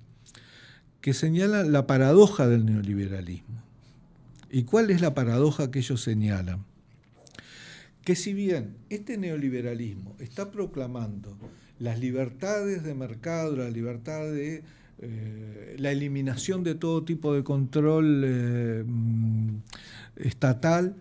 [1.02, 3.62] que señala la paradoja del neoliberalismo.
[4.50, 6.64] ¿Y cuál es la paradoja que ellos señalan?
[8.06, 11.38] Que si bien este neoliberalismo está proclamando
[11.80, 14.64] las libertades de mercado, la libertad de
[15.00, 19.58] eh, la eliminación de todo tipo de control eh, mm,
[20.16, 20.96] estatal,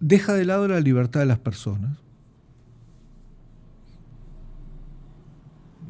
[0.00, 1.96] deja de lado la libertad de las personas.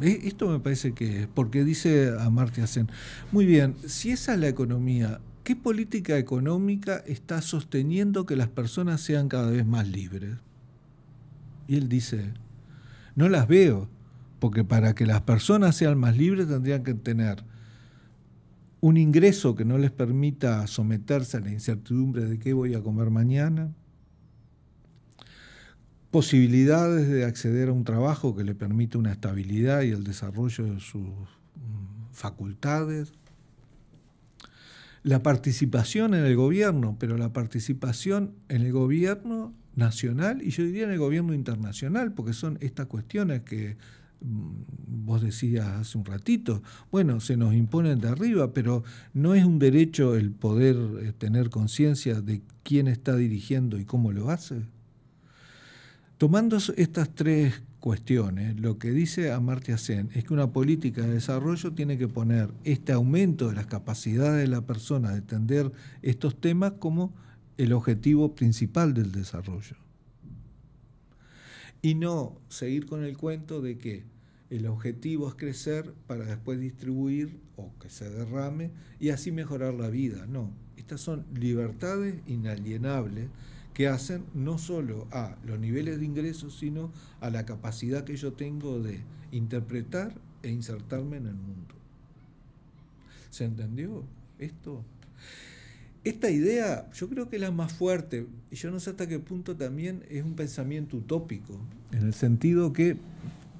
[0.00, 2.88] Eh, esto me parece que es, porque dice Amartya Sen,
[3.32, 9.00] muy bien, si esa es la economía, ¿qué política económica está sosteniendo que las personas
[9.00, 10.36] sean cada vez más libres?
[11.66, 12.32] Y él dice,
[13.18, 13.88] no las veo,
[14.38, 17.42] porque para que las personas sean más libres tendrían que tener
[18.80, 23.10] un ingreso que no les permita someterse a la incertidumbre de qué voy a comer
[23.10, 23.72] mañana,
[26.12, 30.78] posibilidades de acceder a un trabajo que le permita una estabilidad y el desarrollo de
[30.78, 33.12] sus mm, facultades,
[35.02, 40.84] la participación en el gobierno, pero la participación en el gobierno nacional y yo diría
[40.84, 43.76] en el gobierno internacional, porque son estas cuestiones que
[44.20, 48.82] mm, vos decías hace un ratito, bueno, se nos imponen de arriba, pero
[49.14, 54.12] no es un derecho el poder eh, tener conciencia de quién está dirigiendo y cómo
[54.12, 54.62] lo hace.
[56.18, 61.72] Tomando estas tres cuestiones, lo que dice Amartya Sen es que una política de desarrollo
[61.72, 65.70] tiene que poner este aumento de las capacidades de la persona de entender
[66.02, 67.12] estos temas como
[67.58, 69.76] el objetivo principal del desarrollo.
[71.82, 74.04] Y no seguir con el cuento de que
[74.50, 79.88] el objetivo es crecer para después distribuir o que se derrame y así mejorar la
[79.88, 80.26] vida.
[80.26, 83.28] No, estas son libertades inalienables
[83.74, 88.32] que hacen no solo a los niveles de ingresos, sino a la capacidad que yo
[88.32, 91.74] tengo de interpretar e insertarme en el mundo.
[93.30, 94.04] ¿Se entendió
[94.38, 94.82] esto?
[96.04, 99.18] Esta idea yo creo que es la más fuerte y yo no sé hasta qué
[99.18, 101.60] punto también es un pensamiento utópico,
[101.92, 102.96] en el sentido que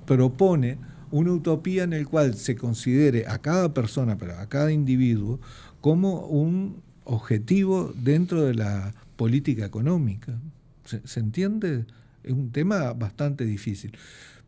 [0.07, 0.79] propone
[1.11, 5.41] una utopía en el cual se considere a cada persona, pero a cada individuo,
[5.81, 10.39] como un objetivo dentro de la política económica.
[10.85, 11.87] ¿Se, entiende?
[12.23, 13.93] Es un tema bastante difícil.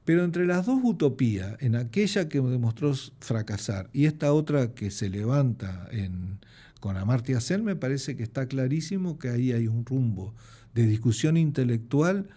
[0.04, 5.08] Pero entre las dos utopías, en aquella que demostró fracasar y esta otra que se
[5.08, 6.38] levanta en,
[6.80, 10.34] con Amartya Sen, me parece que está clarísimo que ahí hay un rumbo
[10.74, 12.28] de discusión intelectual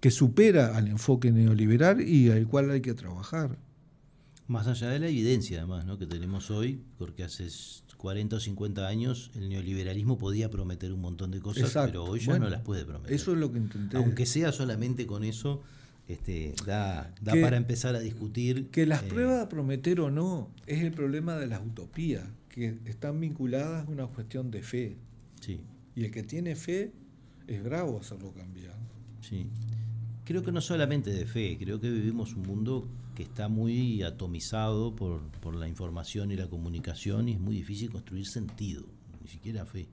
[0.00, 3.58] que supera al enfoque neoliberal y al cual hay que trabajar.
[4.48, 5.98] Más allá de la evidencia, además, ¿no?
[5.98, 7.46] que tenemos hoy, porque hace
[7.96, 12.38] 40 o 50 años el neoliberalismo podía prometer un montón de cosas, pero hoy ya
[12.38, 13.14] no las puede prometer.
[13.14, 13.96] Eso es lo que intenté.
[13.96, 15.62] Aunque sea solamente con eso,
[16.08, 18.68] este, da, da para empezar a discutir.
[18.70, 22.78] Que las eh, pruebas de prometer o no es el problema de las utopías, que
[22.84, 24.96] están vinculadas a una cuestión de fe.
[25.40, 25.60] Sí.
[25.96, 26.92] Y el que tiene fe
[27.48, 28.74] es bravo hacerlo cambiar.
[29.20, 29.46] Sí.
[30.24, 34.94] Creo que no solamente de fe, creo que vivimos un mundo que está muy atomizado
[34.94, 38.84] por, por la información y la comunicación y es muy difícil construir sentido,
[39.20, 39.88] ni siquiera fe.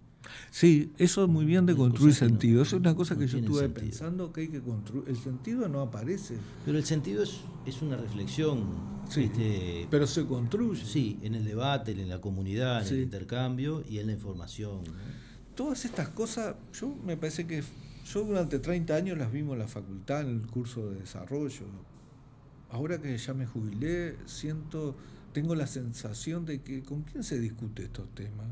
[0.51, 2.61] Sí, eso es muy bien de construir sentido.
[2.61, 5.07] eso es una cosa que yo estuve pensando que hay que construir.
[5.07, 6.35] El sentido no aparece.
[6.65, 8.65] Pero el sentido es, es una reflexión.
[9.09, 10.83] Sí, este, pero se construye.
[10.83, 14.81] Sí, en el debate, en la comunidad, en el intercambio y en la información.
[15.55, 17.63] Todas estas cosas, yo me parece que
[18.11, 21.65] yo durante 30 años las vimos en la facultad, en el curso de desarrollo.
[22.71, 24.95] Ahora que ya me jubilé, siento,
[25.33, 28.47] tengo la sensación de que con quién se discute estos temas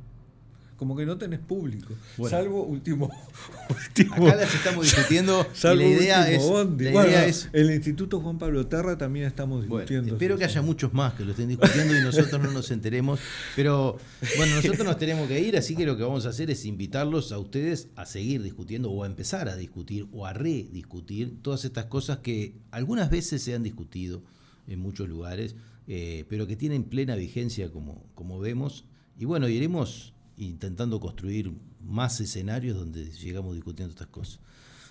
[0.78, 1.95] como que no tenés público.
[2.30, 3.10] Salvo último,
[3.70, 4.28] último.
[4.28, 5.45] Acá las estamos discutiendo.
[5.64, 10.14] y la idea, es, la idea es, El Instituto Juan Pablo Terra también estamos discutiendo.
[10.14, 13.20] espero que haya muchos más que lo estén discutiendo y nosotros no nos enteremos.
[13.56, 13.98] Pero
[14.38, 17.32] bueno, nosotros nos tenemos que ir, así que lo que vamos a hacer es invitarlos
[17.32, 21.86] a ustedes a seguir discutiendo o a empezar a discutir o a rediscutir todas estas
[21.86, 24.22] cosas que algunas veces se han discutido
[24.68, 25.56] en muchos lugares,
[25.88, 28.86] eh, pero que tienen plena vigencia como, como vemos.
[29.18, 31.51] Y bueno, iremos intentando construir
[31.84, 34.39] más escenarios donde llegamos discutiendo estas cosas.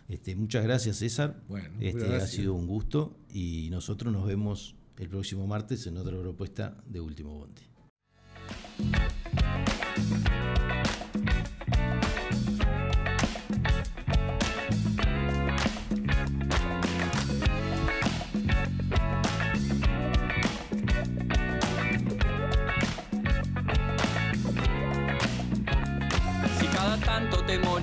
[0.09, 1.43] Este, muchas gracias, César.
[1.49, 6.19] Bueno, este, Ha sido un gusto y nosotros nos vemos el próximo martes en otra
[6.19, 7.63] propuesta de Último Bondi.